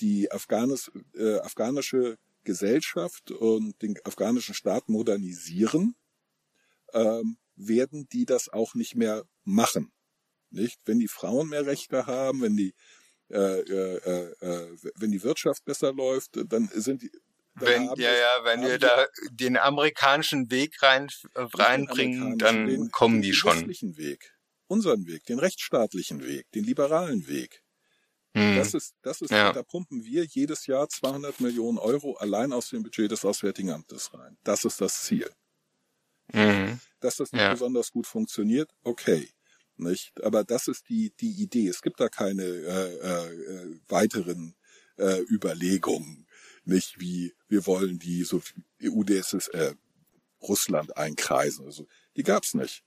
die 0.00 0.30
Afghanis, 0.32 0.90
äh, 1.14 1.38
afghanische 1.40 2.18
Gesellschaft 2.44 3.30
und 3.32 3.80
den 3.82 3.98
afghanischen 4.04 4.54
Staat 4.54 4.88
modernisieren, 4.88 5.96
ähm, 6.92 7.38
werden 7.56 8.08
die 8.12 8.24
das 8.26 8.48
auch 8.48 8.74
nicht 8.74 8.94
mehr 8.94 9.24
machen. 9.44 9.92
Nicht, 10.50 10.80
wenn 10.86 11.00
die 11.00 11.08
Frauen 11.08 11.48
mehr 11.50 11.66
Rechte 11.66 12.06
haben, 12.06 12.42
wenn 12.42 12.56
die 12.56 12.74
äh, 13.30 13.60
äh, 13.60 14.32
äh, 14.40 14.76
wenn 14.96 15.12
die 15.12 15.22
Wirtschaft 15.22 15.64
besser 15.64 15.92
läuft, 15.92 16.38
dann 16.48 16.68
sind 16.74 17.02
die 17.02 17.12
wenn, 17.60 17.84
ja, 17.96 18.12
ja, 18.12 18.44
wenn 18.44 18.62
wir 18.62 18.78
da 18.78 19.06
den 19.30 19.56
amerikanischen 19.56 20.50
Weg 20.50 20.82
rein, 20.82 21.08
äh, 21.34 21.46
den 21.46 21.60
reinbringen, 21.60 22.38
dann 22.38 22.66
den, 22.66 22.90
kommen 22.90 23.16
den 23.16 23.22
die 23.22 23.32
schon. 23.34 23.56
westlichen 23.56 23.96
Weg, 23.96 24.32
unseren 24.66 25.06
Weg, 25.06 25.24
den 25.24 25.38
rechtsstaatlichen 25.38 26.24
Weg, 26.26 26.50
den 26.52 26.64
liberalen 26.64 27.26
Weg. 27.28 27.62
Hm. 28.34 28.56
Das 28.56 28.74
ist, 28.74 28.94
das 29.02 29.22
ist, 29.22 29.30
Ja. 29.30 29.52
da 29.52 29.62
pumpen 29.62 30.04
wir 30.04 30.24
jedes 30.24 30.66
Jahr 30.66 30.88
200 30.88 31.40
Millionen 31.40 31.78
Euro 31.78 32.16
allein 32.16 32.52
aus 32.52 32.68
dem 32.68 32.82
Budget 32.82 33.10
des 33.10 33.24
Auswärtigen 33.24 33.70
Amtes 33.70 34.12
rein. 34.14 34.36
Das 34.44 34.64
ist 34.64 34.80
das 34.80 35.04
Ziel. 35.04 35.30
Mhm. 36.32 36.78
Dass 37.00 37.16
das 37.16 37.32
nicht 37.32 37.40
Ja. 37.40 37.52
besonders 37.52 37.90
gut 37.90 38.06
funktioniert, 38.06 38.70
okay. 38.82 39.30
Nicht? 39.76 40.12
Aber 40.22 40.44
das 40.44 40.68
ist 40.68 40.88
die, 40.88 41.12
die 41.20 41.40
Idee. 41.42 41.68
Es 41.68 41.80
gibt 41.82 42.00
da 42.00 42.08
keine 42.08 42.42
äh, 42.44 42.94
äh, 42.96 43.32
äh, 43.32 43.80
weiteren 43.88 44.56
äh, 44.98 45.20
Überlegungen. 45.30 46.26
Nicht 46.68 47.00
wie 47.00 47.34
wir 47.48 47.64
wollen 47.64 47.98
die 47.98 48.24
so 48.24 48.42
UdSS, 48.82 49.48
äh, 49.48 49.74
Russland 50.42 50.94
einkreisen. 50.98 51.64
Also, 51.64 51.86
die 52.14 52.22
gab's 52.22 52.52
nicht. 52.52 52.84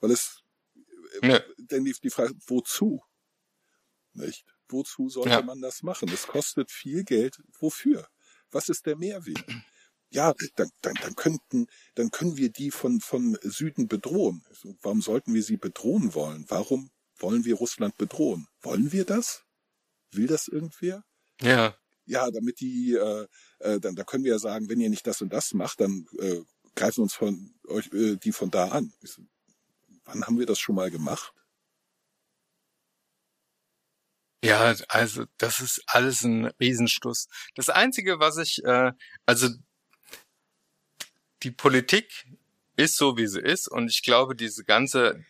Weil 0.00 0.10
es 0.10 0.42
Nö. 1.22 1.38
denn 1.58 1.84
die, 1.84 1.94
die 2.02 2.10
Frage, 2.10 2.34
wozu? 2.48 3.00
Nicht? 4.14 4.44
Wozu 4.68 5.08
sollte 5.08 5.30
Ja. 5.30 5.42
man 5.42 5.60
das 5.60 5.84
machen? 5.84 6.08
Es 6.12 6.26
kostet 6.26 6.72
viel 6.72 7.04
Geld. 7.04 7.40
Wofür? 7.60 8.08
Was 8.50 8.68
ist 8.68 8.84
der 8.86 8.96
Mehrwert? 8.96 9.44
Ja, 10.10 10.34
dann, 10.56 10.70
dann, 10.80 10.94
dann 11.00 11.14
könnten, 11.14 11.68
dann 11.94 12.10
können 12.10 12.36
wir 12.36 12.50
die 12.50 12.72
von, 12.72 13.00
von 13.00 13.38
Süden 13.42 13.86
bedrohen. 13.86 14.42
Also, 14.48 14.76
Warum 14.82 15.02
sollten 15.02 15.34
wir 15.34 15.44
sie 15.44 15.56
bedrohen 15.56 16.14
wollen? 16.14 16.46
Warum 16.48 16.90
wollen 17.18 17.44
wir 17.44 17.54
Russland 17.54 17.96
bedrohen? 17.96 18.48
Wollen 18.60 18.90
wir 18.90 19.04
das? 19.04 19.44
Will 20.10 20.26
das 20.26 20.48
irgendwer? 20.48 21.04
Ja. 21.40 21.76
Ja, 22.08 22.30
damit 22.30 22.60
die, 22.60 22.94
äh, 22.94 23.26
äh, 23.60 23.80
dann, 23.80 23.94
da 23.94 24.04
können 24.04 24.24
wir 24.24 24.32
ja 24.32 24.38
sagen, 24.38 24.68
wenn 24.68 24.80
ihr 24.80 24.90
nicht 24.90 25.06
das 25.06 25.20
und 25.20 25.32
das 25.32 25.52
macht, 25.52 25.80
dann 25.80 26.06
äh, 26.18 26.40
greifen 26.74 27.02
uns 27.02 27.14
von 27.14 27.54
euch 27.66 27.92
äh, 27.92 28.16
die 28.16 28.32
von 28.32 28.50
da 28.50 28.68
an. 28.68 28.92
So, 29.02 29.22
Wann 30.04 30.24
haben 30.24 30.38
wir 30.38 30.46
das 30.46 30.58
schon 30.58 30.74
mal 30.74 30.90
gemacht? 30.90 31.34
Ja, 34.42 34.74
also 34.88 35.26
das 35.36 35.60
ist 35.60 35.82
alles 35.86 36.22
ein 36.22 36.46
Riesenstuss. 36.60 37.26
Das 37.54 37.68
Einzige, 37.68 38.18
was 38.20 38.38
ich, 38.38 38.64
äh, 38.64 38.92
also 39.26 39.48
die 41.42 41.50
Politik 41.50 42.26
ist 42.76 42.96
so, 42.96 43.16
wie 43.16 43.26
sie 43.26 43.40
ist 43.40 43.68
und 43.68 43.88
ich 43.90 44.02
glaube, 44.02 44.34
diese 44.34 44.64
ganze 44.64 45.24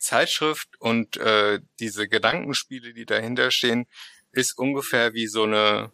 Zeitschrift 0.00 0.68
und 0.80 1.16
äh, 1.16 1.60
diese 1.80 2.08
Gedankenspiele, 2.08 2.92
die 2.92 3.06
dahinter 3.06 3.50
stehen, 3.50 3.86
ist 4.32 4.58
ungefähr 4.58 5.14
wie 5.14 5.26
so 5.26 5.44
eine 5.44 5.92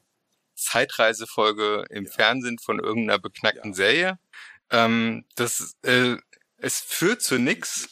Zeitreisefolge 0.55 1.85
im 1.91 2.05
Ja. 2.07 2.11
Fernsehen 2.13 2.59
von 2.59 2.79
irgendeiner 2.79 3.19
beknackten 3.19 3.71
Ja. 3.73 3.77
Serie. 3.77 4.19
Ähm, 4.71 5.25
das, 5.35 5.77
äh, 5.83 6.17
es 6.57 6.81
führt 6.81 7.23
zu 7.23 7.39
nix. 7.39 7.89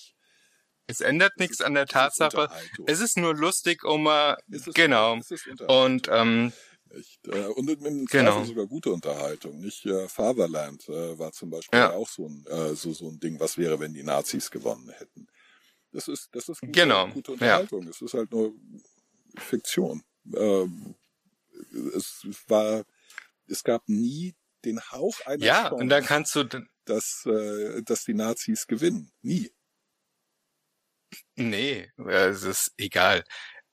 Es 0.87 1.01
ändert 1.01 1.39
nichts 1.39 1.61
an 1.61 1.75
der 1.75 1.87
Tatsache. 1.87 2.49
Es 2.87 3.01
ist 3.01 3.17
nur 3.17 3.35
lustig, 3.35 3.85
um 3.85 4.03
mal, 4.05 4.37
genau. 4.75 5.19
Und 5.69 6.09
ähm, 6.11 6.53
Nicht? 6.95 7.27
Äh, 7.29 7.47
Und 7.47 7.71
im 7.71 7.81
Zweifel 7.81 8.07
Genau. 8.07 8.45
sogar 8.45 8.67
gute 8.67 8.93
Unterhaltung. 8.93 9.61
Nicht 9.61 9.87
äh, 9.87 10.09
Fatherland 10.09 10.87
äh, 10.91 11.19
war 11.19 11.33
zum 11.33 11.49
Beispiel 11.51 11.79
Ja. 11.79 11.93
auch 11.93 12.09
so 12.09 12.29
ein, 12.29 12.45
so, 12.75 12.93
so 12.93 13.09
ein 13.09 13.19
Ding, 13.19 13.41
was 13.41 13.57
wäre, 13.57 13.81
wenn 13.81 13.95
die 13.95 14.03
Nazis 14.03 14.51
gewonnen 14.51 14.91
hätten. 14.91 15.27
Das 15.93 16.09
ist, 16.09 16.29
das 16.33 16.49
ist 16.51 16.61
gute, 16.61 16.73
Genau, 16.73 17.09
gute. 17.09 17.33
Unterhaltung. 17.33 17.87
Es 17.89 18.03
ist 18.03 18.13
halt 18.15 18.31
nur 18.31 18.53
Fiktion. 19.39 20.03
Ähm, 20.37 20.95
es 21.97 22.27
war, 22.49 22.85
es 23.47 23.63
gab 23.65 23.89
nie 23.89 24.35
den 24.65 24.81
Hauch 24.91 25.21
einer 25.27 25.45
ja, 25.45 25.63
Chance, 25.63 25.75
und 25.75 25.89
dann 25.89 26.05
kannst 26.05 26.35
du, 26.35 26.45
dass, 26.85 27.27
äh, 27.27 27.83
dass 27.83 28.05
die 28.05 28.15
Nazis 28.15 28.67
gewinnen. 28.67 29.13
Nie. 29.23 29.51
nee, 31.35 31.91
es 32.09 32.43
ist 32.45 32.73
egal. 32.77 33.25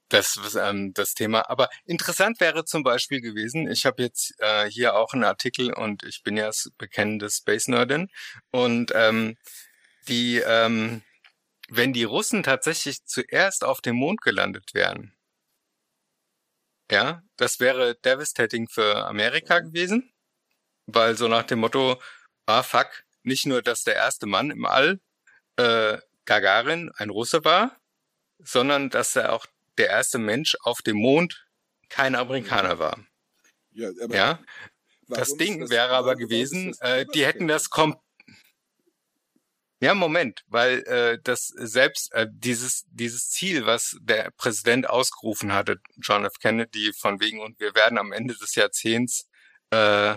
Das, 0.09 0.39
ähm, 0.59 0.91
das 0.95 1.13
Thema. 1.13 1.47
Aber 1.49 1.69
interessant 1.85 2.39
wäre 2.39 2.65
zum 2.65 2.81
Beispiel 2.81 3.21
gewesen, 3.21 3.69
ich 3.69 3.85
habe 3.85 4.01
jetzt 4.01 4.33
äh, 4.39 4.65
hier 4.65 4.95
auch 4.95 5.13
einen 5.13 5.23
Artikel 5.23 5.71
und 5.71 6.01
ich 6.01 6.23
bin 6.23 6.35
ja 6.35 6.49
bekennende 6.79 7.29
Space 7.29 7.67
Nerdin 7.67 8.09
und 8.49 8.91
ähm, 8.95 9.37
die, 10.07 10.39
ähm, 10.39 11.03
wenn 11.69 11.93
die 11.93 12.05
Russen 12.05 12.41
tatsächlich 12.41 13.05
zuerst 13.05 13.63
auf 13.63 13.81
dem 13.81 13.97
Mond 13.97 14.21
gelandet 14.21 14.73
wären, 14.73 15.13
ja, 16.91 17.23
das 17.37 17.59
wäre 17.59 17.95
devastating 17.95 18.67
für 18.67 19.05
Amerika 19.05 19.59
gewesen, 19.59 20.11
weil 20.87 21.15
so 21.15 21.27
nach 21.27 21.43
dem 21.43 21.59
Motto, 21.59 22.01
ah 22.45 22.63
fuck, 22.63 23.03
nicht 23.23 23.45
nur, 23.45 23.61
dass 23.61 23.83
der 23.83 23.95
erste 23.95 24.25
Mann 24.25 24.51
im 24.51 24.65
All 24.65 24.99
äh, 25.57 25.97
Gagarin 26.25 26.91
ein 26.95 27.09
Russe 27.09 27.43
war, 27.43 27.75
sondern 28.39 28.89
dass 28.89 29.15
er 29.15 29.33
auch 29.33 29.45
der 29.77 29.89
erste 29.89 30.17
Mensch 30.17 30.55
auf 30.61 30.81
dem 30.81 30.97
Mond 30.97 31.47
kein 31.89 32.15
Amerikaner 32.15 32.79
war. 32.79 32.99
Ja, 33.71 33.89
Ja, 34.09 34.39
das 35.07 35.35
Ding 35.35 35.69
wäre 35.69 35.89
aber 35.89 36.15
gewesen, 36.15 36.71
das 36.71 36.81
äh, 36.81 37.05
die 37.13 37.25
hätten 37.25 37.47
das 37.47 37.69
kom 37.69 37.99
ja, 39.81 39.93
Moment, 39.93 40.43
weil 40.47 40.79
äh, 40.87 41.19
das 41.23 41.47
selbst 41.55 42.11
äh, 42.13 42.27
dieses 42.31 42.83
dieses 42.91 43.29
Ziel, 43.29 43.65
was 43.65 43.95
der 44.01 44.31
Präsident 44.37 44.89
ausgerufen 44.89 45.53
hatte, 45.53 45.77
John 45.97 46.25
F. 46.25 46.33
Kennedy, 46.39 46.91
von 46.93 47.19
wegen 47.19 47.39
und 47.39 47.59
wir 47.59 47.73
werden 47.75 47.97
am 47.97 48.11
Ende 48.11 48.35
des 48.35 48.55
Jahrzehnts 48.55 49.27
äh, 49.71 50.15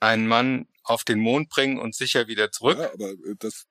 einen 0.00 0.26
Mann 0.26 0.68
auf 0.82 1.02
den 1.04 1.18
Mond 1.18 1.48
bringen 1.48 1.78
und 1.78 1.94
sicher 1.96 2.28
wieder 2.28 2.50
zurück. 2.52 2.78
Ja, 2.78 2.92
aber 2.92 3.10
äh, 3.10 3.34
das, 3.38 3.66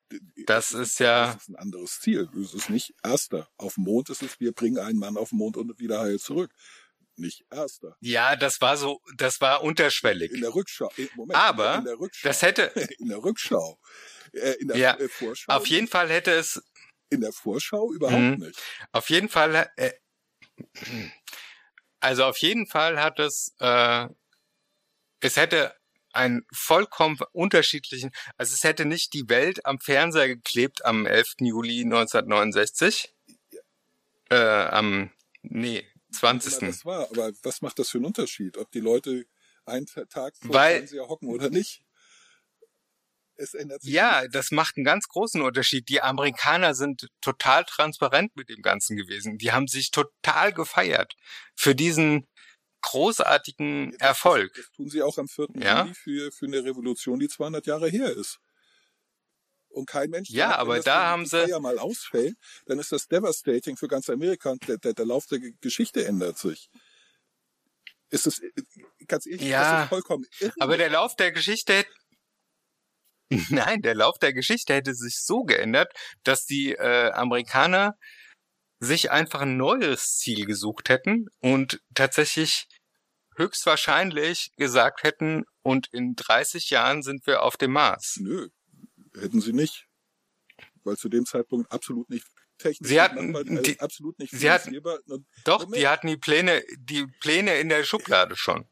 Das 0.48 0.72
ist 0.72 1.00
ja- 1.00 1.34
das 1.34 1.44
ist 1.44 1.50
ein 1.50 1.56
anderes 1.56 2.00
Ziel. 2.02 2.30
Es 2.42 2.54
ist 2.54 2.70
nicht 2.70 2.94
erster. 3.04 3.48
Auf 3.58 3.76
dem 3.76 3.84
Mond 3.86 4.10
ist 4.10 4.22
es, 4.24 4.40
wir 4.40 4.52
bringen 4.52 4.80
einen 4.80 5.00
Mann 5.00 5.16
auf 5.18 5.30
den 5.30 5.38
Mond 5.38 5.56
und 5.56 5.80
wieder 5.80 6.00
heil 6.02 6.20
zurück. 6.20 6.52
nicht 7.18 7.46
erster. 7.50 7.96
Ja, 8.02 8.36
das 8.36 8.60
war 8.60 8.76
so, 8.76 9.00
das 9.16 9.40
war 9.40 9.64
unterschwellig. 9.64 10.32
In 10.34 10.42
der 10.42 10.54
Rückschau. 10.54 10.92
äh, 10.98 11.08
Moment, 11.16 11.40
Aber 11.40 11.76
in 11.76 11.86
der 11.86 11.98
Rückschau. 12.00 12.28
Das 12.28 12.42
hätte, 12.42 12.64
in 13.00 13.08
der 13.08 13.24
Rückschau. 13.24 13.80
Äh, 14.36 14.54
in 14.60 14.68
der 14.68 14.78
Ja, 14.78 14.94
äh, 15.00 15.08
Vorschau. 15.08 15.52
auf 15.54 15.68
jeden 15.68 15.88
Fall 15.88 16.10
hätte 16.10 16.32
es, 16.32 16.62
In 17.10 17.22
der 17.22 17.32
Vorschau 17.32 17.92
überhaupt 17.94 18.20
Mhm. 18.40 18.46
nicht. 18.46 18.62
auf 18.92 19.10
jeden 19.10 19.30
Fall, 19.30 19.70
äh, 19.78 19.92
also 22.00 22.26
auf 22.26 22.38
jeden 22.40 22.68
Fall 22.68 23.02
hat 23.02 23.20
es, 23.20 23.54
äh, 23.60 24.08
es 25.22 25.38
hätte 25.38 25.74
einen 26.14 26.46
vollkommen 26.54 27.18
unterschiedlichen, 27.34 28.12
also 28.38 28.54
es 28.54 28.64
hätte 28.64 28.86
nicht 28.86 29.14
die 29.14 29.28
Welt 29.30 29.66
am 29.66 29.80
Fernseher 29.80 30.28
geklebt 30.28 30.86
am 30.86 31.06
11. 31.06 31.36
Juli 31.46 31.84
1969, 31.84 33.14
äh, 34.30 34.36
am, 34.36 35.12
nee, 35.42 35.86
Wann 36.22 36.38
immer 36.40 36.42
20. 36.42 36.60
Das 36.70 36.86
war. 36.86 37.10
Aber 37.12 37.32
was 37.44 37.62
macht 37.62 37.78
das 37.80 37.90
für 37.90 37.98
einen 37.98 38.06
Unterschied? 38.06 38.58
Ob 38.58 38.72
die 38.72 38.80
Leute 38.80 39.26
einen 39.66 39.86
Ta- 39.86 40.06
Tag 40.06 40.36
vor 40.38 40.54
Weil- 40.54 40.74
dem 40.76 40.88
Fernseher 40.88 41.08
hocken 41.10 41.28
oder 41.30 41.50
nicht? 41.50 41.84
Es 43.38 43.54
ändert 43.54 43.82
sich 43.82 43.92
Ja, 43.94 44.22
nichts. 44.22 44.34
das 44.34 44.52
macht 44.52 44.78
einen 44.78 44.86
ganz 44.86 45.08
großen 45.08 45.42
Unterschied. 45.42 45.90
Die 45.90 46.02
Amerikaner 46.02 46.74
sind 46.74 47.08
total 47.22 47.66
transparent 47.66 48.36
mit 48.36 48.50
dem 48.50 48.62
Ganzen 48.62 48.96
gewesen. 48.96 49.38
Die 49.38 49.52
haben 49.52 49.68
sich 49.68 49.92
total 49.92 50.54
gefeiert 50.54 51.16
für 51.56 51.76
diesen 51.76 52.28
großartigen 52.82 53.92
Das- 53.92 54.00
Erfolg. 54.10 54.54
Das, 54.56 54.66
das 54.66 54.72
tun 54.76 54.90
sie 54.90 55.02
auch 55.02 55.18
am 55.18 55.28
4. 55.28 55.48
Ja. 55.56 55.82
Juli 55.84 55.94
für, 55.96 56.32
für 56.32 56.46
eine 56.46 56.64
Revolution, 56.64 57.20
die 57.20 57.28
200 57.28 57.66
Jahre 57.68 57.90
her 57.90 58.12
ist. 58.12 58.40
Und 59.70 59.88
kein 59.90 60.10
Mensch 60.10 60.30
Ja, 60.30 60.50
sagt, 60.50 60.60
aber 60.62 60.80
da 60.80 61.08
haben 61.08 61.26
sie- 61.26 61.42
Feier 61.44 61.60
mal 61.60 61.78
ausfällt, 61.80 62.38
dann 62.68 62.80
ist 62.80 62.94
das 62.94 63.08
devastating 63.08 63.76
für 63.76 63.90
ganz 63.90 64.10
Amerika 64.10 64.52
und 64.52 64.66
der, 64.70 64.78
der, 64.78 64.94
der 64.94 65.06
Lauf 65.06 65.26
der 65.26 65.40
Ge- 65.40 65.54
Geschichte 65.60 66.06
ändert 66.06 66.38
sich. 66.38 66.70
Ist 68.10 68.28
es, 68.28 68.42
ganz 69.08 69.26
ehrlich, 69.26 69.42
Ja, 69.50 69.74
das 69.74 69.84
ist 69.84 69.90
vollkommen 69.90 70.26
irre. 70.40 70.54
Aber 70.60 70.78
der 70.78 70.90
Lauf 70.90 71.16
der 71.18 71.32
Geschichte 71.34 71.86
Nein, 73.50 73.82
der 73.82 73.96
Lauf 73.96 74.18
der 74.20 74.34
Geschichte 74.34 74.74
hätte 74.74 74.94
sich 74.94 75.20
so 75.24 75.44
geändert, 75.44 75.92
dass 76.24 76.46
die 76.46 76.74
äh, 76.74 77.12
Amerikaner 77.12 77.96
sich 78.80 79.10
einfach 79.12 79.42
ein 79.42 79.58
neues 79.58 80.18
Ziel 80.18 80.46
gesucht 80.46 80.90
hätten 80.90 81.28
und 81.40 81.80
tatsächlich 81.96 82.68
höchstwahrscheinlich 83.38 84.52
gesagt 84.58 85.04
hätten, 85.04 85.44
und 85.62 85.88
in 85.92 86.14
30 86.16 86.70
Jahren 86.70 87.02
sind 87.02 87.26
wir 87.26 87.42
auf 87.42 87.58
dem 87.58 87.72
Mars. 87.72 88.18
Nö, 88.20 88.50
hätten 89.20 89.42
sie 89.42 89.54
nicht. 89.54 89.88
Weil 90.84 90.96
zu 90.98 91.10
dem 91.10 91.26
Zeitpunkt 91.26 91.72
absolut 91.72 92.10
nicht 92.10 92.28
technisch 92.60 92.88
Sie 92.90 93.02
hatten 93.02 93.34
äh, 93.36 93.62
die- 93.64 93.80
absolut 93.80 94.20
nicht 94.20 94.32
sie 94.32 94.52
hatten-. 94.52 94.78
Und 94.78 95.26
Doch, 95.44 95.62
Moment. 95.64 95.82
die 95.82 95.88
hatten 95.88 96.08
die 96.08 96.18
Pläne, 96.18 96.64
die 96.78 97.08
Pläne 97.20 97.58
in 97.60 97.70
der 97.70 97.84
Schublade 97.84 98.36
schon. 98.38 98.70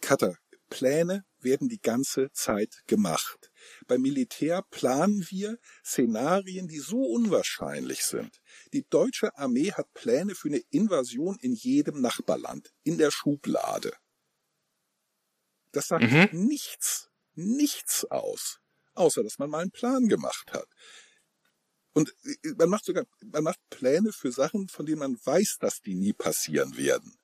Cutter, 0.00 0.36
Pläne 0.68 1.24
werden 1.38 1.68
die 1.68 1.80
ganze 1.80 2.30
Zeit 2.32 2.82
gemacht. 2.86 3.50
Beim 3.92 4.00
Militär 4.00 4.62
planen 4.70 5.22
wir 5.28 5.58
Szenarien, 5.84 6.66
die 6.66 6.78
so 6.78 7.02
unwahrscheinlich 7.04 8.04
sind. 8.06 8.40
Die 8.72 8.86
deutsche 8.88 9.36
Armee 9.36 9.72
hat 9.72 9.92
Pläne 9.92 10.34
für 10.34 10.48
eine 10.48 10.62
Invasion 10.70 11.36
in 11.42 11.52
jedem 11.52 12.00
Nachbarland, 12.00 12.72
in 12.84 12.96
der 12.96 13.10
Schublade. 13.10 13.92
Das 15.72 15.88
sagt 15.88 16.06
Mhm. 16.06 16.28
nichts, 16.30 17.10
nichts 17.34 18.06
aus, 18.06 18.60
außer 18.94 19.22
dass 19.22 19.38
man 19.38 19.50
mal 19.50 19.58
einen 19.60 19.70
Plan 19.72 20.08
gemacht 20.08 20.54
hat. 20.54 20.68
Und 21.94 22.14
äh, 22.24 22.54
man 22.56 22.70
macht 22.70 22.84
sogar, 22.86 23.04
man 23.20 23.44
macht 23.44 23.60
Pläne 23.70 24.12
für 24.12 24.32
Sachen, 24.32 24.68
von 24.68 24.86
denen 24.86 25.00
man 25.00 25.18
weiß, 25.22 25.58
dass 25.60 25.82
die 25.82 25.94
nie 25.94 26.14
passieren 26.14 26.78
werden. 26.78 27.18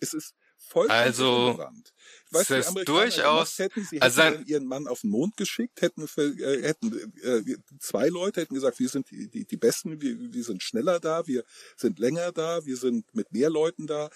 Es 0.00 0.14
ist 0.14 0.34
vollkommen 0.70 0.98
Also, 0.98 1.24
irrelevant. 1.24 1.92
Ich 2.26 2.32
weiß, 2.32 2.40
es 2.42 2.46
die 2.48 2.54
ist 2.54 2.68
Amerikaner 2.68 3.00
durchaus- 3.00 3.58
hätten, 3.58 3.84
sie 3.84 3.96
hätten 3.96 4.02
also 4.02 4.20
dann 4.22 4.46
ihren 4.46 4.66
Mann 4.66 4.86
auf 4.86 5.00
den 5.00 5.10
Mond 5.10 5.36
geschickt, 5.36 5.82
hätten, 5.82 6.02
äh, 6.16 6.62
hätten 6.62 7.12
äh, 7.22 7.56
zwei 7.80 8.08
Leute 8.08 8.40
hätten 8.42 8.54
gesagt, 8.54 8.78
wir 8.78 8.88
sind 8.88 9.10
die, 9.10 9.28
die, 9.28 9.44
die 9.44 9.56
Besten, 9.56 10.00
wir, 10.00 10.16
wir 10.32 10.44
sind 10.44 10.62
schneller 10.62 11.00
da, 11.00 11.26
wir 11.26 11.44
sind 11.76 11.98
länger 11.98 12.30
da, 12.32 12.64
wir 12.64 12.76
sind 12.76 13.12
mit 13.14 13.32
mehr 13.32 13.50
Leuten 13.50 13.86
da. 13.86 14.10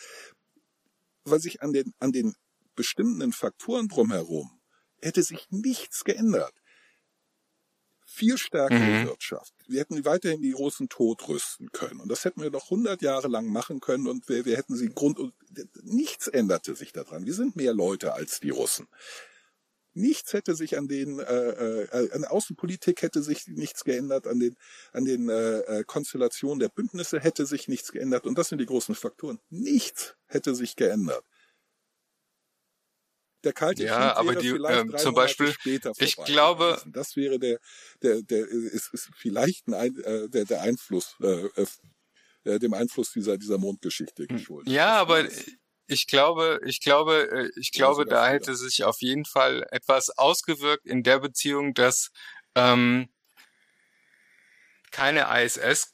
Weil 1.24 1.40
sich 1.40 1.62
an 1.62 1.72
den, 1.72 1.92
an 1.98 2.12
den 2.12 2.34
bestimmten 2.76 3.32
Faktoren 3.32 3.88
drumherum 3.88 4.60
hätte 5.00 5.22
sich 5.22 5.46
nichts 5.50 6.04
geändert. 6.04 6.54
Viel 8.14 8.38
stärkere 8.38 8.78
Mhm. 8.78 9.06
Wirtschaft. 9.06 9.52
Wir 9.66 9.80
hätten 9.80 10.04
weiterhin 10.04 10.40
die 10.40 10.52
Russen 10.52 10.88
totrüsten 10.88 11.72
können. 11.72 11.98
Und 12.00 12.08
das 12.08 12.24
hätten 12.24 12.42
wir 12.42 12.50
noch 12.50 12.70
100 12.70 13.02
Jahre 13.02 13.26
lang 13.26 13.46
machen 13.46 13.80
können 13.80 14.06
und 14.06 14.28
wir, 14.28 14.44
wir 14.44 14.56
hätten 14.56 14.76
sie 14.76 14.88
Grund, 14.88 15.18
und 15.18 15.34
nichts 15.82 16.28
änderte 16.28 16.76
sich 16.76 16.92
daran. 16.92 17.26
Wir 17.26 17.34
sind 17.34 17.56
mehr 17.56 17.74
Leute 17.74 18.14
als 18.14 18.38
die 18.38 18.50
Russen. 18.50 18.86
Nichts 19.96 20.32
hätte 20.32 20.54
sich 20.56 20.76
an 20.76 20.88
den, 20.88 21.20
äh, 21.20 21.24
äh, 21.82 22.10
an 22.12 22.22
der 22.22 22.32
Außenpolitik 22.32 23.02
hätte 23.02 23.22
sich 23.22 23.46
nichts 23.46 23.84
geändert, 23.84 24.26
an 24.26 24.40
den, 24.40 24.56
an 24.92 25.04
den 25.04 25.28
äh, 25.28 25.58
äh, 25.60 25.84
Konstellationen 25.84 26.58
der 26.58 26.68
Bündnisse 26.68 27.20
hätte 27.20 27.46
sich 27.46 27.68
nichts 27.68 27.92
geändert. 27.92 28.26
Und 28.26 28.36
das 28.38 28.48
sind 28.48 28.58
die 28.58 28.66
großen 28.66 28.94
Faktoren. 28.96 29.38
Nichts 29.50 30.16
hätte 30.26 30.54
sich 30.54 30.74
geändert. 30.76 31.24
Der 33.44 33.52
kalte 33.52 33.84
Ja, 33.84 34.08
Krieg 34.08 34.16
aber 34.18 34.30
wäre 34.32 34.42
die, 34.42 34.50
vielleicht 34.50 34.80
ähm, 34.80 34.90
drei 34.90 34.96
zum 34.98 35.12
Monate 35.12 35.26
Beispiel, 35.26 35.52
später 35.52 35.92
ich 35.98 36.16
glaube- 36.16 36.64
gewesen. 36.72 36.92
das 36.92 37.16
wäre 37.16 37.38
der, 37.38 37.58
der, 38.02 38.22
der 38.22 38.46
ist, 38.48 38.92
ist 38.92 39.10
vielleicht 39.16 39.68
ein, 39.68 39.96
äh, 40.02 40.28
der, 40.28 40.44
der 40.46 40.62
Einfluss, 40.62 41.14
äh, 41.20 41.48
äh, 42.44 42.58
dem 42.58 42.74
Einfluss 42.74 43.12
dieser 43.12 43.38
dieser 43.38 43.58
Mondgeschichte 43.58 44.26
geschuldet. 44.26 44.68
Hm. 44.68 44.74
Ja, 44.74 44.92
Das 44.92 45.00
aber 45.00 45.28
ich 45.86 46.06
glaube, 46.06 46.60
ich 46.64 46.80
glaube, 46.80 47.30
äh, 47.30 47.50
ich 47.60 47.70
glaube, 47.72 48.06
da 48.06 48.28
hätte 48.28 48.54
sich 48.56 48.84
auf 48.84 49.00
jeden 49.00 49.24
Fall 49.26 49.66
etwas 49.70 50.10
ausgewirkt 50.10 50.86
in 50.86 51.02
der 51.02 51.18
Beziehung, 51.20 51.74
dass 51.74 52.10
ähm, 52.54 53.08
keine 54.90 55.26
ISS 55.44 55.92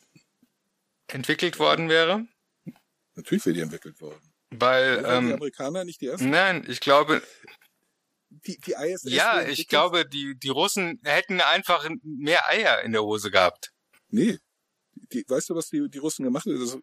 entwickelt 1.08 1.58
worden 1.58 1.88
wäre, 1.88 2.26
natürlich 3.14 3.44
wäre 3.46 3.54
die 3.54 3.60
entwickelt 3.62 4.00
worden. 4.00 4.29
Weil 4.50 5.02
Waren 5.02 5.24
die 5.24 5.30
ähm, 5.30 5.36
Amerikaner 5.36 5.84
nicht 5.84 6.00
die 6.00 6.06
ersten? 6.06 6.30
nein, 6.30 6.64
ich 6.68 6.80
glaube, 6.80 7.22
Die, 8.30 8.58
die 8.58 8.72
ISS 8.72 9.04
ja, 9.04 9.42
ich 9.42 9.68
glaube, 9.68 10.06
die 10.06 10.36
die 10.38 10.48
Russen 10.50 11.00
hätten 11.04 11.40
einfach 11.40 11.88
mehr 12.02 12.48
Eier 12.48 12.82
in 12.82 12.92
der 12.92 13.02
Hose 13.02 13.30
gehabt. 13.30 13.72
Nee. 14.08 14.38
Die, 15.12 15.24
weißt 15.26 15.50
du, 15.50 15.54
was 15.54 15.68
die, 15.68 15.88
die 15.88 15.98
Russen 15.98 16.24
gemacht 16.24 16.46
haben? 16.46 16.60
Das 16.60 16.78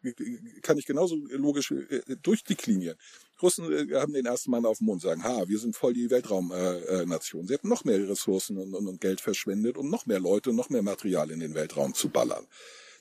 kann 0.62 0.78
ich 0.78 0.86
genauso 0.86 1.16
logisch 1.30 1.72
äh, 1.72 2.02
durchdeklinieren. 2.22 2.98
Russen 3.42 3.72
äh, 3.72 3.96
haben 3.96 4.14
den 4.14 4.26
ersten 4.26 4.52
Mann 4.52 4.66
auf 4.66 4.80
dem 4.80 4.88
Mond, 4.88 5.02
sagen, 5.02 5.24
ha, 5.24 5.48
wir 5.48 5.60
sind 5.60 5.76
voll 5.76 5.94
die 5.94 6.10
Weltraumnation. 6.10 7.00
Äh, 7.02 7.06
Nation. 7.06 7.48
Sie 7.48 7.54
hätten 7.54 7.70
noch 7.70 7.84
mehr 7.86 8.10
Ressourcen 8.10 8.58
und, 8.58 8.74
und, 8.74 8.88
und 8.88 9.00
Geld 9.02 9.22
verschwendet, 9.22 9.78
um 9.78 9.90
noch 9.90 10.06
mehr 10.06 10.20
Leute 10.20 10.50
und 10.50 10.56
noch 10.56 10.70
mehr 10.70 10.84
Material 10.84 11.32
in 11.32 11.40
den 11.40 11.54
Weltraum 11.54 11.94
zu 11.94 12.10
ballern. 12.10 12.46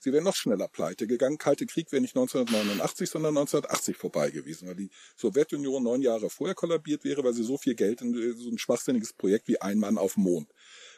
Sie 0.06 0.12
wären 0.12 0.22
noch 0.22 0.36
schneller 0.36 0.68
pleite 0.68 1.08
gegangen. 1.08 1.36
Kalte 1.36 1.66
Krieg 1.66 1.90
wäre 1.90 2.00
nicht 2.00 2.14
1989, 2.14 3.10
sondern 3.10 3.36
1980 3.36 3.96
vorbei 3.96 4.30
gewesen, 4.30 4.68
weil 4.68 4.76
die 4.76 4.88
Sowjetunion 5.16 5.82
neun 5.82 6.00
Jahre 6.00 6.30
vorher 6.30 6.54
kollabiert 6.54 7.02
wäre, 7.02 7.24
weil 7.24 7.32
sie 7.34 7.42
so 7.42 7.58
viel 7.58 7.74
Geld 7.74 8.02
in 8.02 8.14
äh, 8.14 8.32
so 8.34 8.48
ein 8.48 8.56
schwachsinniges 8.56 9.14
Projekt 9.14 9.48
wie 9.48 9.60
ein 9.60 9.78
Mann 9.78 9.98
auf 9.98 10.14
dem 10.14 10.22
Mond 10.22 10.52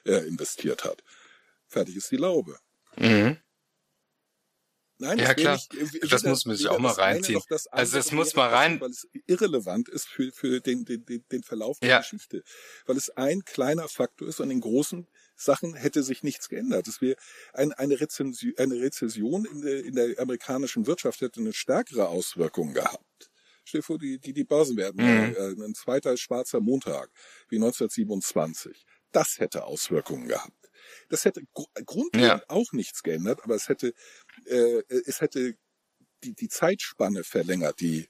äh, 0.04 0.26
investiert 0.28 0.84
hat. 0.84 1.02
Fertig 1.68 1.96
ist 1.96 2.10
die 2.10 2.18
Laube. 2.18 2.58
Mhm. 2.98 3.38
Nein, 4.98 5.18
Ja, 5.18 5.24
wäre 5.28 5.34
klar. 5.36 5.54
Nicht, 5.72 5.94
äh, 6.02 6.06
Das 6.08 6.24
muss 6.24 6.44
man 6.44 6.56
sich 6.56 6.68
auch 6.68 6.78
mal 6.78 6.92
reinziehen. 6.92 7.40
Das 7.48 7.66
Also 7.68 7.96
das 7.96 8.12
muss 8.12 8.36
wäre 8.36 8.46
mal 8.50 8.54
rein- 8.54 8.78
Weil 8.82 8.90
es 8.90 9.08
irrelevant 9.24 9.88
ist 9.88 10.06
für, 10.06 10.30
für 10.32 10.60
den, 10.60 10.84
den, 10.84 11.06
den, 11.06 11.42
Verlauf 11.44 11.78
der 11.78 11.88
Ja. 11.88 11.98
Geschichte. 12.00 12.42
Weil 12.84 12.98
es 12.98 13.08
ein 13.08 13.40
kleiner 13.46 13.88
Faktor 13.88 14.28
ist. 14.28 14.42
An 14.42 14.50
den 14.50 14.60
großen 14.60 15.06
Sachen 15.38 15.74
hätte 15.74 16.02
sich 16.02 16.22
nichts 16.22 16.48
geändert. 16.48 16.88
Es 16.88 17.00
wäre 17.00 17.16
ein, 17.54 17.72
eine, 17.72 17.98
Rezension, 18.00 18.52
eine 18.58 18.74
Rezession 18.80 19.44
in 19.46 19.62
der, 19.62 19.84
in 19.84 19.94
der 19.94 20.18
amerikanischen 20.18 20.86
Wirtschaft 20.86 21.20
hätte 21.20 21.40
eine 21.40 21.52
stärkere 21.52 22.08
Auswirkung 22.08 22.74
gehabt. 22.74 23.30
Stell 23.64 23.80
dir 23.80 23.84
vor, 23.84 23.98
die, 23.98 24.18
die, 24.18 24.32
die 24.32 24.44
Börsen 24.44 24.76
werden 24.76 25.00
Mhm. 25.04 25.34
äh, 25.36 25.64
ein 25.64 25.74
zweiter 25.74 26.16
schwarzer 26.16 26.60
Montag 26.60 27.10
wie 27.48 27.56
1927. 27.56 28.84
Das 29.12 29.38
hätte 29.38 29.64
Auswirkungen 29.64 30.26
gehabt. 30.28 30.70
Das 31.08 31.24
hätte 31.24 31.42
gr- 31.54 31.66
grundlegend 31.84 32.40
Ja. 32.40 32.44
auch 32.48 32.72
nichts 32.72 33.02
geändert, 33.02 33.40
aber 33.44 33.54
es 33.54 33.68
hätte, 33.68 33.94
äh, 34.46 34.82
es 35.06 35.20
hätte 35.20 35.54
die, 36.24 36.34
die 36.34 36.48
Zeitspanne 36.48 37.24
verlängert, 37.24 37.80
die 37.80 38.08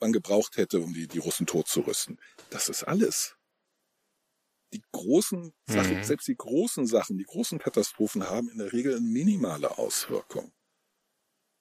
man 0.00 0.12
gebraucht 0.12 0.56
hätte, 0.56 0.80
um 0.80 0.92
die, 0.92 1.06
die 1.08 1.18
Russen 1.18 1.46
totzurüsten. 1.46 2.20
Das 2.50 2.68
ist 2.68 2.84
alles. 2.84 3.36
Die 4.72 4.82
großen 4.92 5.52
Sachen, 5.64 5.98
Mhm. 5.98 6.02
selbst 6.02 6.26
die 6.28 6.36
großen 6.36 6.86
Sachen, 6.86 7.18
die 7.18 7.24
großen 7.24 7.58
Katastrophen 7.60 8.28
haben 8.28 8.48
in 8.50 8.58
der 8.58 8.72
Regel 8.72 8.96
eine 8.96 9.06
minimale 9.06 9.78
Auswirkung. 9.78 10.52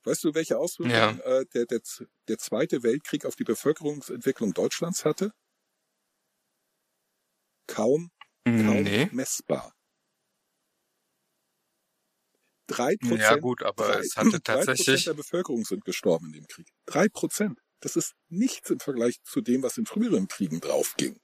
Weißt 0.03 0.23
du, 0.25 0.33
welche 0.33 0.57
Auswirkungen 0.57 1.19
Ja. 1.19 1.23
äh, 1.23 1.45
der, 1.53 1.65
der, 1.65 1.79
der 2.27 2.37
Zweite 2.37 2.83
Weltkrieg 2.83 3.25
auf 3.25 3.35
die 3.37 3.43
Bevölkerungsentwicklung 3.45 4.53
Deutschlands 4.53 5.05
hatte? 5.05 5.31
Kaum, 7.67 8.11
kaum 8.57 8.83
Nee. 8.83 9.09
messbar. 9.11 9.73
Drei 12.67 12.95
Prozent. 12.97 13.21
Ja 13.21 13.35
gut, 13.37 13.63
aber 13.63 13.87
drei, 13.93 13.99
es 13.99 14.15
hatte 14.15 14.41
tatsächlich, 14.43 15.03
der 15.05 15.13
Bevölkerung 15.13 15.65
sind 15.65 15.85
gestorben 15.85 16.27
in 16.27 16.33
dem 16.33 16.47
Krieg. 16.47 16.67
Drei 16.85 17.09
Prozent. 17.09 17.59
Das 17.81 17.95
ist 17.95 18.13
nichts 18.29 18.69
im 18.69 18.79
Vergleich 18.79 19.21
zu 19.23 19.41
dem, 19.41 19.63
was 19.63 19.77
in 19.77 19.85
früheren 19.85 20.27
Kriegen 20.27 20.59
draufging. 20.59 21.19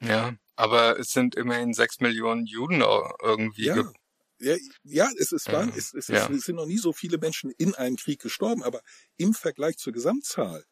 Ja, 0.00 0.34
aber 0.56 0.98
es 0.98 1.08
sind 1.08 1.34
immerhin 1.34 1.74
sechs 1.74 2.00
Millionen 2.00 2.46
Juden 2.46 2.82
irgendwie. 3.22 3.66
Ja, 3.66 3.92
ja, 4.40 4.56
ja 4.84 5.10
es, 5.18 5.32
ist, 5.32 5.46
Ja, 5.46 5.54
wahr, 5.54 5.72
es, 5.76 5.94
es, 5.94 6.08
ja. 6.08 6.28
es, 6.30 6.44
sind 6.44 6.56
noch 6.56 6.66
nie 6.66 6.78
so 6.78 6.92
viele 6.92 7.18
Menschen 7.18 7.50
in 7.58 7.74
einem 7.74 7.96
Krieg 7.96 8.20
gestorben, 8.20 8.62
aber 8.62 8.82
im 9.16 9.34
Vergleich 9.34 9.78
zur 9.78 9.92
Gesamtzahl 9.92 10.64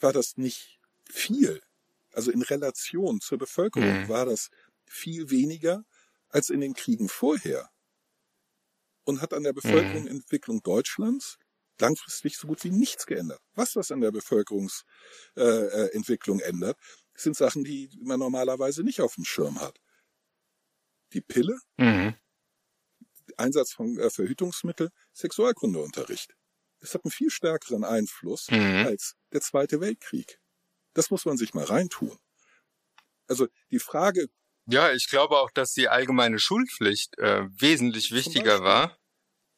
war 0.00 0.12
das 0.12 0.36
nicht 0.36 0.78
viel. 1.04 1.60
Also 2.12 2.30
in 2.30 2.42
Relation 2.42 3.20
zur 3.20 3.38
Bevölkerung 3.38 4.04
Mhm. 4.04 4.08
war 4.08 4.26
das 4.26 4.50
viel 4.86 5.30
weniger 5.30 5.84
als 6.28 6.50
in 6.50 6.60
den 6.60 6.74
Kriegen 6.74 7.08
vorher. 7.08 7.70
Und 9.04 9.22
hat 9.22 9.32
an 9.32 9.42
der 9.42 9.54
Bevölkerungsentwicklung 9.54 10.62
Deutschlands 10.62 11.38
langfristig 11.80 12.36
so 12.36 12.48
gut 12.48 12.62
wie 12.64 12.70
nichts 12.70 13.06
geändert. 13.06 13.40
Was 13.54 13.72
das 13.72 13.90
an 13.90 14.00
der 14.00 14.10
Bevölkerungsentwicklung 14.10 16.40
äh, 16.40 16.44
äh, 16.44 16.74
Ändert, 17.18 17.20
sind 17.20 17.36
Sachen, 17.36 17.64
die 17.64 17.90
man 18.02 18.18
normalerweise 18.18 18.82
nicht 18.82 19.00
auf 19.00 19.14
dem 19.14 19.24
Schirm 19.24 19.60
hat. 19.60 19.78
Die 21.12 21.20
Pille, 21.20 21.58
Mhm. 21.76 22.14
Einsatz 23.36 23.72
von 23.72 23.98
äh, 23.98 24.10
Verhütungsmittel, 24.10 24.90
Sexualkundeunterricht. 25.14 26.34
Das 26.80 26.94
hat 26.94 27.04
einen 27.04 27.10
viel 27.12 27.30
stärkeren 27.30 27.84
Einfluss 27.84 28.50
Mhm. 28.50 28.86
als 28.86 29.14
der 29.32 29.40
Zweite 29.40 29.80
Weltkrieg. 29.80 30.38
Das 30.94 31.10
muss 31.10 31.24
man 31.24 31.36
sich 31.36 31.54
mal 31.54 31.64
reintun. 31.64 32.16
Also 33.28 33.48
die 33.70 33.78
Frage, 33.78 34.28
Ja, 34.70 34.92
ich 34.92 35.08
glaube 35.08 35.38
auch, 35.38 35.50
dass 35.50 35.72
die 35.72 35.88
allgemeine 35.88 36.38
Schulpflicht 36.38 37.16
äh, 37.18 37.44
wesentlich 37.58 38.12
wichtiger 38.12 38.62
war 38.62 38.98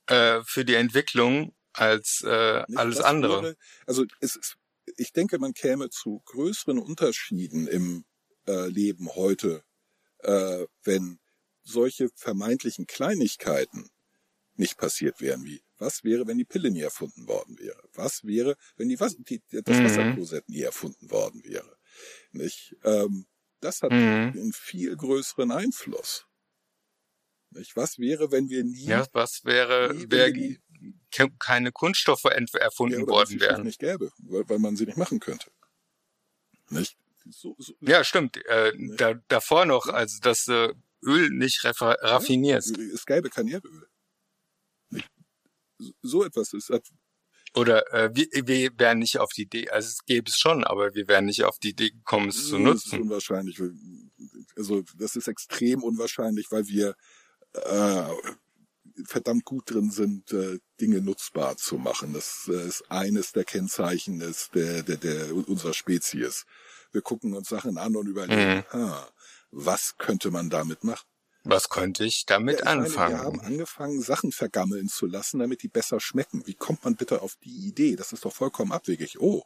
äh, 0.07 0.43
für 0.45 0.65
die 0.65 0.75
Entwicklung 0.75 1.55
als 1.73 2.23
äh, 2.25 2.65
nicht, 2.69 2.79
alles 2.79 2.97
das 2.99 3.05
andere. 3.07 3.43
Wäre, 3.43 3.57
also 3.87 4.05
es 4.21 4.37
ist, 4.37 4.57
ich 4.97 5.13
denke, 5.13 5.39
man 5.39 5.55
käme 5.55 5.91
zu 5.91 6.21
größeren 6.27 6.79
Unterschieden 6.79 7.67
im 7.69 8.05
äh, 8.47 8.69
Leben 8.69 9.15
heute, 9.15 9.65
äh, 10.21 10.67
wenn 10.85 11.21
solche 11.65 12.11
vermeintlichen 12.17 12.87
Kleinigkeiten 12.87 13.91
nicht 14.57 14.79
passiert 14.79 15.21
wären, 15.21 15.45
wie 15.45 15.63
was 15.79 16.05
wäre, 16.05 16.27
wenn 16.27 16.39
die 16.39 16.45
Pille 16.45 16.71
nie 16.71 16.83
erfunden 16.83 17.27
worden 17.29 17.59
wäre? 17.59 17.83
Was 17.95 18.25
wäre, 18.25 18.57
wenn 18.77 18.89
die, 18.91 19.01
Was 19.01 19.17
die 19.17 19.43
das 19.65 19.83
Mhm. 19.83 19.85
Wasserklosett 19.85 20.49
nie 20.49 20.63
erfunden 20.63 21.11
worden 21.11 21.43
wäre? 21.45 21.77
Nicht? 22.33 22.77
Ähm, 22.85 23.27
das 23.61 23.83
hat 23.83 23.95
Mhm. 23.95 24.35
einen 24.35 24.53
viel 24.53 24.97
größeren 24.97 25.53
Einfluss. 25.53 26.27
Nicht? 27.51 27.77
Was 27.77 27.99
wäre, 27.99 28.31
wenn 28.33 28.49
wir 28.49 28.65
nie, 28.65 28.93
Ja, 28.93 29.07
was 29.13 29.45
wäre, 29.45 29.95
nie 30.11 30.11
wär, 30.11 30.33
ke- 30.33 30.57
keine 31.39 31.73
Kunststoffe 31.73 32.25
ja, 32.25 32.31
erfunden 32.31 33.01
sie 33.01 33.07
worden 33.07 33.41
wären. 33.41 33.63
nicht 33.65 33.79
gäbe, 33.81 34.11
weil, 34.19 34.49
weil 34.49 34.59
man 34.59 34.77
sie 34.77 34.87
nicht 34.87 34.97
machen 34.99 35.21
könnte. 35.21 35.51
Nicht? 36.71 36.97
So, 37.29 37.55
so, 37.59 37.75
Ja, 37.81 38.03
stimmt. 38.05 38.37
Äh, 38.47 38.73
da, 38.97 39.15
davor 39.29 39.67
noch, 39.67 39.87
also 39.89 40.19
dass 40.21 40.45
du 40.45 40.75
Öl 41.03 41.31
nicht 41.31 41.61
raffa- 41.65 41.99
raffinierst. 42.01 42.79
Es 42.79 43.05
gäbe 43.07 43.29
kein 43.31 43.49
Erdöl. 43.49 43.87
Nicht? 44.91 45.09
So- 45.79 45.93
So 46.03 46.25
etwas 46.25 46.53
ist, 46.53 46.71
Oder 47.55 47.93
äh, 47.93 48.11
wir, 48.15 48.27
wir 48.47 48.71
wären 48.79 49.01
nicht 49.01 49.19
auf 49.19 49.33
die 49.33 49.43
Idee, 49.43 49.69
also 49.71 49.89
es 49.89 50.05
gäbe 50.07 50.31
es 50.31 50.39
schon, 50.39 50.63
aber 50.65 50.95
wir 50.95 51.09
wären 51.09 51.25
nicht 51.27 51.43
auf 51.45 51.59
die 51.59 51.71
Idee 51.71 51.91
gekommen, 51.91 52.29
es 52.29 52.37
zu 52.49 52.59
Das 52.59 52.77
ist 52.85 52.93
nutzen. 52.93 53.03
unwahrscheinlich. 53.03 53.61
Also 54.57 54.83
das 54.97 55.17
ist 55.17 55.27
extrem 55.29 55.83
unwahrscheinlich, 55.83 56.47
weil 56.51 56.67
wir 56.69 56.95
äh, 57.55 58.09
verdammt 59.07 59.45
gut 59.45 59.71
drin 59.71 59.91
sind, 59.91 60.33
äh, 60.33 60.59
Dinge 60.81 61.01
nutzbar 61.01 61.57
zu 61.57 61.77
machen. 61.77 62.13
Das 62.13 62.49
äh, 62.49 62.67
ist 62.69 62.91
eines 62.91 63.33
der 63.33 63.45
Kennzeichen 63.45 64.19
des, 64.19 64.51
der, 64.55 64.83
der, 64.83 64.97
der 64.97 65.35
unserer 65.35 65.75
Spezies. 65.75 66.45
Wir 66.93 67.03
gucken 67.03 67.35
uns 67.35 67.49
Sachen 67.49 67.79
an 67.79 67.97
und 67.97 68.07
überlegen, 68.09 68.59
Mhm. 68.59 68.65
ha, 68.73 69.09
was 69.51 69.97
könnte 69.99 70.31
man 70.31 70.51
damit 70.51 70.85
machen? 70.85 71.07
Was 71.45 71.71
könnte 71.71 72.05
ich 72.05 72.27
damit 72.27 72.61
Ja, 72.61 72.61
ich 72.61 72.65
meine, 72.67 72.85
anfangen? 72.85 73.15
wir 73.17 73.23
haben 73.25 73.41
angefangen, 73.41 74.03
Sachen 74.03 74.31
vergammeln 74.33 74.89
zu 74.89 75.07
lassen, 75.07 75.39
damit 75.39 75.63
die 75.63 75.69
besser 75.69 75.99
schmecken. 75.99 76.47
Wie 76.47 76.55
kommt 76.55 76.85
man 76.85 76.97
bitte 76.97 77.23
auf 77.23 77.37
die 77.43 77.67
Idee? 77.67 77.97
Das 77.97 78.13
ist 78.13 78.25
doch 78.27 78.35
vollkommen 78.35 78.73
abwegig. 78.73 79.19
Oh, 79.21 79.43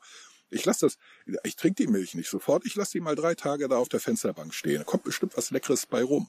ich 0.50 0.64
lasse 0.64 0.86
das, 0.86 0.96
ich 1.44 1.56
trinke 1.56 1.82
die 1.84 1.90
Milch 1.90 2.14
nicht 2.14 2.28
sofort, 2.28 2.64
ich 2.66 2.74
lasse 2.74 2.92
die 2.92 3.00
mal 3.00 3.14
drei 3.14 3.34
Tage 3.34 3.68
da 3.68 3.76
auf 3.76 3.88
der 3.88 4.00
Fensterbank 4.00 4.54
stehen. 4.54 4.78
Da 4.78 4.84
kommt 4.84 5.04
bestimmt 5.04 5.36
was 5.36 5.50
Leckeres 5.50 5.86
bei 5.86 6.02
rum. 6.02 6.28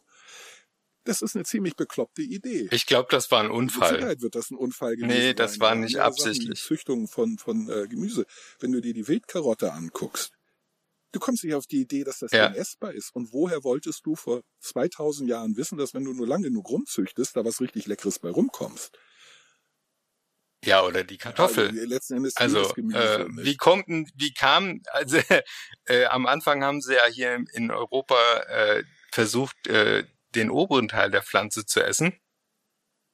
Das 1.06 1.22
ist 1.22 1.36
eine 1.36 1.46
ziemlich 1.46 1.76
bekloppte 1.76 2.22
Idee. 2.24 2.68
ich 2.72 2.86
glaube, 2.86 3.08
das 3.12 3.32
war 3.32 3.40
ein 3.40 3.48
Mit 3.48 3.56
Unfall. 3.56 3.96
Sicherheit 3.96 4.22
wird 4.22 4.36
das 4.36 4.52
ein 4.52 4.58
Unfall 4.58 4.96
gewesen 4.96 5.08
Nee, 5.08 5.34
das 5.34 5.54
sein. 5.54 5.60
war 5.62 5.76
nicht 5.76 5.94
ja 5.94 6.00
Sachen 6.12 6.12
absichtlich. 6.30 6.60
Züchtung 6.62 7.08
von, 7.08 7.38
von 7.38 7.70
äh, 7.70 7.88
Gemüse. 7.88 8.26
Wenn 8.60 8.72
du 8.74 8.82
dir 8.82 8.94
die 8.94 9.08
Wildkarotte 9.08 9.72
anguckst, 9.72 10.32
du 11.12 11.20
kommst 11.20 11.44
nicht 11.44 11.54
auf 11.54 11.68
die 11.68 11.82
Idee, 11.82 12.04
dass 12.04 12.20
das 12.20 12.32
Ja. 12.32 12.50
ja. 12.50 12.54
essbar 12.56 12.92
ist. 12.94 13.12
Und 13.16 13.32
woher 13.32 13.64
wolltest 13.64 14.06
du 14.06 14.16
vor 14.16 14.42
2000 14.62 15.30
Jahren 15.30 15.56
wissen, 15.56 15.78
dass 15.78 15.94
wenn 15.94 16.04
du 16.06 16.14
nur 16.14 16.28
lang 16.28 16.42
genug 16.42 16.70
rumzüchtest, 16.70 17.36
da 17.38 17.46
was 17.46 17.62
richtig 17.62 17.86
Leckeres 17.86 18.20
bei 18.20 18.30
rumkommst? 18.32 18.98
Ja, 20.64 20.84
oder 20.84 21.04
die 21.04 21.18
Kartoffel. 21.18 21.68
Also, 21.70 21.82
letzten 21.86 22.16
Endes 22.16 22.36
Also, 22.38 22.62
äh, 22.76 23.28
wie 23.30 23.56
kommt 23.56 23.88
denn, 23.88 24.10
wie 24.16 24.34
kam, 24.34 24.82
also 24.88 25.18
äh, 25.86 26.06
am 26.06 26.26
Anfang 26.26 26.64
haben 26.64 26.82
sie 26.82 26.96
ja 26.96 27.06
hier 27.06 27.36
in- 27.36 27.48
in 27.54 27.70
Europa 27.72 28.16
äh, 28.48 28.84
versucht, 29.12 29.68
äh, 29.68 30.06
den 30.36 30.50
oberen 30.50 30.88
Teil 30.88 31.12
der 31.12 31.24
Pflanze 31.24 31.66
zu 31.66 31.82
essen 31.84 32.14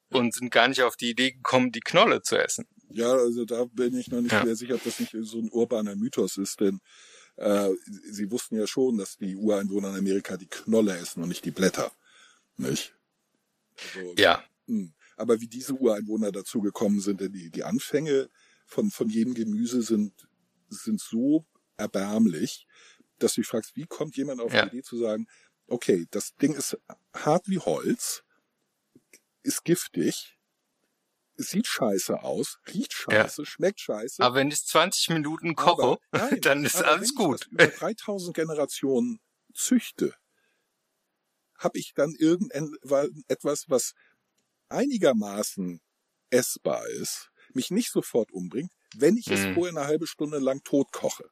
und 0.09 0.33
sind 0.33 0.51
gar 0.51 0.67
nicht 0.67 0.81
auf 0.81 0.95
die 0.97 1.09
Idee 1.11 1.31
gekommen, 1.31 1.71
die 1.71 1.79
Knolle 1.79 2.21
zu 2.21 2.37
essen. 2.37 2.67
Ja, 2.89 3.11
also 3.13 3.45
da 3.45 3.65
bin 3.65 3.95
ich 3.97 4.09
noch 4.09 4.21
nicht 4.21 4.31
Ja. 4.33 4.43
sehr 4.43 4.55
sicher, 4.55 4.75
ob 4.75 4.83
das 4.83 4.99
nicht 4.99 5.15
so 5.21 5.39
ein 5.39 5.49
urbaner 5.49 5.95
Mythos 5.95 6.37
ist, 6.37 6.59
denn 6.59 6.81
äh, 7.37 7.69
sie 8.11 8.29
wussten 8.29 8.57
ja 8.57 8.67
schon, 8.67 8.97
dass 8.97 9.15
die 9.17 9.35
Ureinwohner 9.35 9.89
in 9.91 9.95
Amerika 9.95 10.35
die 10.35 10.49
Knolle 10.49 10.97
essen 10.97 11.23
und 11.23 11.29
nicht 11.29 11.45
die 11.45 11.51
Blätter. 11.51 11.91
Nicht? 12.57 12.93
Also, 13.83 14.13
Ja, 14.17 14.43
Hm. 14.67 14.93
Aber 15.17 15.39
wie 15.41 15.47
diese 15.47 15.73
Ureinwohner 15.73 16.31
dazu 16.31 16.61
gekommen 16.61 16.99
sind, 16.99 17.21
denn 17.21 17.31
die, 17.33 17.49
die 17.49 17.63
Anfänge 17.63 18.29
von, 18.65 18.89
von 18.91 19.09
jedem 19.09 19.33
Gemüse 19.33 19.81
sind, 19.81 20.27
sind 20.69 20.99
so 20.99 21.45
erbärmlich, 21.77 22.67
dass 23.19 23.35
du 23.35 23.41
dich 23.41 23.47
fragst, 23.47 23.75
wie 23.75 23.85
kommt 23.85 24.17
jemand 24.17 24.41
auf 24.41 24.53
Ja. 24.53 24.63
die 24.63 24.67
Idee 24.77 24.83
zu 24.83 24.97
sagen, 24.97 25.27
okay, 25.71 26.07
das 26.11 26.35
Ding 26.35 26.53
ist 26.53 26.77
hart 27.15 27.47
wie 27.47 27.59
Holz, 27.59 28.23
ist 29.43 29.63
giftig, 29.65 30.37
sieht 31.35 31.67
scheiße 31.67 32.23
aus, 32.23 32.59
riecht 32.67 32.93
scheiße, 32.93 33.45
schmeckt 33.45 33.79
scheiße. 33.81 34.27
aber 34.27 34.35
wenn 34.35 34.49
ich 34.51 34.65
20 34.65 35.09
Minuten 35.09 35.55
koche, 35.55 35.97
Aber 35.97 35.99
nein, 36.11 36.39
dann 36.41 36.63
ist 36.65 36.81
alles 36.81 37.13
wenn 37.13 37.17
ich 37.17 37.17
gut. 37.17 37.49
über 37.49 37.71
3000 37.71 38.35
Generationen 38.35 39.19
züchte, 39.53 40.15
habe 41.57 41.77
ich 41.77 41.93
dann 41.93 42.15
irgendetwas, 42.17 43.65
was 43.69 43.93
einigermaßen 44.69 45.81
essbar 46.29 46.87
ist, 46.89 47.31
mich 47.53 47.71
nicht 47.71 47.91
sofort 47.91 48.31
umbringt, 48.31 48.71
wenn 48.95 49.17
ich 49.17 49.31
es 49.31 49.45
Mhm. 49.45 49.53
vorher 49.53 49.77
eine 49.77 49.87
halbe 49.87 50.07
Stunde 50.07 50.39
lang 50.39 50.63
tot 50.63 50.91
koche. 50.91 51.29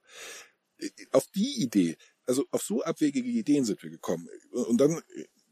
Auf 1.11 1.27
die 1.27 1.61
Idee, 1.61 1.97
also 2.29 2.45
auf 2.51 2.61
so 2.61 2.83
abwegige 2.83 3.27
Ideen 3.27 3.65
sind 3.65 3.81
wir 3.81 3.89
gekommen. 3.89 4.29
Und 4.51 4.79
dann 4.79 5.01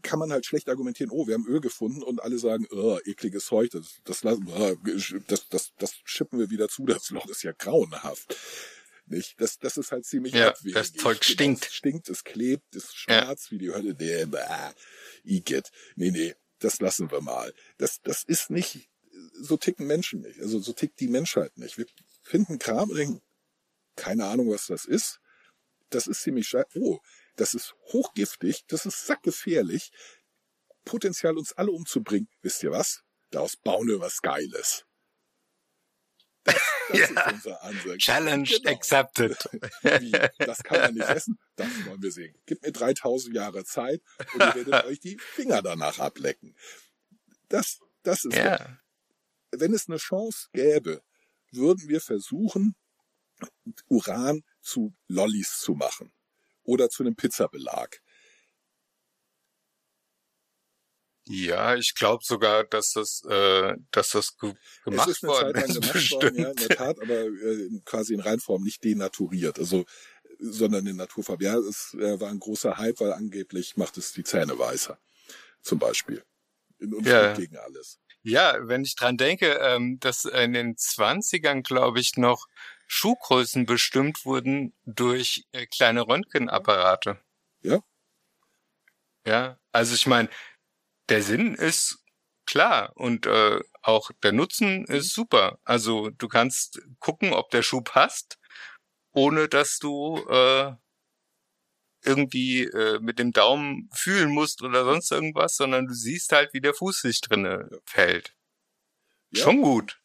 kann 0.04 0.20
man 0.20 0.32
halt 0.32 0.46
schlecht 0.46 0.70
argumentieren, 0.70 1.12
oh, 1.12 1.28
wir 1.28 1.34
haben 1.34 1.48
Öl 1.48 1.60
gefunden 1.60 2.04
und 2.04 2.22
alle 2.22 2.38
sagen, 2.38 2.68
oh, 2.72 3.00
ekliges 3.04 3.48
Zeug, 3.48 3.72
das, 3.72 4.00
das, 4.06 4.24
oh, 4.24 4.76
das, 5.28 5.50
das, 5.50 5.74
das 5.80 5.96
schippen 6.06 6.40
wir 6.40 6.50
wieder 6.52 6.70
zu, 6.70 6.86
das 6.86 7.10
Loch 7.10 7.28
ist 7.28 7.44
ja 7.44 7.52
grauenhaft. 7.52 8.38
Nicht? 9.08 9.42
Das, 9.42 9.58
das 9.58 9.78
ist 9.78 9.92
halt 9.92 10.06
ziemlich 10.06 10.34
Ja, 10.34 10.50
abwegig. 10.50 10.76
das 10.76 10.94
Zeug 10.94 11.24
stinkt. 11.24 11.66
Es 11.66 11.74
stinkt, 11.74 12.10
es 12.10 12.24
klebt, 12.24 12.76
es 12.76 12.86
ist 12.86 12.96
schwarz 12.96 13.50
wie 13.50 13.58
die 13.58 13.72
Hölle. 13.72 13.96
Nee, 13.98 14.26
bah, 14.26 14.74
Igitt. 15.24 15.72
Nee, 15.96 16.12
nee, 16.12 16.36
das 16.60 16.80
lassen 16.80 17.10
wir 17.10 17.22
mal. 17.22 17.54
Das, 17.78 18.02
das 18.04 18.24
ist 18.24 18.50
nicht, 18.52 18.90
so 19.34 19.58
ticken 19.58 19.88
Menschen 19.88 20.22
nicht. 20.22 20.40
Also 20.42 20.60
so 20.60 20.74
tickt 20.74 21.00
die 21.00 21.08
Menschheit 21.08 21.58
nicht. 21.58 21.78
Wir 21.78 21.88
finden 22.22 22.60
Kram 22.60 22.90
und 22.90 22.98
denken, 22.98 23.22
keine 23.96 24.26
Ahnung, 24.26 24.50
was 24.52 24.68
das 24.68 24.86
ist. 24.86 25.20
Das 25.90 26.08
ist 26.08 26.22
ziemlich 26.22 26.48
scheiße. 26.48 26.68
Oh, 26.80 27.00
das 27.36 27.54
ist 27.54 27.74
hochgiftig, 27.94 28.66
das 28.68 28.86
ist 28.86 29.06
sackgefährlich. 29.06 29.92
Potenzial, 30.86 31.38
uns 31.38 31.54
alle 31.54 31.72
umzubringen. 31.72 32.30
Wisst 32.42 32.64
ihr 32.64 32.72
was? 32.72 33.04
Daraus 33.32 33.58
bauen 33.58 33.88
wir 33.88 34.00
was 34.00 34.22
Geiles. 34.22 34.86
Das, 36.44 36.56
das 36.90 37.00
Ja. 37.00 37.06
ist 37.06 37.34
unser 37.34 37.64
Ansatz. 37.64 37.98
Challenge 37.98 38.48
Genau. 38.50 38.72
accepted. 38.72 39.38
Wie, 39.82 40.12
das 40.46 40.64
kann 40.64 40.80
man 40.80 40.94
nicht 40.94 41.08
essen? 41.10 41.38
Das 41.58 41.68
wollen 41.86 42.02
wir 42.02 42.12
sehen. 42.12 42.36
Gib 42.46 42.62
mir 42.64 42.72
3000 42.72 43.36
Jahre 43.36 43.66
Zeit 43.66 44.02
und 44.34 44.40
ihr 44.42 44.56
werdet 44.56 44.74
euch 44.86 45.00
die 45.02 45.18
Finger 45.20 45.62
danach 45.62 46.00
ablecken. 46.00 46.56
Das, 47.50 47.80
das 48.04 48.24
ist, 48.26 48.36
Ja, 48.36 48.80
wenn 49.52 49.74
es 49.74 49.88
eine 49.90 49.98
Chance 49.98 50.48
gäbe, 50.54 51.02
würden 51.52 51.88
wir 51.90 52.00
versuchen, 52.02 52.76
Uran 53.88 54.44
zu 54.68 54.94
Lollis 55.08 55.60
zu 55.60 55.74
machen 55.74 56.12
oder 56.64 56.90
zu 56.90 57.04
einem 57.04 57.16
Pizzabelag. 57.16 58.02
Ja, 61.30 61.76
ich 61.76 61.94
glaube 61.94 62.24
sogar, 62.24 62.64
dass 62.64 62.94
das, 62.94 63.22
äh, 63.30 63.76
dass 63.92 64.12
das 64.12 64.38
ge 64.38 64.54
gemacht 64.86 65.10
es 65.10 65.18
ist 65.18 65.24
eine 65.24 65.32
worden 65.32 65.54
Zeit 65.54 65.58
lang 65.58 65.70
ist. 65.70 65.74
gemacht 65.82 66.12
worden, 66.12 66.36
ja, 66.36 66.52
in 66.52 66.56
bestimmt. 66.56 66.60
der 66.60 66.78
Tat, 66.78 67.02
aber 67.02 67.26
äh, 67.26 67.70
quasi 67.84 68.14
in 68.14 68.22
Reinform, 68.22 68.64
nicht 68.64 68.84
denaturiert, 68.84 69.60
also 69.60 69.86
sondern 70.40 70.86
in 70.88 70.96
Naturfarbe. 70.96 71.44
Ja, 71.44 71.58
es 71.58 71.96
äh, 72.00 72.20
war 72.20 72.30
ein 72.30 72.40
großer 72.40 72.78
Hype, 72.78 73.00
weil 73.02 73.12
angeblich 73.12 73.76
macht 73.76 73.98
es 73.98 74.14
die 74.14 74.24
Zähne 74.24 74.58
weißer, 74.58 75.00
zum 75.62 75.80
Beispiel. 75.80 76.24
Und 76.80 76.94
und 76.94 77.08
Ja. 77.08 77.34
gegen 77.34 77.58
alles. 77.58 78.00
Ja, 78.24 78.58
wenn 78.62 78.84
ich 78.84 78.96
dran 78.96 79.18
denke, 79.18 79.60
ähm, 79.62 80.00
dass 80.00 80.26
in 80.26 80.54
den 80.54 80.76
20ern, 80.76 81.64
glaube 81.64 82.00
ich, 82.00 82.18
noch 82.18 82.48
Schuhgrößen 82.88 83.66
bestimmt 83.66 84.26
wurden 84.26 84.74
durch 84.86 85.46
äh, 85.52 85.66
kleine 85.68 86.08
Röntgenapparate. 86.08 87.20
Ja. 87.62 87.82
Ja, 89.26 89.60
also 89.74 89.94
ich 89.94 90.08
meine, 90.08 90.30
der 91.10 91.22
Sinn 91.22 91.54
ist 91.56 92.04
klar 92.46 92.94
und 92.96 93.26
äh, 93.26 93.60
auch 93.82 94.12
der 94.24 94.32
Nutzen 94.32 94.86
ist 94.86 95.14
super. 95.14 95.60
Also 95.66 96.10
du 96.12 96.28
kannst 96.28 96.82
gucken, 97.00 97.34
ob 97.34 97.50
der 97.52 97.62
Schuh 97.62 97.82
passt, 97.82 98.40
ohne 99.12 99.50
dass 99.50 99.80
du 99.80 100.26
äh, 100.30 100.74
irgendwie 102.04 102.64
äh, 102.64 103.00
mit 103.00 103.20
dem 103.20 103.34
Daumen 103.34 103.90
fühlen 103.94 104.32
musst 104.32 104.62
oder 104.62 104.86
sonst 104.86 105.12
irgendwas, 105.12 105.58
sondern 105.58 105.88
du 105.88 105.94
siehst 105.94 106.32
halt, 106.32 106.54
wie 106.54 106.62
der 106.62 106.74
Fuß 106.74 107.02
sich 107.02 107.20
drinne 107.22 107.70
fällt. 107.86 108.34
Ja. 109.32 109.44
Schon 109.44 109.62
gut. 109.62 110.00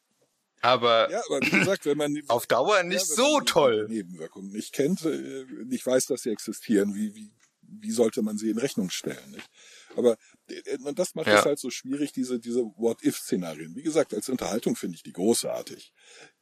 Aber 0.63 1.11
Ja, 1.11 1.23
aber 1.29 1.41
wie 1.43 1.51
gesagt, 1.51 1.85
wenn 1.87 1.99
man 1.99 2.17
auf 2.29 2.47
Dauer 2.47 2.79
ja, 2.79 2.83
nicht 2.85 3.09
wenn 3.11 3.17
so 3.17 3.41
toll. 3.41 3.87
Nebenwirkungen 3.89 4.51
nicht 4.53 4.73
kennt, 4.73 5.05
äh, 5.05 5.45
nicht 5.67 5.85
weiß, 5.85 6.07
dass 6.07 6.23
sie 6.23 6.31
existieren, 6.31 6.95
wie, 6.95 7.15
wie, 7.15 7.33
wie 7.61 7.91
sollte 7.91 8.23
man 8.23 8.39
sie 8.39 8.49
in 8.51 8.59
Rechnung 8.59 8.91
stellen? 8.91 9.31
Nicht? 9.33 9.49
Aber 9.97 10.17
äh, 10.49 10.79
und 10.85 10.99
das 10.99 11.15
macht 11.15 11.27
Ja. 11.27 11.41
es 11.41 11.45
halt 11.45 11.59
so 11.59 11.71
schwierig, 11.71 12.13
diese, 12.13 12.39
diese 12.39 12.61
What-If-Szenarien. 12.63 13.75
Wie 13.75 13.83
gesagt, 13.83 14.15
als 14.15 14.29
Unterhaltung 14.29 14.77
finde 14.77 14.95
ich 14.97 15.03
die 15.03 15.13
großartig. 15.13 15.93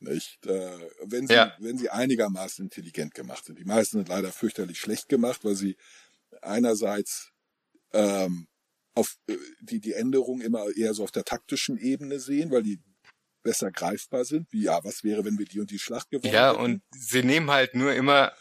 Nicht? 0.01 0.45
Äh, 0.47 0.79
wenn, 1.05 1.27
sie, 1.27 1.35
Ja. 1.35 1.57
wenn 1.59 1.79
sie 1.79 1.89
einigermaßen 1.91 2.65
intelligent 2.67 3.15
gemacht 3.15 3.45
sind. 3.47 3.59
Die 3.59 3.65
meisten 3.65 3.99
sind 3.99 4.09
leider 4.09 4.33
fürchterlich 4.33 4.79
schlecht 4.79 5.09
gemacht, 5.09 5.45
weil 5.45 5.55
sie 5.57 5.77
einerseits 6.43 7.31
ähm, 7.93 8.49
auf 8.95 9.17
äh, 9.29 9.37
die, 9.63 9.81
die 9.81 9.95
Änderung 9.95 10.41
immer 10.41 10.67
eher 10.77 10.95
so 10.95 11.05
auf 11.05 11.11
der 11.11 11.25
taktischen 11.25 11.79
Ebene 11.79 12.21
sehen, 12.21 12.51
weil 12.51 12.63
die 12.63 12.81
besser 13.43 13.71
greifbar 13.71 14.25
sind, 14.25 14.47
wie 14.53 14.65
ja, 14.65 14.83
was 14.85 15.03
wäre, 15.05 15.25
wenn 15.25 15.39
wir 15.39 15.47
die 15.47 15.61
und 15.61 15.71
die 15.71 15.79
Schlacht 15.79 16.11
gewonnen 16.11 16.33
Ja, 16.33 16.51
hätten? 16.53 16.63
und 16.63 16.83
sie 16.93 17.23
nehmen 17.23 17.51
halt 17.51 17.75
nur 17.75 17.93
immer, 17.95 18.33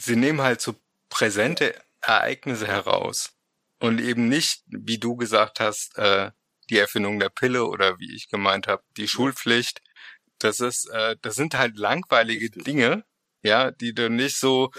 sie 0.00 0.16
nehmen 0.16 0.40
halt 0.42 0.60
so 0.60 0.74
präsente 1.08 1.74
Ereignisse 2.00 2.66
heraus. 2.66 3.32
Und 3.80 4.00
eben 4.00 4.28
nicht, 4.28 4.62
wie 4.66 4.98
du 4.98 5.16
gesagt 5.16 5.60
hast, 5.60 5.96
äh, 5.98 6.30
die 6.68 6.78
Erfindung 6.78 7.18
der 7.18 7.28
Pille 7.30 7.64
oder 7.64 7.98
wie 7.98 8.14
ich 8.14 8.28
gemeint 8.28 8.66
habe, 8.66 8.82
die 8.96 9.08
Schulpflicht. 9.08 9.80
Das 10.38 10.60
ist, 10.60 10.88
äh, 10.90 11.16
das 11.22 11.34
sind 11.36 11.56
halt 11.56 11.76
langweilige. 11.78 12.50
Dinge, 12.50 13.04
ja, 13.42 13.70
die 13.70 13.94
du 13.94 14.10
nicht 14.10 14.36
so 14.38 14.70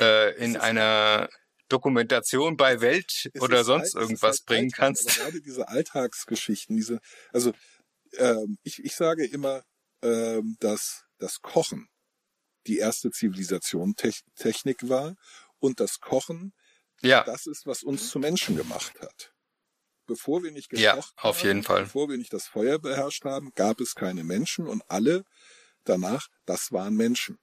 äh, 0.00 0.36
in 0.36 0.56
einer 0.56 1.28
Dokumentation 1.68 2.56
bei 2.56 2.80
Welt 2.80 3.30
Es 3.32 3.40
oder 3.40 3.64
sonst 3.64 3.96
alt- 3.96 4.02
irgendwas 4.02 4.36
halt 4.38 4.46
bringen 4.46 4.64
Alltag, 4.66 4.78
kannst. 4.78 5.16
Gerade 5.16 5.40
diese 5.40 5.68
Alltagsgeschichten, 5.68 6.76
diese, 6.76 7.00
also 7.32 7.52
ähm, 8.18 8.58
ich, 8.62 8.82
ich 8.84 8.94
sage 8.94 9.26
immer, 9.26 9.62
ähm, 10.02 10.56
dass 10.60 11.04
das 11.18 11.40
Kochen 11.40 11.88
die 12.66 12.78
erste 12.78 13.10
Zivilisation 13.10 13.94
Tech- 13.94 14.24
Technik 14.36 14.88
war 14.88 15.16
und 15.58 15.80
das 15.80 16.00
Kochen 16.00 16.52
Ja, 17.02 17.22
das 17.24 17.46
ist, 17.46 17.66
was 17.66 17.82
uns 17.82 18.08
zu 18.10 18.18
Menschen 18.18 18.56
gemacht 18.56 19.00
hat. 19.00 19.32
Bevor 20.06 20.42
wir 20.42 20.50
nicht 20.50 20.68
gekocht 20.68 20.84
Ja, 20.84 20.94
haben, 20.96 21.28
auf 21.30 21.42
jeden 21.42 21.62
Fall. 21.62 21.84
bevor 21.84 22.08
wir 22.08 22.16
nicht 22.18 22.32
das 22.32 22.46
Feuer 22.46 22.78
beherrscht 22.78 23.24
haben, 23.24 23.52
gab 23.54 23.80
es 23.80 23.94
keine 23.94 24.24
Menschen 24.24 24.66
und 24.66 24.82
alle 24.88 25.24
danach, 25.84 26.28
das 26.46 26.72
waren 26.72 26.94
Menschen. 26.94 27.38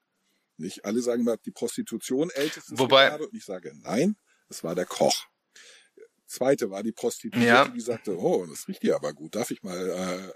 Nicht 0.58 0.86
alle 0.86 1.02
sagen 1.02 1.22
immer, 1.22 1.38
die 1.38 1.52
Prostitution 1.52 2.30
ältestes 2.30 2.78
Wobei- 2.78 3.06
Gewerbe 3.06 3.28
und 3.28 3.36
ich 3.36 3.46
sage, 3.46 3.74
nein, 3.76 4.16
es 4.50 4.64
war 4.64 4.76
der 4.76 4.86
Koch. 4.86 5.26
Zweite 6.32 6.72
war 6.72 6.82
die 6.82 6.92
Prostituierte, 6.94 7.46
Ja. 7.48 7.68
die 7.68 7.82
sagte, 7.82 8.18
oh, 8.18 8.46
das 8.46 8.68
riecht 8.68 8.84
dir 8.84 8.96
aber 8.96 9.14
gut, 9.14 9.36
darf 9.36 9.52
ich 9.52 9.62
mal 9.64 9.78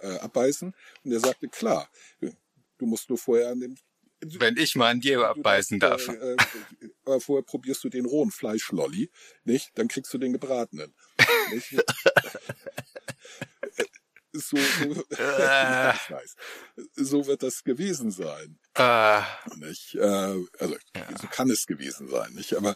äh, 0.01 0.07
äh, 0.15 0.19
abbeißen? 0.19 0.73
Und 1.03 1.11
er 1.11 1.19
sagte, 1.19 1.47
klar, 1.47 1.89
du 2.19 2.85
musst 2.85 3.09
nur 3.09 3.17
vorher 3.17 3.49
an 3.49 3.59
dem 3.61 3.75
wenn 4.39 4.57
ich 4.57 4.75
mal 4.75 4.89
an 4.91 5.01
dir 5.01 5.27
abbeißen 5.27 5.79
darfst, 5.79 6.07
darf. 6.07 6.17
Äh, 6.17 6.33
äh, 6.33 6.89
aber 7.05 7.19
vorher 7.21 7.43
probierst 7.43 7.83
du 7.83 7.89
den 7.89 8.05
rohen 8.05 8.31
Fleischlolli, 8.31 9.11
nicht? 9.43 9.71
Dann 9.75 9.87
kriegst 9.87 10.11
du 10.13 10.17
den 10.17 10.33
gebratenen. 10.33 10.95
So, 14.37 14.57
so, 14.57 15.05
Äh. 15.17 15.93
so 16.95 17.25
wird 17.25 17.41
das 17.41 17.63
gewesen 17.63 18.11
sein. 18.11 18.59
Äh, 18.73 19.21
Nicht? 19.55 19.95
Äh, 19.95 19.99
also 20.59 20.75
Ja. 20.95 21.17
so 21.21 21.27
kann 21.27 21.49
es 21.49 21.65
gewesen 21.65 22.09
sein, 22.09 22.33
nicht? 22.33 22.53
Aber 22.55 22.71
äh, 22.71 22.75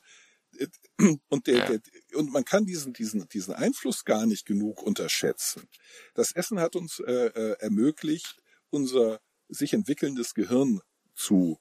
und 1.30 1.48
der, 1.48 1.58
Ja. 1.58 1.66
der 1.68 1.82
und 2.18 2.32
man 2.32 2.44
kann 2.46 2.66
diesen 2.66 2.94
diesen 2.94 3.28
diesen 3.30 3.54
Einfluss 3.54 4.04
gar 4.06 4.26
nicht 4.26 4.46
genug 4.46 4.82
unterschätzen. 4.84 5.68
Das 6.14 6.32
Essen 6.34 6.60
hat 6.60 6.76
uns 6.76 7.00
äh, 7.00 7.12
äh, 7.28 7.56
ermöglicht, 7.60 8.36
unser 8.70 9.20
sich 9.48 9.74
entwickelndes 9.74 10.34
Gehirn 10.34 10.82
zu 11.16 11.60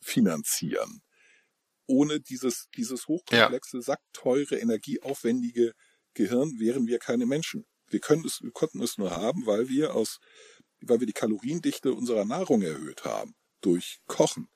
finanzieren. 0.00 1.02
Ohne 1.86 2.20
dieses 2.20 2.68
dieses 2.76 3.06
hochkomplexe, 3.08 3.82
sackteure, 3.82 4.52
energieaufwendige 4.60 5.72
Gehirn 6.14 6.58
wären 6.58 6.86
wir 6.86 6.98
keine 6.98 7.26
Menschen. 7.26 7.66
Wir 7.88 8.00
können 8.00 8.24
es, 8.24 8.40
wir 8.42 8.52
konnten 8.52 8.80
es 8.82 8.98
nur 8.98 9.10
haben, 9.10 9.46
weil 9.46 9.68
wir 9.68 9.94
aus, 9.94 10.18
weil 10.80 11.00
wir 11.00 11.06
die 11.06 11.12
Kaloriendichte 11.12 11.92
unserer 11.92 12.24
Nahrung 12.24 12.62
erhöht 12.62 13.04
haben 13.04 13.34
durch 13.60 14.00
Kochen. 14.06 14.48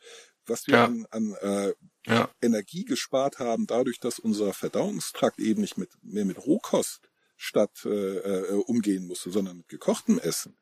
Was 0.47 0.67
wir 0.67 0.75
Ja. 0.75 0.85
an, 0.87 1.07
an 1.11 1.35
äh, 1.41 1.75
ja, 2.07 2.31
Energie 2.41 2.85
gespart 2.85 3.39
haben, 3.39 3.67
dadurch, 3.67 3.99
dass 4.01 4.19
unser 4.19 4.53
Verdauungstrakt 4.53 5.39
eben 5.41 5.61
nicht 5.61 5.77
mit, 5.77 5.91
mehr 6.03 6.25
mit 6.25 6.39
Rohkost 6.39 7.01
statt 7.37 7.85
äh, 7.85 7.89
äh, 7.89 8.53
umgehen 8.67 9.07
musste, 9.07 9.31
sondern 9.31 9.59
mit 9.59 9.69
gekochtem 9.69 10.19
Essen. 10.19 10.57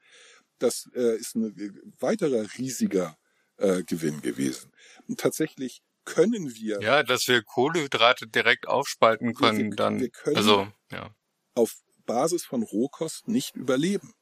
Das 0.58 0.88
äh, 0.94 1.16
ist 1.16 1.34
ein 1.36 1.94
weiterer 2.00 2.46
riesiger 2.58 3.16
äh, 3.58 3.82
Gewinn 3.84 4.22
gewesen. 4.22 4.72
Und 5.06 5.20
tatsächlich 5.20 5.82
können 6.04 6.54
wir 6.54 6.80
ja, 6.82 7.02
dass 7.02 7.28
wir 7.28 7.42
Kohlenhydrate 7.42 8.26
direkt 8.26 8.66
aufspalten 8.68 9.34
können, 9.34 9.70
wir- 9.70 9.76
dann, 9.76 10.00
wir 10.00 10.10
können- 10.10 10.36
also, 10.36 10.68
ja. 10.90 11.14
auf 11.54 11.76
Basis 12.06 12.44
von 12.44 12.62
Rohkost 12.62 13.28
nicht 13.28 13.56
überleben. 13.56 14.12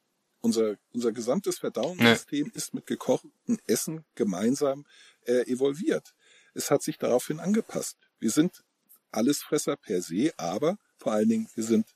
Unser, 0.41 0.75
unser 0.93 1.11
gesamtes 1.13 1.57
Verdauungssystem 1.59 2.51
ist 2.53 2.73
mit 2.73 2.85
gekochtem 2.85 3.31
Essen 3.65 4.05
gemeinsam 4.15 4.85
äh, 5.25 5.41
evolviert. 5.49 6.13
Es 6.53 6.69
hat 6.71 6.83
sich 6.83 6.97
daraufhin 6.97 7.39
angepasst. 7.39 7.97
Wir 8.19 8.29
sind 8.31 8.63
Allesfresser 9.11 9.75
per 9.75 10.01
se, 10.01 10.33
aber 10.37 10.77
vor 10.97 11.11
allen 11.13 11.29
Dingen, 11.29 11.49
wir 11.55 11.63
sind 11.63 11.87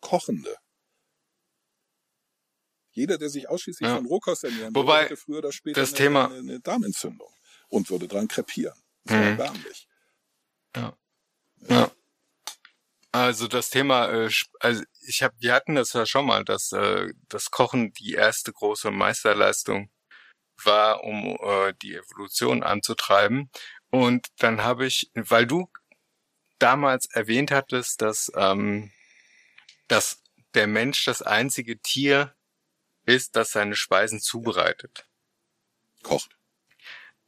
Kochende. 0.00 0.56
Jeder, 2.92 3.18
der 3.18 3.28
sich 3.28 3.48
ausschließlich 3.48 3.88
Ja. 3.88 3.96
von 3.96 4.06
Rohkost 4.06 4.44
ernähren 4.44 4.74
Wobei, 4.74 5.02
würde, 5.02 5.16
früher 5.16 5.38
oder 5.38 5.52
später 5.52 5.80
das 5.80 5.90
eine, 5.90 5.98
Thema- 5.98 6.26
eine, 6.26 6.38
eine 6.38 6.60
Darmentzündung 6.60 7.30
und 7.68 7.90
würde 7.90 8.08
dran 8.08 8.28
krepieren. 8.28 8.78
Das 9.04 9.16
Mhm. 9.16 9.22
erbärmlich. 9.22 9.88
Ja. 11.68 11.90
Also 13.12 13.48
das 13.48 13.70
Thema, 13.70 14.08
äh, 14.12 14.30
also 14.60 14.82
ich 15.00 15.22
habe, 15.22 15.34
wir 15.38 15.54
hatten 15.54 15.74
das 15.74 15.92
ja 15.94 16.04
schon 16.04 16.26
mal, 16.26 16.44
dass 16.44 16.72
äh, 16.72 17.12
das 17.28 17.50
Kochen 17.50 17.92
die 17.94 18.12
erste 18.12 18.52
große 18.52 18.90
Meisterleistung 18.90 19.90
war, 20.64 21.02
um 21.02 21.36
äh, 21.40 21.72
die 21.80 21.94
Evolution 21.94 22.62
anzutreiben. 22.62 23.50
Und 23.90 24.28
dann 24.38 24.62
habe 24.62 24.86
ich, 24.86 25.10
weil 25.14 25.46
du 25.46 25.70
damals 26.58 27.06
erwähnt 27.06 27.50
hattest, 27.50 28.02
dass, 28.02 28.30
ähm, 28.34 28.92
dass 29.88 30.22
der 30.54 30.66
Mensch 30.66 31.04
das 31.04 31.22
einzige 31.22 31.78
Tier 31.80 32.34
ist, 33.04 33.36
das 33.36 33.50
seine 33.50 33.76
Speisen 33.76 34.20
zubereitet. 34.20 35.06
Kocht. 36.02 36.36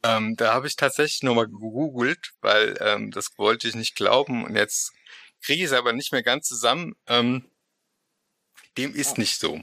Ähm, 0.03 0.35
da 0.35 0.53
habe 0.53 0.67
ich 0.67 0.75
tatsächlich 0.75 1.23
nochmal 1.23 1.47
gegoogelt, 1.47 2.33
weil 2.41 2.77
ähm, 2.79 3.11
das 3.11 3.37
wollte 3.37 3.67
ich 3.67 3.75
nicht 3.75 3.95
glauben 3.95 4.45
und 4.45 4.55
jetzt 4.55 4.93
kriege 5.41 5.63
ich 5.63 5.67
es 5.67 5.73
aber 5.73 5.93
nicht 5.93 6.11
mehr 6.11 6.23
ganz 6.23 6.47
zusammen. 6.47 6.95
Ähm, 7.07 7.49
dem 8.77 8.95
ist 8.95 9.17
nicht 9.17 9.39
so. 9.39 9.61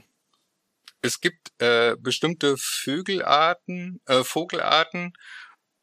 Es 1.01 1.21
gibt 1.21 1.51
äh, 1.59 1.95
bestimmte 1.97 2.55
Vögelarten, 2.57 4.01
äh, 4.05 4.23
Vogelarten 4.23 5.13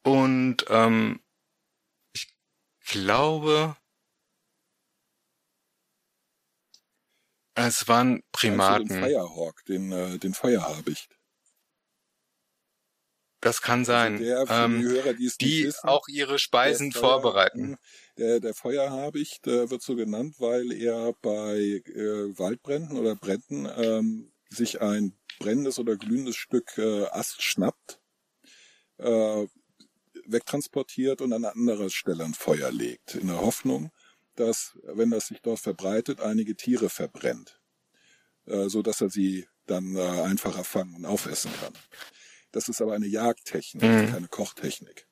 und 0.05 0.65
ähm, 0.69 1.21
ich 2.13 2.29
glaube, 2.87 3.77
es 7.55 7.89
waren 7.89 8.09
Also 8.09 8.17
den 8.17 8.23
Primaten. 8.33 8.89
Firehawk, 8.89 9.65
den, 9.65 9.93
äh, 9.93 10.19
den 10.19 10.35
Feuerhabicht. 10.35 11.09
Das 13.41 13.61
kann 13.61 13.85
sein. 13.85 14.15
Also 14.15 14.25
der, 14.25 14.65
ähm, 14.65 14.81
die 14.81 14.87
Hörer, 14.87 15.13
die 15.15 15.31
die 15.41 15.65
wissen, 15.65 15.89
auch 15.89 16.09
ihre 16.09 16.39
Speisen 16.39 16.91
der 16.91 17.01
vorbereiten. 17.01 17.77
Der, 18.17 18.41
der 18.41 18.55
Feuerhabicht 18.55 19.47
äh, 19.47 19.71
wird 19.71 19.83
so 19.83 19.97
genannt, 19.97 20.37
weil 20.39 20.73
er 20.73 21.13
bei 21.21 21.83
äh, 21.85 22.39
Waldbränden 22.39 22.97
oder 22.97 23.17
Bränden 23.17 23.69
ähm, 23.77 24.33
sich 24.49 24.81
ein 24.81 25.15
brennendes 25.39 25.79
oder 25.79 25.97
glühendes 25.97 26.37
Stück 26.37 26.79
äh, 26.79 27.07
Ast 27.09 27.43
schnappt, 27.43 28.01
äh, 28.99 29.47
wegtransportiert 30.27 31.21
und 31.21 31.33
an 31.33 31.45
anderer 31.45 31.91
Stelle 31.91 32.25
ein 32.25 32.35
Feuer 32.35 32.71
legt, 32.71 33.15
in 33.15 33.29
der 33.29 33.41
Hoffnung, 33.41 33.91
dass, 34.37 34.77
wenn 34.85 35.11
das 35.11 35.29
sich 35.29 35.41
dort 35.43 35.61
verbreitet, 35.61 36.21
einige 36.21 36.57
Tiere 36.57 36.91
verbrennt, 36.91 37.61
äh, 38.47 38.69
so 38.69 38.83
dass 38.83 39.01
er 39.01 39.11
sie 39.11 39.47
dann 39.67 39.97
äh, 39.97 40.01
einfacher 40.23 40.65
fangen 40.65 40.95
und 40.97 41.05
aufessen 41.07 41.51
kann. 41.61 41.73
Das 42.53 42.69
ist 42.69 42.81
aber 42.81 42.95
eine 42.95 43.07
Jagdtechnik, 43.07 43.83
Mhm. 43.83 44.13
keine 44.13 44.29
Kochtechnik. 44.29 45.07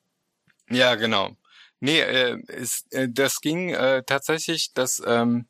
Ja, 0.71 0.95
genau. 0.95 1.37
Nee, 1.81 2.01
äh, 2.01 2.39
es, 2.49 2.85
äh, 2.91 3.09
das 3.11 3.41
ging 3.41 3.71
äh, 3.71 4.03
tatsächlich, 4.07 4.73
dass 4.73 5.03
ähm, 5.05 5.49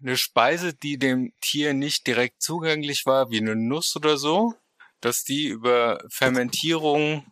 eine 0.00 0.16
Speise, 0.16 0.74
die 0.74 0.98
dem 0.98 1.32
Tier 1.40 1.74
nicht 1.74 2.06
direkt 2.06 2.42
zugänglich 2.42 3.06
war, 3.06 3.30
wie 3.30 3.38
eine 3.38 3.54
Nuss 3.54 3.94
oder 3.96 4.16
so, 4.16 4.54
dass 5.00 5.24
die 5.24 5.46
über 5.46 6.04
Fermentierung 6.08 7.26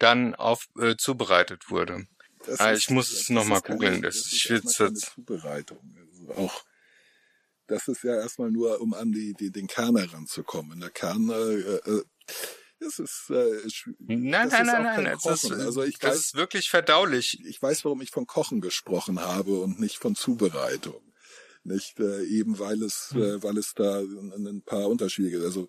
dann 0.00 0.34
auf 0.34 0.66
äh, 0.80 0.96
zubereitet 0.96 1.70
wurde. 1.70 2.06
Das 2.46 2.58
Ah, 2.60 2.72
ist- 2.72 2.80
ich 2.80 2.90
muss 2.90 3.10
es 3.12 3.18
das 3.20 3.28
noch 3.30 3.44
mal 3.44 3.56
ist 3.56 3.64
keine- 3.64 3.78
googeln, 3.78 4.02
das- 4.02 4.16
ist 4.16 4.50
will's 4.50 4.76
keine 4.76 4.90
jetzt- 4.90 5.12
Zubereitung. 5.14 5.96
Also 5.98 6.32
auch 6.42 6.64
das 7.68 7.86
ist 7.86 8.02
ja 8.02 8.14
erstmal 8.16 8.50
nur, 8.50 8.80
um 8.80 8.94
an 8.94 9.12
die, 9.12 9.32
die 9.34 9.52
den 9.52 9.68
Kern 9.68 9.96
heranzukommen. 9.96 10.80
Der 10.80 10.90
Kern, 10.90 11.30
äh, 11.30 11.34
äh, 11.60 12.02
das 12.80 12.98
ist, 12.98 13.30
äh, 13.30 13.62
Nein, 13.98 14.48
das 14.48 14.52
nein, 14.52 14.66
ist 14.66 14.72
nein, 14.72 14.82
nein, 14.82 15.04
kein 15.04 15.18
das 15.22 15.44
ist. 15.44 15.52
Also 15.52 15.82
ich 15.84 15.98
das 15.98 16.10
weiß, 16.10 16.18
ist 16.20 16.34
wirklich 16.34 16.68
verdaulich. 16.70 17.38
ich 17.46 17.60
weiß, 17.62 17.84
warum 17.84 18.00
ich 18.00 18.10
von 18.10 18.26
Kochen 18.26 18.60
gesprochen 18.60 19.20
habe 19.20 19.60
und 19.60 19.78
nicht 19.78 19.98
von 19.98 20.16
Zubereitung. 20.16 21.00
Nicht 21.62 22.00
äh, 22.00 22.24
eben, 22.24 22.58
weil 22.58 22.82
es, 22.82 23.10
Hm. 23.12 23.22
äh, 23.22 23.42
weil 23.42 23.58
es 23.58 23.74
da 23.74 23.98
ein, 24.00 24.46
ein 24.46 24.62
paar 24.62 24.88
Unterschiede 24.88 25.30
gibt. 25.30 25.44
Also, 25.44 25.68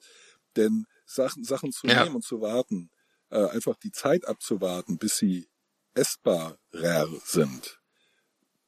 denn 0.55 0.85
Sachen, 1.05 1.43
Sachen 1.43 1.71
zu 1.73 1.85
Ja. 1.85 2.03
nehmen 2.05 2.15
und 2.15 2.23
zu 2.23 2.39
warten, 2.41 2.89
äh, 3.31 3.47
einfach 3.49 3.75
die 3.77 3.91
Zeit 3.91 4.27
abzuwarten, 4.27 4.97
bis 4.97 5.17
sie 5.17 5.47
essbarer 5.93 6.57
sind. 7.25 7.79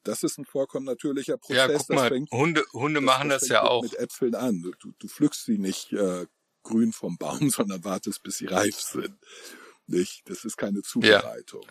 Das 0.03 0.23
ist 0.23 0.37
ein 0.37 0.45
vollkommen 0.45 0.85
natürlicher 0.85 1.37
Prozess. 1.37 1.55
Ja, 1.71 1.77
guck 1.77 1.89
mal, 1.89 2.09
fängt, 2.09 2.31
Hunde, 2.31 2.63
Hunde 2.73 2.99
das- 2.99 3.05
machen 3.05 3.29
das 3.29 3.41
das 3.41 3.49
ja 3.49 3.63
auch. 3.63 3.83
Mit 3.83 3.95
Äpfeln 3.95 4.35
an. 4.35 4.61
Du, 4.79 4.91
du 4.99 5.07
pflückst 5.07 5.45
sie 5.45 5.57
nicht 5.57 5.93
äh, 5.93 6.25
grün 6.63 6.91
vom 6.91 7.17
Baum, 7.17 7.49
sondern 7.49 7.83
wartest, 7.83 8.21
bis 8.23 8.37
sie 8.37 8.47
reif 8.47 8.79
sind. 8.79 9.17
Nicht? 9.87 10.23
Das 10.29 10.43
ist 10.45 10.57
keine 10.57 10.81
Zubereitung. 10.81 11.65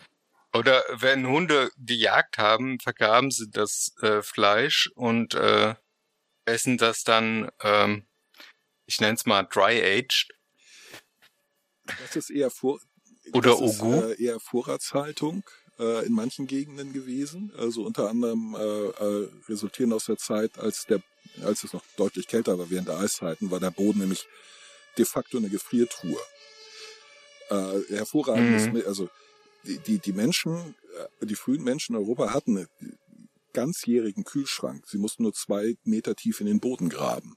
Oder 0.55 0.83
wenn 0.93 1.27
Hunde 1.27 1.71
gejagt 1.77 2.37
haben, 2.37 2.79
vergraben 2.79 3.31
sie 3.31 3.49
das 3.49 3.93
äh, 4.01 4.21
Fleisch 4.21 4.91
und 4.95 5.33
äh, 5.33 5.73
essen 6.45 6.77
das 6.77 7.03
dann, 7.03 7.49
ähm, 7.61 8.05
ich 8.85 8.99
nenne 9.01 9.15
es 9.15 9.25
mal 9.25 9.43
dry-aged. 9.43 10.27
Das 11.85 12.15
ist 12.15 12.29
eher 12.29 12.49
vor 12.49 12.79
Oder 13.33 13.61
ist, 13.61 13.81
äh, 13.81 14.23
eher 14.23 14.39
Vorratshaltung 14.39 15.43
äh, 15.79 16.05
in 16.05 16.13
manchen 16.13 16.47
Gegenden 16.47 16.93
gewesen. 16.93 17.51
Also 17.57 17.83
unter 17.83 18.09
anderem 18.09 18.55
äh, 18.55 18.59
äh, 18.59 19.29
resultieren 19.49 19.93
aus 19.93 20.05
der 20.05 20.17
Zeit, 20.17 20.57
als 20.57 20.85
der, 20.85 21.01
als 21.41 21.63
es 21.63 21.73
noch 21.73 21.83
deutlich 21.97 22.27
kälter 22.27 22.57
war 22.57 22.69
während 22.69 22.87
der 22.87 22.99
Eiszeiten, 22.99 23.51
war 23.51 23.59
der 23.59 23.71
Boden 23.71 23.99
nämlich 23.99 24.27
de 24.97 25.05
facto 25.05 25.37
eine 25.37 25.49
Gefriertruhe. 25.49 26.19
Äh, 27.49 27.95
hervorragendes, 27.95 28.67
Mhm. 28.67 28.83
Also 28.87 29.09
die, 29.65 29.77
die, 29.79 29.99
die 29.99 30.13
Menschen, 30.13 30.75
äh, 31.19 31.25
die 31.25 31.35
frühen 31.35 31.63
Menschen 31.63 31.95
in 31.95 32.01
Europa 32.01 32.33
hatten 32.33 32.57
einen 32.57 32.97
ganzjährigen 33.53 34.23
Kühlschrank. 34.23 34.85
Sie 34.87 34.97
mussten 34.97 35.23
nur 35.23 35.33
zwei 35.33 35.75
Meter 35.83 36.15
tief 36.15 36.39
in 36.39 36.47
den 36.47 36.59
Boden 36.59 36.89
graben. 36.89 37.35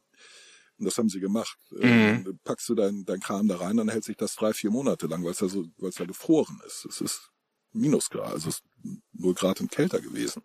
Und 0.79 0.85
das 0.85 0.99
haben 0.99 1.09
sie 1.09 1.21
gemacht. 1.21 1.59
Äh, 1.79 1.87
Mhm. 2.19 2.25
dann 2.25 2.39
packst 2.45 2.69
du 2.69 2.75
dein, 2.75 3.05
dein 3.05 3.21
Kram 3.21 3.49
da 3.49 3.57
rein, 3.57 3.77
dann 3.77 3.89
hält 3.89 4.05
sich 4.05 4.17
das 4.17 4.35
drei, 4.35 4.53
vier 4.53 4.71
Monate 4.71 5.07
lang, 5.07 5.25
weil 5.25 5.33
es 5.33 5.39
da 5.39 5.49
so, 5.49 5.67
weil 5.79 5.91
es 5.91 5.97
da 5.97 6.05
gefroren 6.05 6.61
ist. 6.67 6.85
Es 6.87 7.01
ist 7.01 7.31
Minusgrad, 7.73 8.33
also 8.33 8.49
es 8.49 8.57
ist 8.57 8.65
null 9.13 9.35
Grad 9.35 9.61
und 9.61 9.71
kälter 9.71 10.01
gewesen. 10.01 10.43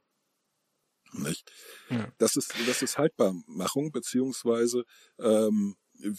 Nicht? 1.14 1.52
Ja. 1.90 2.12
Das 2.20 2.36
ist, 2.38 2.54
das 2.68 2.82
ist 2.82 2.98
Haltbarmachung, 2.98 3.92
beziehungsweise 3.92 4.86
ähm, 5.20 5.76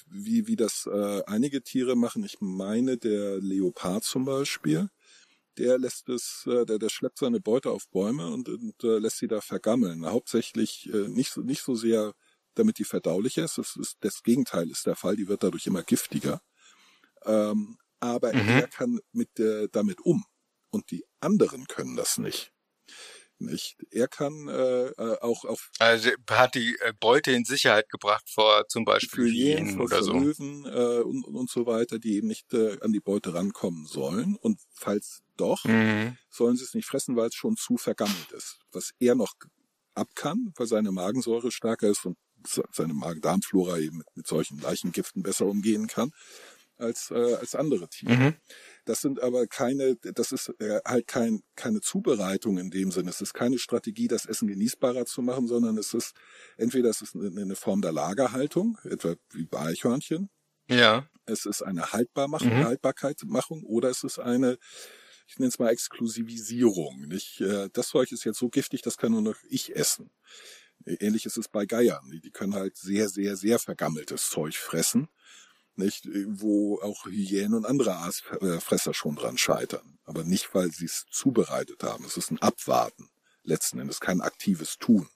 wie, 0.06 0.46
wie 0.46 0.56
das 0.56 0.86
äh, 0.86 1.22
einige 1.26 1.62
Tiere 1.62 1.96
machen. 1.96 2.22
Ich 2.24 2.36
meine, 2.40 2.98
der 2.98 3.38
Leopard 3.40 4.04
zum 4.04 4.26
Beispiel, 4.26 4.88
der 5.58 5.78
lässt 5.78 6.08
es, 6.10 6.44
äh, 6.46 6.66
der, 6.66 6.78
der 6.78 6.90
schleppt 6.90 7.18
seine 7.18 7.40
Beute 7.40 7.70
auf 7.70 7.88
Bäume 7.90 8.28
und, 8.30 8.48
und 8.50 8.84
äh, 8.84 8.98
lässt 8.98 9.18
sie 9.18 9.28
da 9.28 9.40
vergammeln. 9.40 10.06
Hauptsächlich 10.06 10.88
äh, 10.92 11.08
nicht, 11.08 11.32
so, 11.32 11.40
nicht 11.40 11.62
so 11.62 11.74
sehr, 11.74 12.12
damit 12.54 12.78
die 12.78 12.84
verdaulicher 12.84 13.44
ist. 13.44 13.58
Das, 13.58 13.76
ist. 13.76 13.96
das 14.00 14.22
Gegenteil 14.22 14.70
ist 14.70 14.86
der 14.86 14.96
Fall, 14.96 15.16
die 15.16 15.28
wird 15.28 15.42
dadurch 15.42 15.66
immer 15.66 15.82
giftiger. 15.82 16.40
Ähm, 17.24 17.78
aber 18.00 18.34
Mhm. 18.34 18.58
er 18.58 18.68
kann 18.68 19.00
mit 19.12 19.38
der, 19.38 19.68
damit 19.68 20.00
um. 20.00 20.24
Und 20.70 20.90
die 20.90 21.04
anderen 21.20 21.66
können 21.66 21.96
das 21.96 22.18
nicht. 22.18 22.52
Nicht. 23.38 23.76
Er 23.90 24.06
kann 24.06 24.46
äh, 24.48 24.86
äh, 24.86 25.18
auch 25.20 25.44
auf 25.44 25.70
Also 25.80 26.10
hat 26.30 26.54
die 26.54 26.76
äh, 26.80 26.92
Beute 27.00 27.32
in 27.32 27.44
Sicherheit 27.44 27.88
gebracht 27.88 28.30
vor 28.30 28.68
zum 28.68 28.84
Beispiel 28.84 29.24
Hyänen, 29.32 29.80
oder 29.80 30.02
so. 30.02 30.12
Löwen 30.12 30.64
äh, 30.64 31.00
und, 31.02 31.24
und 31.24 31.50
so 31.50 31.66
weiter, 31.66 31.98
die 31.98 32.14
eben 32.16 32.28
nicht 32.28 32.52
äh, 32.54 32.78
an 32.80 32.92
die 32.92 33.00
Beute 33.00 33.34
rankommen 33.34 33.86
sollen. 33.86 34.36
Und 34.36 34.60
falls 34.74 35.22
doch, 35.36 35.64
Mhm. 35.64 36.16
sollen 36.30 36.56
sie 36.56 36.64
es 36.64 36.74
nicht 36.74 36.86
fressen, 36.86 37.16
weil 37.16 37.28
es 37.28 37.34
schon 37.34 37.56
zu 37.56 37.76
vergammelt 37.76 38.30
ist. 38.32 38.60
Was 38.70 38.92
er 39.00 39.16
noch 39.16 39.34
ab 39.94 40.10
kann, 40.14 40.52
weil 40.56 40.66
seine 40.68 40.92
Magensäure 40.92 41.50
stärker 41.50 41.88
ist 41.88 42.06
und 42.06 42.16
seine 42.46 42.94
Magen-Darm-Flora 42.94 43.78
eben 43.78 43.98
mit, 43.98 44.06
mit 44.14 44.26
solchen 44.26 44.58
Leichengiften 44.60 45.22
besser 45.22 45.46
umgehen 45.46 45.86
kann 45.86 46.12
als, 46.78 47.10
äh, 47.10 47.34
als 47.34 47.54
andere 47.54 47.88
Tiere. 47.88 48.14
Mhm. 48.16 48.34
Das 48.84 49.00
sind 49.00 49.20
aber 49.22 49.46
keine, 49.46 49.96
das 49.96 50.32
ist 50.32 50.52
äh, 50.58 50.80
halt 50.84 51.06
kein, 51.06 51.42
keine 51.54 51.80
Zubereitung 51.80 52.58
in 52.58 52.70
dem 52.70 52.90
Sinne. 52.90 53.10
Es 53.10 53.20
ist 53.20 53.34
keine 53.34 53.58
Strategie, 53.58 54.08
das 54.08 54.26
Essen 54.26 54.48
genießbarer 54.48 55.06
zu 55.06 55.22
machen, 55.22 55.46
sondern 55.46 55.78
es 55.78 55.94
ist 55.94 56.12
entweder 56.56 56.90
es 56.90 57.00
ist 57.00 57.14
eine, 57.14 57.40
eine 57.40 57.54
Form 57.56 57.82
der 57.82 57.92
Lagerhaltung, 57.92 58.78
etwa 58.84 59.14
wie 59.32 59.44
bei 59.46 59.60
Eichhörnchen. 59.60 60.30
Ja. 60.68 61.06
Es 61.26 61.46
ist 61.46 61.62
eine 61.62 61.92
Haltbarmachung, 61.92 62.48
Mhm. 62.58 62.64
Haltbarkeitsmachung 62.64 63.62
oder 63.64 63.90
es 63.90 64.02
ist 64.02 64.18
eine, 64.18 64.58
ich 65.28 65.38
nenne 65.38 65.50
es 65.50 65.58
mal 65.60 65.68
Exklusivisierung. 65.70 67.02
Nicht? 67.06 67.40
Äh, 67.40 67.68
Das 67.72 67.88
Zeug 67.88 68.10
ist 68.10 68.24
jetzt 68.24 68.38
so 68.38 68.48
giftig, 68.48 68.82
das 68.82 68.96
kann 68.96 69.12
nur 69.12 69.22
noch 69.22 69.36
ich 69.48 69.76
essen. 69.76 70.10
Ähnlich 70.86 71.26
ist 71.26 71.36
es 71.36 71.48
bei 71.48 71.66
Geiern. 71.66 72.10
Die- 72.10 72.30
können 72.30 72.54
halt 72.54 72.76
sehr, 72.76 73.08
sehr, 73.08 73.36
sehr 73.36 73.58
vergammeltes 73.58 74.28
Zeug 74.30 74.54
fressen. 74.56 75.08
Nicht, 75.74 76.06
wo 76.26 76.80
auch 76.80 77.06
Hyänen 77.06 77.54
und 77.54 77.64
andere 77.66 77.96
Aasfresser 77.96 78.92
schon 78.92 79.16
dran 79.16 79.38
scheitern. 79.38 79.98
Aber 80.04 80.22
nicht, 80.24 80.54
weil 80.54 80.70
sie 80.70 80.84
es 80.84 81.06
zubereitet 81.10 81.82
haben. 81.82 82.04
Es 82.04 82.16
ist 82.16 82.30
ein 82.30 82.42
Abwarten. 82.42 83.08
Letzten 83.42 83.78
Endes 83.78 83.98
kein 84.00 84.20
aktives 84.20 84.76
Tun. 84.78 85.08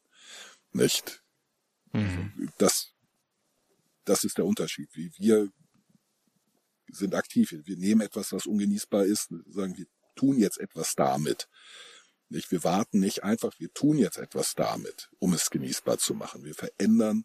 Nicht? 0.73 1.23
Mhm. 1.93 2.51
Das, 2.59 2.93
das 4.05 4.25
ist 4.25 4.39
der 4.39 4.47
Unterschied. 4.47 4.89
Wir 4.95 5.51
sind 6.91 7.15
aktiv. 7.15 7.55
Wir 7.65 7.77
nehmen 7.77 8.01
etwas, 8.01 8.33
was 8.33 8.47
ungenießbar 8.47 9.05
ist, 9.05 9.29
sagen 9.49 9.77
wir 9.77 9.87
tun 10.15 10.39
jetzt 10.39 10.59
etwas 10.59 10.95
damit. 10.95 11.49
Nicht, 12.29 12.51
wir 12.51 12.65
warten 12.65 12.99
nicht 12.99 13.23
einfach, 13.23 13.53
wir 13.59 13.73
tun 13.73 13.99
jetzt 13.99 14.19
etwas 14.19 14.55
damit, 14.55 15.11
um 15.19 15.33
es 15.33 15.51
genießbar 15.51 15.99
zu 15.99 16.15
machen. 16.15 16.45
Wir 16.45 16.55
verändern 16.55 17.25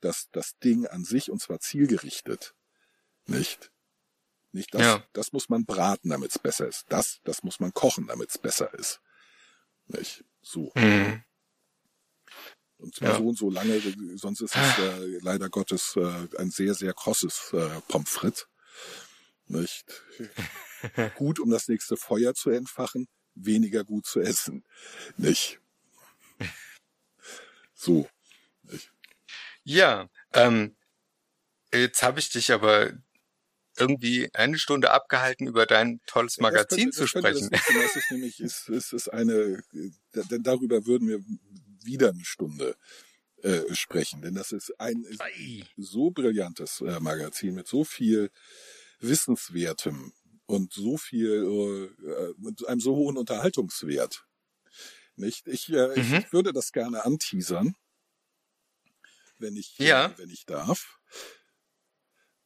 das, 0.00 0.28
das 0.32 0.58
Ding 0.58 0.86
an 0.86 1.04
sich 1.04 1.30
und 1.30 1.40
zwar 1.40 1.60
zielgerichtet. 1.60 2.54
Nicht? 3.26 3.72
Nicht 4.50 4.74
das, 4.74 4.82
Ja. 4.82 5.06
das 5.14 5.32
muss 5.32 5.48
man 5.48 5.64
braten, 5.64 6.10
damit 6.10 6.30
es 6.30 6.38
besser 6.38 6.68
ist. 6.68 6.84
Das, 6.90 7.20
das 7.24 7.42
muss 7.42 7.60
man 7.60 7.72
kochen, 7.72 8.06
damit 8.08 8.28
es 8.30 8.38
besser 8.38 8.74
ist. 8.74 9.00
Nicht? 9.86 10.24
So. 10.42 10.70
Mhm. 10.74 11.24
Und 12.76 12.94
zwar 12.94 13.10
Ja. 13.12 13.16
so 13.18 13.28
und 13.28 13.38
so 13.38 13.48
lange, 13.48 13.80
sonst 14.16 14.40
ist 14.42 14.54
es 14.56 14.78
äh, 14.78 15.18
leider 15.22 15.48
Gottes 15.48 15.94
äh, 15.96 16.28
ein 16.38 16.50
sehr, 16.50 16.74
sehr 16.74 16.92
krosses 16.92 17.52
äh, 17.54 17.80
Pommes 17.88 18.10
frites. 18.10 18.48
Nicht? 19.46 20.02
gut, 21.16 21.38
um 21.38 21.48
das 21.48 21.68
nächste 21.68 21.96
Feuer 21.96 22.34
zu 22.34 22.50
entfachen, 22.50 23.08
weniger 23.34 23.84
gut 23.84 24.06
zu 24.06 24.20
essen. 24.20 24.64
Nicht? 25.16 25.60
So. 27.74 28.08
Nicht? 28.62 28.92
Ja, 29.64 30.08
ähm, 30.32 30.76
jetzt 31.72 32.02
habe 32.02 32.20
ich 32.20 32.30
dich 32.30 32.52
aber 32.52 32.92
irgendwie 33.76 34.32
eine 34.34 34.58
Stunde 34.58 34.90
abgehalten, 34.90 35.46
über 35.46 35.66
dein 35.66 36.00
tolles 36.06 36.38
Magazin 36.38 36.90
das 36.90 36.96
zu 36.96 37.06
könnte, 37.06 37.30
das 37.30 37.38
sprechen. 37.40 37.50
könnte 37.50 37.64
Das, 37.66 37.74
Mal. 37.74 37.82
das 37.82 37.96
ist 37.96 38.10
nämlich, 38.10 38.40
ist, 38.40 38.68
ist, 38.68 38.92
ist 38.92 39.08
eine, 39.08 39.62
denn 40.14 40.42
darüber 40.42 40.86
würden 40.86 41.08
wir 41.08 41.20
wieder 41.82 42.10
eine 42.10 42.24
Stunde 42.24 42.76
äh, 43.42 43.74
sprechen, 43.74 44.22
denn 44.22 44.34
das 44.34 44.52
ist 44.52 44.78
ein 44.78 45.02
ist 45.04 45.20
so 45.76 46.10
brillantes 46.10 46.80
äh, 46.80 47.00
Magazin 47.00 47.54
mit 47.54 47.66
so 47.66 47.84
viel 47.84 48.30
Wissenswertem 49.00 50.12
und 50.52 50.72
so 50.72 50.96
viel, 50.96 51.90
äh, 52.04 52.34
mit 52.38 52.66
einem 52.68 52.80
so 52.80 52.94
hohen 52.96 53.16
Unterhaltungswert. 53.16 54.26
Nicht? 55.16 55.46
Ich, 55.48 55.70
äh, 55.72 56.00
Mhm. 56.00 56.18
ich 56.18 56.32
würde 56.32 56.52
das 56.52 56.72
gerne 56.72 57.04
anteasern, 57.04 57.74
wenn 59.38 59.56
ich, 59.56 59.76
Ja. 59.78 60.06
äh, 60.06 60.18
wenn 60.18 60.30
ich 60.30 60.46
darf. 60.46 60.98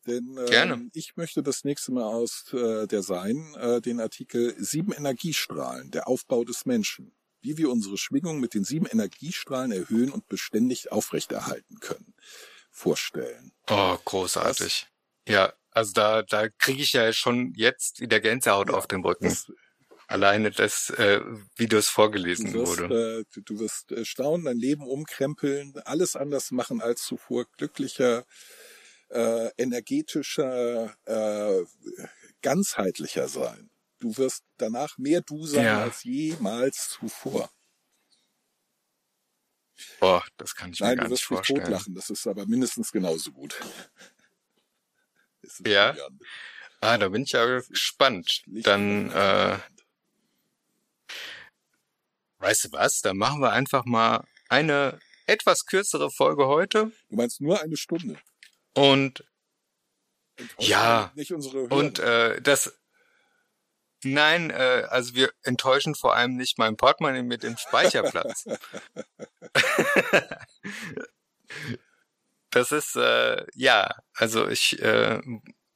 Denn 0.07 0.37
ähm, 0.39 0.47
Gerne. 0.47 0.91
ich 0.95 1.17
möchte 1.17 1.43
das 1.43 1.65
nächste 1.65 1.93
Mal 1.93 2.05
aus 2.05 2.53
äh, 2.53 2.87
der 2.87 3.03
Sein 3.03 3.55
äh, 3.57 3.81
den 3.81 4.01
Artikel 4.01 4.55
Sieben 4.63 4.93
Energiestrahlen, 4.93 5.91
der 5.91 6.07
Aufbau 6.07 6.45
des 6.45 6.65
Menschen. 6.65 7.13
Wie 7.41 7.57
wir 7.59 7.71
unsere 7.71 7.99
Schwingung 7.99 8.41
mit 8.41 8.55
den 8.55 8.65
sieben 8.65 8.87
Energiestrahlen 8.87 9.71
erhöhen 9.73 10.11
und 10.11 10.27
beständig 10.29 10.91
aufrechterhalten 10.91 11.79
können, 11.81 12.15
vorstellen. 12.71 13.53
Oh, 13.69 13.97
großartig. 14.05 14.87
Ja, 15.29 15.53
also 15.77 15.93
da, 15.93 16.23
da 16.23 16.49
kriege 16.49 16.83
ich 16.83 16.93
ja 16.95 17.13
schon 17.13 17.53
jetzt 17.57 18.01
wieder 18.01 18.21
Gänsehaut 18.21 18.71
Ja, 18.71 18.75
auf 18.75 18.87
den 18.87 19.05
Rücken. 19.05 19.39
Das, 19.39 19.51
Alleine 20.09 20.51
das, 20.53 20.91
äh, 20.91 21.21
wie 21.57 21.69
das 21.69 21.89
vorgelesen 21.89 22.53
du 22.53 22.55
wirst, 22.55 22.85
wurde. 22.85 22.91
äh, 22.91 23.25
du, 23.33 23.41
du 23.43 23.59
wirst 23.61 23.93
äh, 23.93 24.05
staunen, 24.05 24.45
dein 24.47 24.59
Leben 24.59 24.87
umkrempeln, 24.87 25.75
alles 25.85 26.17
anders 26.17 26.51
machen 26.51 26.81
als 26.83 27.03
zuvor, 27.05 27.47
glücklicher, 27.57 28.25
äh, 29.11 29.51
energetischer, 29.57 30.97
äh, 31.07 31.65
ganzheitlicher 32.43 33.29
sein. 33.29 33.71
Du 34.01 34.17
wirst 34.19 34.45
danach 34.59 34.99
mehr 34.99 35.23
du 35.23 35.47
sein 35.47 35.75
Ja. 35.75 35.79
als 35.79 36.05
jemals 36.05 36.91
zuvor. 36.91 37.51
Boah, 40.01 40.25
das 40.39 40.55
kann 40.55 40.73
ich 40.73 40.85
mir 40.85 40.93
Nein, 40.93 40.95
gar 40.95 41.07
du 41.07 41.11
nicht 41.11 41.11
wirst 41.11 41.31
mich 41.31 41.43
vorstellen. 41.43 41.43
totlachen, 41.43 41.95
das 41.95 42.09
ist 42.11 42.27
aber 42.27 42.47
mindestens 42.47 42.93
genauso 42.93 43.31
gut. 43.33 43.67
Ist 45.47 45.67
Ja? 45.67 45.91
Julian? 45.91 46.21
Ah, 46.81 46.99
da 46.99 47.09
bin 47.09 47.23
ich 47.23 47.33
ja 47.33 47.45
gespannt. 47.47 48.43
Dann, 48.47 49.11
äh, 49.11 49.59
weißt 52.39 52.65
du 52.65 52.73
was? 52.73 53.01
Dann 53.01 53.17
machen 53.17 53.41
wir 53.41 53.53
einfach 53.53 53.85
mal 53.87 54.25
eine 54.49 55.01
etwas 55.27 55.65
kürzere 55.67 56.11
Folge 56.11 56.47
heute 56.47 56.93
Du 57.09 57.17
meinst 57.17 57.41
nur 57.41 57.61
eine 57.61 57.77
Stunde. 57.77 58.19
und 58.75 59.25
Enttäuschen 60.37 60.71
Ja. 60.71 61.13
Nicht 61.15 61.33
unsere 61.33 61.61
Hörer. 61.63 61.73
und 61.73 61.99
äh, 61.99 62.41
das 62.43 62.79
Nein, 64.05 64.51
äh, 64.51 64.87
also 64.91 65.15
wir 65.15 65.33
enttäuschen 65.43 65.95
vor 65.95 66.15
allem 66.15 66.37
nicht 66.37 66.59
mein 66.59 66.77
Portemonnaie 66.77 67.23
mit 67.23 67.43
dem 67.43 67.57
Speicherplatz. 67.57 68.45
das 72.57 72.73
ist 72.73 72.97
äh, 72.97 73.45
ja, 73.55 73.95
also 74.15 74.49
ich 74.49 74.81
äh, 74.81 75.21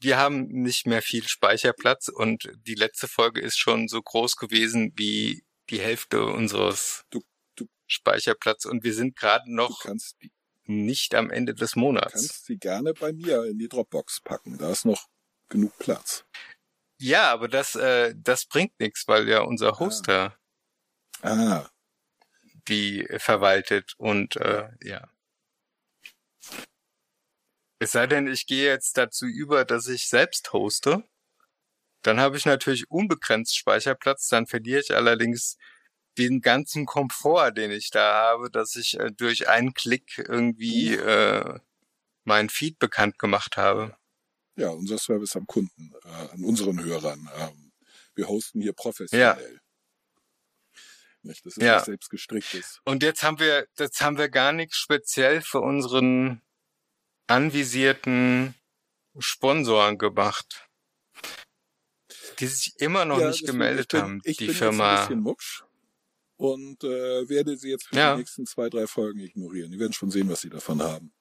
wir 0.01 0.17
haben 0.17 0.47
nicht 0.47 0.87
mehr 0.87 1.03
viel 1.03 1.29
Speicherplatz 1.29 2.09
und 2.09 2.51
die 2.67 2.75
letzte 2.75 3.07
Folge 3.07 3.41
ist 3.43 3.59
schon 3.59 3.87
so 3.89 4.01
groß 4.01 4.37
gewesen 4.37 4.93
wie 4.97 5.45
die 5.69 5.79
Hälfte 5.81 6.25
unseres 6.25 7.03
Du- 7.11 7.23
du- 7.57 7.69
Speicherplatz 7.87 8.65
und 8.65 8.83
wir 8.83 8.95
sind 8.95 9.15
gerade 9.17 9.45
du 9.47 9.53
noch 9.53 9.85
die, 10.23 10.33
nicht 10.65 11.15
am 11.15 11.31
Ende 11.31 11.55
des 11.55 11.77
Monats. 11.77 12.13
kannst 12.15 12.47
sie 12.47 12.57
gerne 12.57 12.95
bei 12.95 13.13
mir 13.13 13.45
in 13.45 13.59
die 13.59 13.69
Dropbox 13.69 14.21
packen. 14.23 14.57
Da 14.57 14.71
ist 14.71 14.87
noch 14.87 15.07
genug 15.51 15.77
Platz. 15.79 16.25
Ja, 16.99 17.31
aber 17.33 17.49
das 17.49 17.75
äh, 17.75 18.15
das 18.17 18.47
bringt 18.47 18.79
nichts, 18.81 19.07
weil 19.07 19.29
ja 19.29 19.41
unser 19.43 19.79
Hoster 19.79 20.37
Ah, 21.23 21.69
die 22.69 23.07
verwaltet 23.19 23.95
und 23.99 24.37
äh, 24.37 24.69
ja. 24.83 25.09
Es 27.83 27.93
sei 27.93 28.07
denn, 28.07 28.27
ich 28.27 28.47
gehe 28.47 28.67
jetzt 28.67 28.99
dazu 28.99 29.25
über, 29.27 29.65
dass 29.65 29.89
ich 29.89 30.07
selbst 30.07 30.53
hoste. 30.53 31.03
Dann 32.03 32.21
habe 32.21 32.37
ich 32.37 32.45
natürlich 32.45 32.91
unbegrenzt 32.91 33.57
Speicherplatz, 33.57 34.29
dann 34.29 34.47
verliere 34.47 34.81
ich 34.81 34.95
allerdings 34.95 35.57
den 36.19 36.41
ganzen 36.43 36.85
Komfort, 36.87 37.53
den 37.53 37.71
ich 37.71 37.91
da 37.91 38.13
habe, 38.31 38.51
dass 38.51 38.77
ich 38.77 38.99
äh, 39.01 39.11
durch 39.13 39.49
einen 39.49 39.73
Klick 39.73 40.19
irgendwie 40.19 40.95
äh, 40.95 41.59
mein 42.25 42.51
Feed 42.51 42.79
bekannt 42.79 43.19
gemacht 43.19 43.57
habe. 43.57 43.97
ja, 44.57 44.69
unser 44.69 44.99
Service 44.99 45.37
am 45.37 45.47
Kunden, 45.47 45.95
äh, 46.05 46.09
an 46.33 46.45
unseren 46.45 46.85
Hörern. 46.85 47.31
Ähm, 47.35 47.73
wir 48.15 48.29
hosten 48.29 48.61
hier 48.61 48.75
professionell. 48.75 49.61
Nicht, 51.23 51.47
das 51.47 51.57
ist 51.57 51.63
Ja. 51.63 51.77
nicht 51.77 51.87
selbst 51.87 52.11
gestricktes. 52.11 52.81
Und 52.85 53.03
jetzt 53.03 53.23
haben 53.23 53.39
wir, 53.39 53.67
jetzt 53.79 54.03
haben 54.03 54.19
wir 54.19 54.29
gar 54.29 54.53
nichts 54.53 54.77
speziell 54.77 55.41
für 55.41 55.61
unseren 55.61 56.43
anvisierten 57.31 58.55
Sponsoren 59.19 59.99
gemacht, 59.99 60.69
die 62.39 62.47
sich 62.47 62.75
immer 62.79 63.05
noch 63.05 63.21
Ja, 63.21 63.29
nicht 63.29 63.47
gemeldet 63.47 63.89
bin, 63.93 64.03
haben. 64.03 64.21
Ich 64.25 64.37
die 64.39 64.47
bin 64.47 64.55
jetzt 64.55 64.63
ein 64.63 64.69
Firma. 64.73 65.01
bisschen 65.01 65.21
mucksch 65.21 65.65
und 66.37 66.83
äh, 66.85 67.29
werde 67.29 67.57
sie 67.57 67.71
jetzt 67.71 67.87
für 67.89 67.97
Ja. 67.97 68.13
die 68.15 68.21
nächsten 68.21 68.47
zwei, 68.47 68.69
drei 68.69 68.87
Folgen 68.87 69.21
ignorieren. 69.21 69.71
Die 69.71 69.79
werden 69.79 69.93
schon 69.93 70.11
sehen, 70.11 70.29
was 70.29 70.41
sie 70.41 70.51
davon 70.51 70.83
haben. 70.83 71.13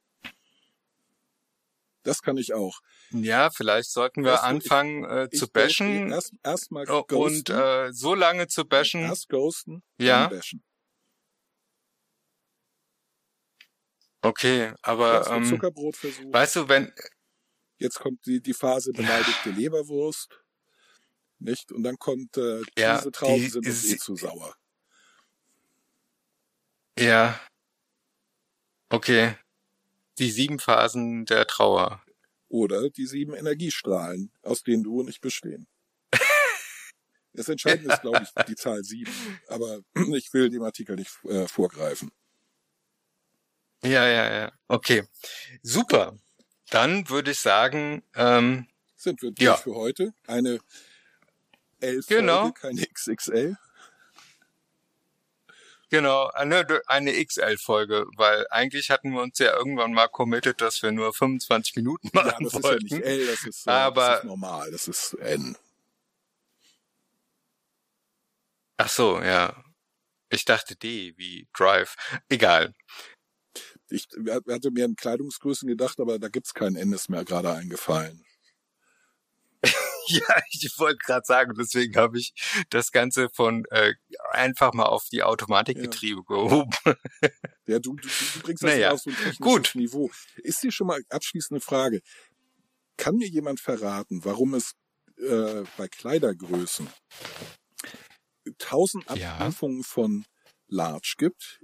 Das 2.03 2.22
kann 2.22 2.38
ich 2.38 2.53
auch. 2.53 2.80
Ja, 3.12 3.49
vielleicht 3.51 3.91
sollten 3.91 4.24
wir 4.24 4.36
ich- 4.36 4.39
anfangen 4.39 5.03
äh, 5.03 5.28
Ich 5.32 5.39
zu 5.39 5.45
ghost- 5.47 5.53
bashen 5.53 6.12
Erst, 6.12 6.34
erst 6.43 6.72
mal 6.72 6.88
äh, 6.88 6.91
und 6.91 7.07
ghosten, 7.10 7.55
äh, 7.55 7.91
so 7.93 8.16
lange 8.16 8.47
zu 8.47 8.66
bashen. 8.66 9.01
erst 9.01 9.28
ghosten, 9.30 9.84
Ja. 9.99 10.28
bashen. 10.28 10.64
Okay, 14.22 14.74
aber 14.82 15.28
ähm, 15.32 15.46
Zuckerbrot 15.46 15.96
versucht. 15.96 16.34
weißt 16.34 16.58
du, 16.58 16.68
wenn 16.70 16.92
Jetzt 17.80 18.00
kommt 18.00 18.26
die, 18.26 18.42
die 18.42 18.54
Phase 18.54 18.92
beleidigte 18.92 19.52
Leberwurst. 19.52 20.44
Nicht? 21.40 21.72
Und 21.72 21.84
dann 21.84 21.98
kommt, 21.98 22.36
äh, 22.36 22.62
Ja, 22.78 22.98
diese 22.98 23.12
Trauben 23.12 23.36
die 23.42 23.48
sind 23.48 23.66
uns 23.66 23.86
eh 23.86 23.98
zu 23.98 24.16
sauer. 24.18 24.54
ja, 27.00 27.40
okay, 28.90 29.36
die 30.18 30.30
sieben 30.30 30.60
Phasen 30.60 31.26
der 31.26 31.48
Trauer. 31.48 32.04
Oder 32.50 32.90
die 32.90 33.06
sieben 33.06 33.34
Energiestrahlen, 33.34 34.34
aus 34.42 34.64
denen 34.64 34.84
du 34.84 35.00
und 35.00 35.10
ich 35.10 35.22
bestehen. 35.22 35.68
Das 37.32 37.48
Entscheidende 37.48 37.94
ist, 37.94 38.02
glaube 38.02 38.24
ich, 38.24 38.46
die 38.46 38.56
Zahl 38.56 38.84
sieben. 38.84 39.14
Aber 39.48 39.80
ich 40.14 40.34
will 40.34 40.50
dem 40.50 40.64
Artikel 40.64 40.96
nicht 40.98 41.12
äh, 41.26 41.48
vorgreifen. 41.48 42.12
Ja, 43.84 44.06
ja, 44.08 44.32
ja. 44.42 44.52
Okay, 44.68 45.04
super. 45.64 46.18
Dann 46.70 47.10
würde 47.10 47.32
ich 47.32 47.40
sagen, 47.40 48.04
ähm, 48.16 48.68
Sind 48.96 49.22
wir 49.22 49.32
durch 49.32 49.42
Ja. 49.46 49.56
für 49.56 49.74
heute? 49.76 50.14
Eine 50.28 50.60
L-Folge, 51.80 52.06
Genau. 52.22 52.52
keine 52.52 52.86
XXL. 52.86 53.56
Genau, 55.90 56.28
eine, 56.28 56.68
eine 56.86 57.26
XL-Folge, 57.26 58.06
weil 58.18 58.46
eigentlich 58.52 58.92
hatten 58.92 59.12
wir 59.12 59.22
uns 59.22 59.40
ja 59.40 59.56
irgendwann 59.56 59.94
mal 59.94 60.08
committed, 60.08 60.62
dass 60.62 60.84
wir 60.84 60.92
nur 60.92 61.14
25 61.14 61.78
Minuten 61.78 62.12
Ja, 62.14 62.26
machen 62.26 62.44
das 62.44 62.54
ist 62.54 62.64
wollten. 62.64 62.88
ja 62.88 62.98
nicht 62.98 63.06
L, 63.08 63.26
das 63.28 63.44
ist, 63.46 63.66
äh, 63.68 63.72
Aber- 63.72 64.08
das 64.10 64.20
ist 64.20 64.26
normal, 64.26 64.72
das 64.72 64.88
ist 64.88 65.14
N. 65.16 65.58
Ach 68.78 68.90
so, 68.90 69.20
ja. 69.22 69.64
Ich 70.30 70.46
dachte 70.46 70.76
D 70.76 71.14
wie 71.18 71.48
Drive. 71.58 71.96
Egal. 72.30 72.76
Ich 73.90 74.08
hatte 74.48 74.72
mir 74.72 74.86
an 74.86 74.96
Kleidungsgrößen 74.96 75.68
gedacht, 75.68 76.00
aber 76.00 76.20
da 76.20 76.30
gibt's 76.30 76.54
kein 76.54 76.76
N, 76.76 76.94
ist 76.94 77.10
mir 77.10 77.24
gerade 77.26 77.52
eingefallen. 77.54 78.24
Ja, 80.12 80.42
ich 80.50 80.74
wollte 80.80 80.98
gerade 81.06 81.24
sagen, 81.24 81.54
deswegen 81.56 81.96
habe 81.96 82.18
ich 82.18 82.34
das 82.72 82.92
Ganze 82.92 83.30
von 83.30 83.66
äh, 83.70 83.94
einfach 84.32 84.74
mal 84.74 84.88
auf 84.88 85.06
die 85.12 85.22
Automatikgetriebe 85.22 86.24
gehoben. 86.24 86.72
Ja, 87.68 87.78
du, 87.78 87.94
du, 87.96 88.08
du 88.08 88.40
bringst 88.42 88.64
das 88.64 88.72
Naja, 88.72 88.88
ja 88.88 88.92
auf 88.94 89.02
so 89.02 89.12
ein 89.12 89.16
technisches 89.16 89.38
gut. 89.38 89.72
Niveau. 89.76 90.10
Ist 90.38 90.64
dir 90.64 90.72
schon 90.72 90.88
mal 90.88 91.00
abschließende 91.10 91.62
Frage. 91.62 92.02
Kann 92.98 93.18
mir 93.18 93.28
jemand 93.28 93.60
verraten, 93.60 94.26
warum 94.26 94.56
es 94.56 94.74
äh, 95.18 95.64
bei 95.78 95.88
Kleidergrößen 95.88 96.88
tausend 98.58 99.06
Ja. 99.16 99.36
Abstufungen 99.38 99.84
von 99.84 100.26
Large 100.68 101.14
gibt? 101.20 101.60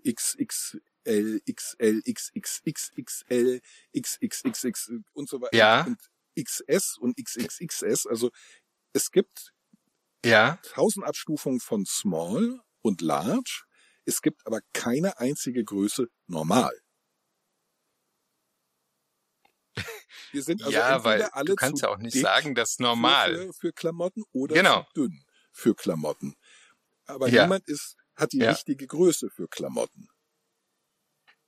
XXL, 1.05 1.41
XL, 1.45 2.01
XXXXL, 2.03 3.61
XXXX 3.95 4.91
und 5.13 5.29
so 5.29 5.41
weiter. 5.41 5.55
Ja. 5.55 5.85
Und 5.85 5.99
XS 6.37 6.97
und 6.97 7.17
XXXS. 7.17 8.07
Also 8.07 8.31
es 8.93 9.11
gibt 9.11 9.53
Ja, 10.25 10.59
tausend 10.63 11.05
Abstufungen 11.05 11.59
von 11.59 11.85
Small 11.85 12.59
und 12.81 13.01
Large. 13.01 13.63
Es 14.05 14.21
gibt 14.21 14.45
aber 14.45 14.61
keine 14.73 15.17
einzige 15.19 15.63
Größe 15.63 16.07
normal. 16.27 16.73
Wir 20.31 20.43
sind 20.43 20.61
also 20.63 20.73
ja, 20.77 21.03
weil 21.03 21.23
alle 21.23 21.45
du 21.45 21.55
kannst 21.55 21.81
ja 21.81 21.89
auch 21.89 21.97
nicht 21.97 22.19
sagen, 22.19 22.55
dass 22.55 22.79
normal. 22.79 23.35
Für, 23.35 23.53
für 23.53 23.73
Klamotten 23.73 24.23
oder 24.33 24.55
Genau. 24.55 24.83
zu 24.93 25.01
dünn 25.07 25.23
für 25.51 25.75
Klamotten. 25.75 26.35
Aber 27.05 27.29
Ja. 27.29 27.43
niemand 27.43 27.67
ist, 27.69 27.95
hat 28.15 28.33
die 28.33 28.39
Ja. 28.39 28.51
richtige 28.51 28.85
Größe 28.87 29.29
für 29.29 29.47
Klamotten. 29.47 30.09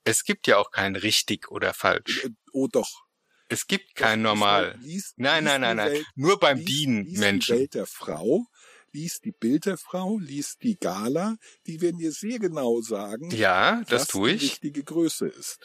Es 0.08 0.24
gibt 0.24 0.46
ja 0.46 0.56
auch 0.56 0.70
kein 0.70 0.96
richtig 0.96 1.50
oder 1.50 1.74
falsch. 1.74 2.24
Äh, 2.24 2.30
Oh 2.52 2.66
doch. 2.66 3.04
Es 3.50 3.66
gibt 3.66 3.94
kein 3.94 4.22
Doch, 4.22 4.30
Normal. 4.30 4.76
lies- 4.80 5.14
Nein, 5.16 5.44
lies 5.44 5.52
nein, 5.52 5.60
nein, 5.60 5.76
die 5.76 5.82
nein. 5.82 5.92
Welt- 5.92 6.06
Nur 6.16 6.38
beim 6.40 6.58
lies- 6.58 6.66
Dienen, 6.66 7.04
lies 7.04 7.12
die 7.14 7.18
Menschen. 7.20 7.56
Welt 7.58 7.74
der 7.74 7.86
Frau, 7.86 8.46
lies 8.92 9.20
die 9.20 9.32
Bild 9.32 9.66
der 9.66 9.78
Frau, 9.78 10.18
lies 10.18 10.56
die 10.58 10.76
Gala, 10.78 11.36
die 11.66 11.80
werden 11.80 11.98
dir 11.98 12.12
sehr 12.12 12.38
genau 12.38 12.80
sagen, 12.80 13.30
Ja, 13.30 13.82
das 13.88 14.02
was 14.02 14.08
tue 14.08 14.30
die 14.30 14.36
ich. 14.36 14.42
richtige 14.52 14.82
Größe 14.84 15.28
ist. 15.28 15.58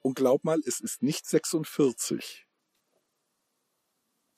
Und 0.00 0.14
glaub 0.14 0.44
mal, 0.44 0.58
es 0.66 0.80
ist 0.80 1.02
nicht 1.02 1.26
46. 1.26 2.46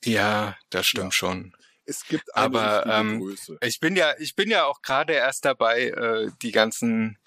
Ja, 0.03 0.57
das 0.69 0.85
stimmt 0.87 1.13
schon. 1.13 1.55
Es 1.85 2.05
gibt 2.05 2.33
eine 2.35 2.45
Aber, 2.45 2.85
ähm, 2.87 3.19
Größe. 3.19 3.57
Ich 3.61 3.79
bin 3.79 3.95
ja, 3.95 4.13
ich 4.19 4.35
bin 4.35 4.49
ja 4.49 4.65
auch 4.65 4.81
gerade 4.81 5.13
erst 5.13 5.45
dabei, 5.45 5.87
äh, 5.89 6.31
die 6.41 6.51
ganzen 6.51 7.17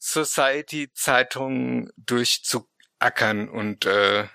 Society-Zeitungen 0.00 1.90
durchzuackern 1.96 3.48
und 3.48 3.86
äh, 3.86 4.26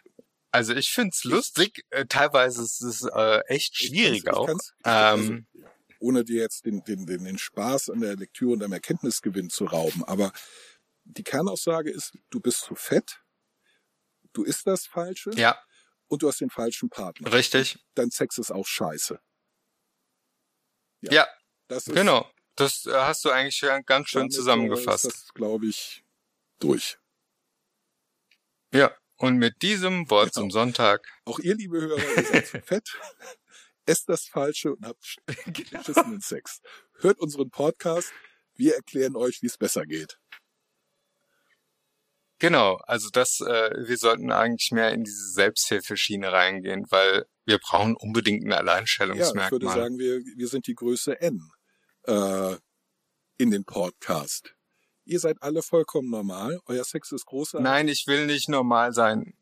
also 0.51 0.73
ich 0.73 0.89
find's 0.91 1.23
lustig. 1.25 1.85
Äh, 1.89 2.05
teilweise 2.05 2.61
ist 2.63 2.81
es 2.81 3.03
äh, 3.03 3.41
echt 3.47 3.75
schwierig 3.75 4.23
ich 4.25 4.29
auch. 4.29 4.47
ich- 4.49 4.55
Ähm, 4.85 5.47
also, 5.53 5.67
ohne 5.99 6.23
dir 6.23 6.41
jetzt 6.41 6.65
den, 6.65 6.83
den, 6.83 7.05
den, 7.05 7.23
den 7.25 7.37
Spaß 7.37 7.89
an 7.89 7.99
der 8.01 8.15
Lektüre 8.15 8.51
und 8.53 8.63
am 8.63 8.71
Erkenntnisgewinn 8.73 9.49
zu 9.49 9.65
rauben, 9.65 10.03
aber 10.05 10.31
die 11.03 11.23
Kernaussage 11.23 11.89
ist, 11.91 12.13
du 12.29 12.39
bist 12.39 12.61
zu 12.61 12.75
fett, 12.75 13.21
du 14.33 14.43
isst 14.43 14.65
das 14.67 14.85
Falsche 14.85 15.31
ja, 15.35 15.57
und 16.07 16.21
du 16.23 16.27
hast 16.27 16.41
den 16.41 16.49
falschen 16.49 16.89
Partner. 16.89 17.31
richtig. 17.33 17.77
Dein 17.95 18.11
Sex 18.11 18.37
ist 18.37 18.51
auch 18.51 18.65
scheiße. 18.67 19.19
Ja. 21.01 21.11
Ja, 21.11 21.27
Das 21.67 21.87
ist, 21.87 21.95
genau. 21.95 22.29
Das 22.55 22.85
äh, 22.85 22.93
hast 22.93 23.25
du 23.25 23.29
eigentlich 23.31 23.59
ja 23.61 23.79
ganz 23.81 24.09
schön 24.09 24.21
damit, 24.21 24.33
zusammengefasst. 24.33 25.05
Ist 25.05 25.23
das, 25.23 25.33
glaube 25.33 25.67
ich, 25.67 26.03
durch. 26.59 26.97
Ja. 28.73 28.95
Und 29.17 29.37
mit 29.37 29.61
diesem 29.61 30.09
Wort 30.09 30.33
Genau. 30.33 30.43
zum 30.45 30.51
Sonntag. 30.51 31.07
Auch 31.23 31.39
ihr, 31.39 31.55
liebe 31.55 31.79
Hörer, 31.79 31.97
ihr 32.17 32.23
seid 32.25 32.47
zu 32.47 32.61
fett. 32.65 32.97
Esst 33.85 34.09
das 34.09 34.25
Falsche 34.27 34.73
und 34.75 34.85
habt 34.85 35.17
Genau. 35.45 35.79
beschissenen 35.79 36.19
Sex. 36.21 36.61
Hört 36.99 37.19
unseren 37.19 37.49
Podcast. 37.49 38.11
Wir 38.55 38.75
erklären 38.75 39.15
euch, 39.15 39.41
wie 39.41 39.47
es 39.47 39.57
besser 39.57 39.85
geht. 39.85 40.17
Genau, 42.39 42.75
also 42.85 43.09
das, 43.09 43.39
äh, 43.39 43.71
wir 43.87 43.97
sollten 43.97 44.31
eigentlich 44.31 44.71
mehr 44.71 44.91
in 44.91 45.03
diese 45.05 45.29
Selbsthilfeschiene 45.31 46.31
reingehen, 46.33 46.85
weil 46.89 47.25
wir 47.45 47.59
brauchen 47.59 47.95
unbedingt 47.95 48.43
ein 48.43 48.51
Ja, 48.51 48.57
Alleinstellungsmerkmal. 48.57 49.45
ich 49.45 49.51
würde 49.51 49.67
sagen, 49.67 49.97
wir, 49.97 50.19
wir 50.19 50.47
sind 50.49 50.67
die 50.67 50.75
Größe 50.75 51.21
N 51.21 51.49
äh, 52.07 52.55
in 53.37 53.51
den 53.51 53.65
Podcast. 53.65 54.55
Ihr 55.05 55.19
seid 55.19 55.41
alle 55.41 55.61
vollkommen 55.61 56.09
normal. 56.09 56.59
Euer 56.65 56.83
Sex 56.83 57.11
ist 57.11 57.25
großartig. 57.25 57.63
Nein, 57.63 57.87
ich 57.87 58.07
will 58.07 58.25
nicht 58.25 58.49
normal 58.49 58.93
sein. 58.93 59.37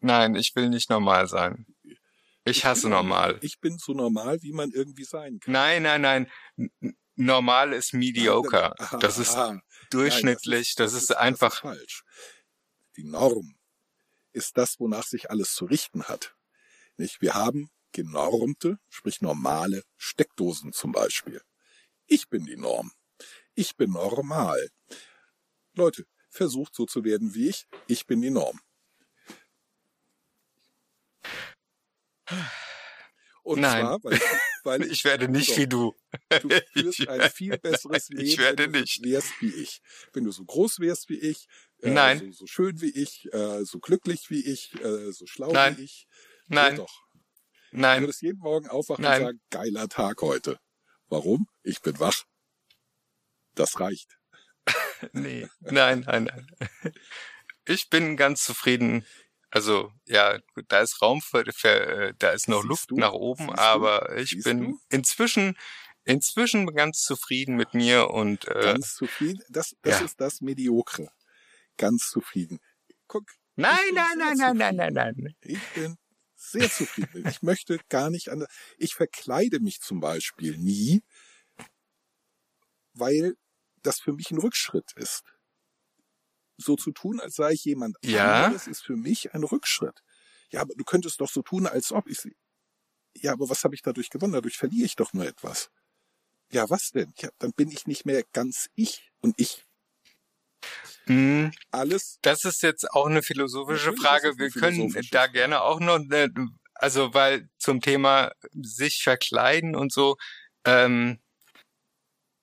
Nein, 0.00 0.34
ich 0.34 0.54
will 0.54 0.68
nicht 0.68 0.90
normal 0.90 1.26
sein. 1.26 1.66
Ich 2.44 2.64
hasse 2.64 2.82
bin 2.82 2.90
normal. 2.90 3.38
Ich 3.42 3.58
bin 3.60 3.78
so 3.78 3.92
normal, 3.92 4.42
wie 4.42 4.52
man 4.52 4.70
irgendwie 4.70 5.04
sein 5.04 5.40
kann. 5.40 5.52
Nein, 5.52 5.82
nein, 5.82 6.00
nein. 6.02 6.30
Normal 7.16 7.72
ist 7.72 7.94
mediocre. 7.94 8.78
Aha, 8.78 8.98
Das 8.98 9.18
ist 9.18 9.34
aha. 9.34 9.60
durchschnittlich. 9.90 10.74
Nein, 10.76 10.84
Das 10.84 10.92
ist 10.92 11.16
einfach. 11.16 11.60
falsch. 11.60 12.04
Die 12.96 13.04
Norm 13.04 13.56
ist 14.32 14.56
das, 14.58 14.78
wonach 14.78 15.04
sich 15.06 15.30
alles 15.30 15.54
zu 15.54 15.64
richten 15.64 16.04
hat. 16.04 16.36
Nicht? 16.98 17.20
Wir 17.20 17.34
haben 17.34 17.70
genormte, 17.92 18.78
sprich 18.90 19.22
normale 19.22 19.82
Steckdosen 19.96 20.72
zum 20.72 20.92
Beispiel. 20.92 21.40
Ich 22.06 22.28
bin 22.28 22.44
die 22.44 22.56
Norm. 22.56 22.92
Ich 23.54 23.76
bin 23.76 23.92
normal. 23.92 24.70
Leute, 25.74 26.06
versucht 26.30 26.74
so 26.74 26.86
zu 26.86 27.04
werden 27.04 27.34
wie 27.34 27.48
ich. 27.48 27.66
Ich 27.86 28.06
bin 28.06 28.20
die 28.20 28.30
Norm. 28.30 28.60
Und 33.42 33.60
Nein. 33.60 33.80
zwar, 33.84 34.02
weil, 34.02 34.20
weil 34.64 34.82
Ich 34.90 35.04
werde 35.04 35.28
nicht 35.28 35.50
Doch. 35.50 35.58
wie 35.58 35.66
du. 35.68 35.94
Du 36.42 36.48
führst 36.72 37.08
ein 37.08 37.30
viel 37.30 37.56
besseres 37.58 38.08
Leben, 38.10 38.24
ich 38.26 38.38
werde 38.38 38.64
wenn 38.64 38.72
du 38.72 38.80
nicht. 38.80 39.04
wärst 39.04 39.40
wie 39.40 39.54
ich. 39.54 39.80
Wenn 40.12 40.24
du 40.24 40.32
so 40.32 40.44
groß 40.44 40.80
wärst 40.80 41.08
wie 41.08 41.18
ich, 41.18 41.46
äh, 41.82 41.90
Nein. 41.90 42.18
So, 42.32 42.40
so 42.40 42.46
schön 42.46 42.80
wie 42.80 42.90
ich, 42.90 43.32
äh, 43.32 43.64
so 43.64 43.78
glücklich 43.78 44.30
wie 44.30 44.44
ich, 44.44 44.74
äh, 44.82 45.12
so 45.12 45.26
schlau 45.26 45.52
Nein. 45.52 45.78
wie 45.78 45.84
ich. 45.84 46.08
Nein, 46.48 46.76
doch. 46.76 47.04
Du 47.70 47.78
nein, 47.78 48.02
würdest 48.02 48.22
jeden 48.22 48.38
Morgen 48.38 48.68
aufwachen 48.68 49.02
Nein. 49.02 49.20
und 49.20 49.26
sagen, 49.26 49.40
geiler 49.50 49.88
Tag 49.88 50.22
heute. 50.22 50.58
Warum? 51.08 51.46
Ich 51.62 51.80
bin 51.82 51.98
wach. 52.00 52.24
Das 53.54 53.80
reicht. 53.80 54.18
nee, 55.12 55.48
nein, 55.60 56.00
nein, 56.06 56.24
nein. 56.24 56.46
Ich 57.66 57.88
bin 57.90 58.16
ganz 58.16 58.44
zufrieden. 58.44 59.04
Also, 59.50 59.92
ja, 60.06 60.38
da 60.68 60.80
ist 60.80 61.00
Raum 61.00 61.20
für, 61.20 61.44
für 61.52 61.68
äh, 62.08 62.14
da 62.18 62.30
ist 62.30 62.48
noch 62.48 62.58
Siehst 62.62 62.68
Luft 62.68 62.90
du? 62.90 62.96
nach 62.96 63.12
oben, 63.12 63.46
Siehst 63.46 63.58
du? 63.58 63.62
aber 63.62 64.16
ich 64.16 64.30
Siehst 64.30 64.44
bin 64.44 64.60
du? 64.72 64.78
inzwischen, 64.90 65.56
inzwischen 66.04 66.66
ganz 66.74 67.02
zufrieden 67.02 67.56
mit 67.56 67.72
mir 67.74 68.10
und, 68.10 68.46
äh, 68.48 68.60
Ganz 68.60 68.94
zufrieden. 68.94 69.42
Das, 69.48 69.74
das 69.82 70.00
ja. 70.00 70.04
ist 70.04 70.20
das 70.20 70.40
Mediokre. 70.40 71.08
Ganz 71.78 72.10
zufrieden. 72.10 72.58
Guck, 73.06 73.24
nein, 73.54 73.78
nein, 73.94 74.18
nein, 74.18 74.36
nein, 74.36 74.56
nein, 74.56 74.76
zufrieden. 74.76 74.76
nein, 74.94 75.14
nein. 75.16 75.36
Ich 75.42 75.62
bin 75.74 75.96
sehr 76.50 76.70
zufrieden. 76.70 77.26
Ich 77.26 77.42
möchte 77.42 77.78
gar 77.88 78.10
nicht 78.10 78.28
anders. 78.30 78.48
Ich 78.78 78.94
verkleide 78.94 79.60
mich 79.60 79.80
zum 79.80 80.00
Beispiel 80.00 80.56
nie, 80.58 81.02
weil 82.94 83.36
das 83.82 84.00
für 84.00 84.12
mich 84.12 84.30
ein 84.32 84.38
Rückschritt 84.38 84.92
ist. 84.96 85.22
So 86.58 86.76
zu 86.76 86.92
tun, 86.92 87.20
als 87.20 87.34
sei 87.36 87.52
ich 87.52 87.64
jemand 87.64 87.96
Ja. 88.02 88.56
anderes, 88.56 88.66
ist 88.66 88.82
für 88.82 88.96
mich 88.96 89.32
ein 89.34 89.42
Rückschritt. 89.44 90.00
Ja, 90.50 90.60
aber 90.62 90.74
du 90.74 90.84
könntest 90.84 91.20
doch 91.20 91.30
so 91.30 91.42
tun, 91.42 91.66
als 91.66 91.92
ob 91.92 92.08
ich. 92.08 92.18
Ja, 93.16 93.32
aber 93.32 93.48
was 93.48 93.64
habe 93.64 93.74
ich 93.74 93.82
dadurch 93.82 94.10
gewonnen? 94.10 94.34
Dadurch 94.34 94.56
verliere 94.58 94.86
ich 94.86 94.96
doch 94.96 95.12
nur 95.12 95.26
etwas. 95.26 95.70
Ja, 96.52 96.68
was 96.70 96.90
denn? 96.92 97.12
Ja, 97.18 97.30
dann 97.38 97.52
bin 97.52 97.70
ich 97.70 97.86
nicht 97.86 98.04
mehr 98.06 98.22
ganz 98.32 98.68
ich. 98.74 99.10
Und 99.20 99.34
ich 99.38 99.65
Hm, 101.08 101.52
alles. 101.70 102.18
Das 102.22 102.44
ist 102.44 102.62
jetzt 102.62 102.90
auch 102.90 103.06
eine 103.06 103.22
philosophische 103.22 103.86
Natürlich 103.90 104.02
Frage. 104.02 104.28
eine 104.28 104.38
Wir 104.38 104.50
können 104.50 104.94
da 105.10 105.26
gerne 105.28 105.62
auch 105.62 105.80
noch, 105.80 105.98
ne, 105.98 106.32
also 106.74 107.14
weil 107.14 107.48
zum 107.58 107.80
Thema 107.80 108.32
sich 108.52 109.02
verkleiden 109.02 109.76
und 109.76 109.92
so, 109.92 110.16
ähm, 110.64 111.18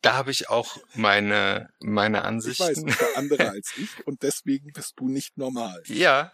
da 0.01 0.13
habe 0.15 0.31
ich 0.31 0.49
auch 0.49 0.77
meine 0.95 1.69
meine 1.81 2.17
Ich 2.17 2.23
weiß, 2.23 2.27
Ansichten. 2.27 2.89
es 2.89 2.99
war 3.01 3.07
andere 3.15 3.49
als 3.51 3.73
ich 3.77 4.05
und 4.07 4.21
deswegen 4.23 4.71
bist 4.73 4.93
du 4.97 5.07
nicht 5.09 5.37
normal. 5.37 5.81
ja, 5.87 6.33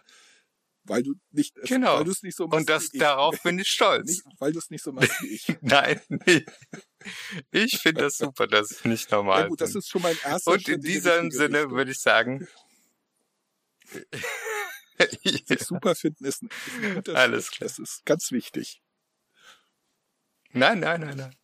Weil 0.84 1.02
du 1.02 1.14
nicht, 1.30 1.54
Genau. 1.64 1.98
weil 1.98 2.04
du 2.04 2.10
es 2.10 2.22
nicht 2.22 2.36
so 2.36 2.46
machst 2.46 2.60
und 2.60 2.68
das 2.70 2.88
darauf 2.90 3.40
bin 3.42 3.58
ich 3.58 3.68
stolz. 3.72 4.08
Nicht, 4.08 4.22
weil 4.40 4.52
du 4.52 4.58
es 4.58 4.70
nicht 4.70 4.82
so 4.82 4.92
machst 4.92 5.22
wie 5.22 5.28
ich. 5.28 5.46
Nein, 5.60 6.00
nee. 6.08 6.44
Ich 7.50 7.78
finde 7.78 8.02
das 8.02 8.18
super, 8.18 8.46
dass 8.46 8.70
ich 8.70 8.84
nicht 8.84 9.10
normal 9.10 9.42
Ja 9.42 9.48
gut, 9.48 9.60
das 9.60 9.74
ist 9.74 9.88
schon 9.88 10.02
mein 10.02 10.16
erster 10.22 10.52
Und 10.52 10.62
Schritt 10.62 10.76
in 10.76 10.80
die 10.82 10.88
diesem 10.92 11.30
Sinne 11.30 11.70
würde 11.70 11.90
ich 11.92 12.00
sagen, 12.00 12.46
Sich 15.46 15.60
super 15.60 15.94
finden 15.94 16.26
ist 16.26 16.42
ein, 16.42 16.48
ist 16.66 16.74
ein 16.82 16.94
guter 16.94 17.14
Alles 17.16 17.46
Schritt. 17.46 17.56
klar. 17.56 17.68
Das 17.68 17.78
ist 17.78 18.04
ganz 18.04 18.30
wichtig. 18.32 18.82
nein, 20.52 20.80
nein, 20.80 21.00
nein, 21.00 21.16
nein. 21.16 21.36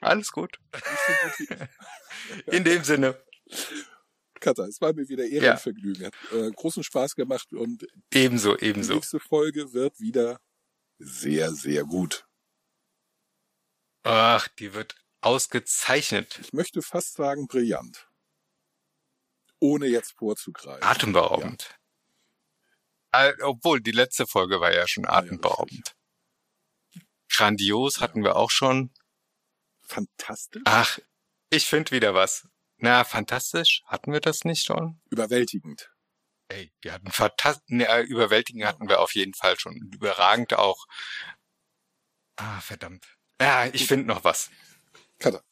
Alles 0.00 0.30
gut. 0.32 0.58
In 2.46 2.64
dem 2.64 2.84
Sinne, 2.84 3.22
Katha, 4.40 4.66
es 4.66 4.80
war 4.80 4.92
mir 4.92 5.08
wieder 5.08 5.24
Ehrenvergnügen. 5.24 6.06
Hat 6.06 6.14
äh, 6.32 6.50
großen 6.50 6.82
Spaß 6.82 7.14
gemacht 7.14 7.52
und 7.52 7.86
ebenso, 8.12 8.56
die 8.56 8.66
ebenso. 8.66 8.94
nächste 8.94 9.20
Folge 9.20 9.72
wird 9.72 9.98
wieder 10.00 10.40
sehr, 10.98 11.52
sehr 11.52 11.84
gut. 11.84 12.26
Ach, 14.02 14.48
die 14.48 14.74
wird 14.74 14.96
ausgezeichnet. 15.20 16.38
Ich 16.40 16.52
möchte 16.52 16.82
fast 16.82 17.14
sagen 17.14 17.46
brillant. 17.46 18.08
Ohne 19.60 19.86
jetzt 19.86 20.12
vorzugreifen. 20.18 20.82
Atemberaubend. 20.82 21.78
Äh, 23.12 23.34
obwohl, 23.42 23.80
die 23.80 23.92
letzte 23.92 24.26
Folge 24.26 24.60
war 24.60 24.72
ja 24.72 24.88
schon 24.88 25.04
ja, 25.04 25.10
atemberaubend. 25.10 25.94
Grandios 27.28 28.00
hatten 28.00 28.24
wir 28.24 28.36
auch 28.36 28.50
schon. 28.50 28.92
Fantastisch. 29.82 30.62
Ach, 30.64 30.98
ich 31.50 31.66
finde 31.66 31.92
wieder 31.92 32.14
was. 32.14 32.48
Na, 32.78 33.04
fantastisch. 33.04 33.82
Hatten 33.86 34.12
wir 34.12 34.20
das 34.20 34.44
nicht 34.44 34.64
schon? 34.64 35.00
Überwältigend. 35.10 35.92
Ey, 36.48 36.72
wir 36.80 36.92
hatten 36.92 37.12
fantastisch. 37.12 37.64
Ne, 37.68 37.86
äh, 37.86 38.02
überwältigend 38.02 38.64
hatten 38.64 38.88
wir 38.88 39.00
auf 39.00 39.14
jeden 39.14 39.34
Fall 39.34 39.58
schon. 39.58 39.76
Überragend 39.92 40.54
auch. 40.54 40.86
Ah, 42.36 42.60
verdammt. 42.60 43.06
Ja, 43.42 43.66
ich 43.66 43.86
finde 43.86 44.06
noch 44.06 44.22
was. 44.24 44.50
Katha, 45.18 45.42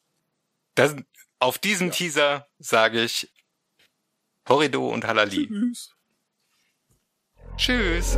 Das, 0.77 0.95
auf 1.41 1.59
diesen 1.59 1.89
Ja. 1.89 1.93
Teaser 1.95 2.49
sage 2.59 3.03
ich 3.03 3.29
Horrido 4.49 4.89
und 4.89 5.05
Halali. 5.07 5.47
tschüss. 5.49 5.95
Tschüss. 7.57 8.17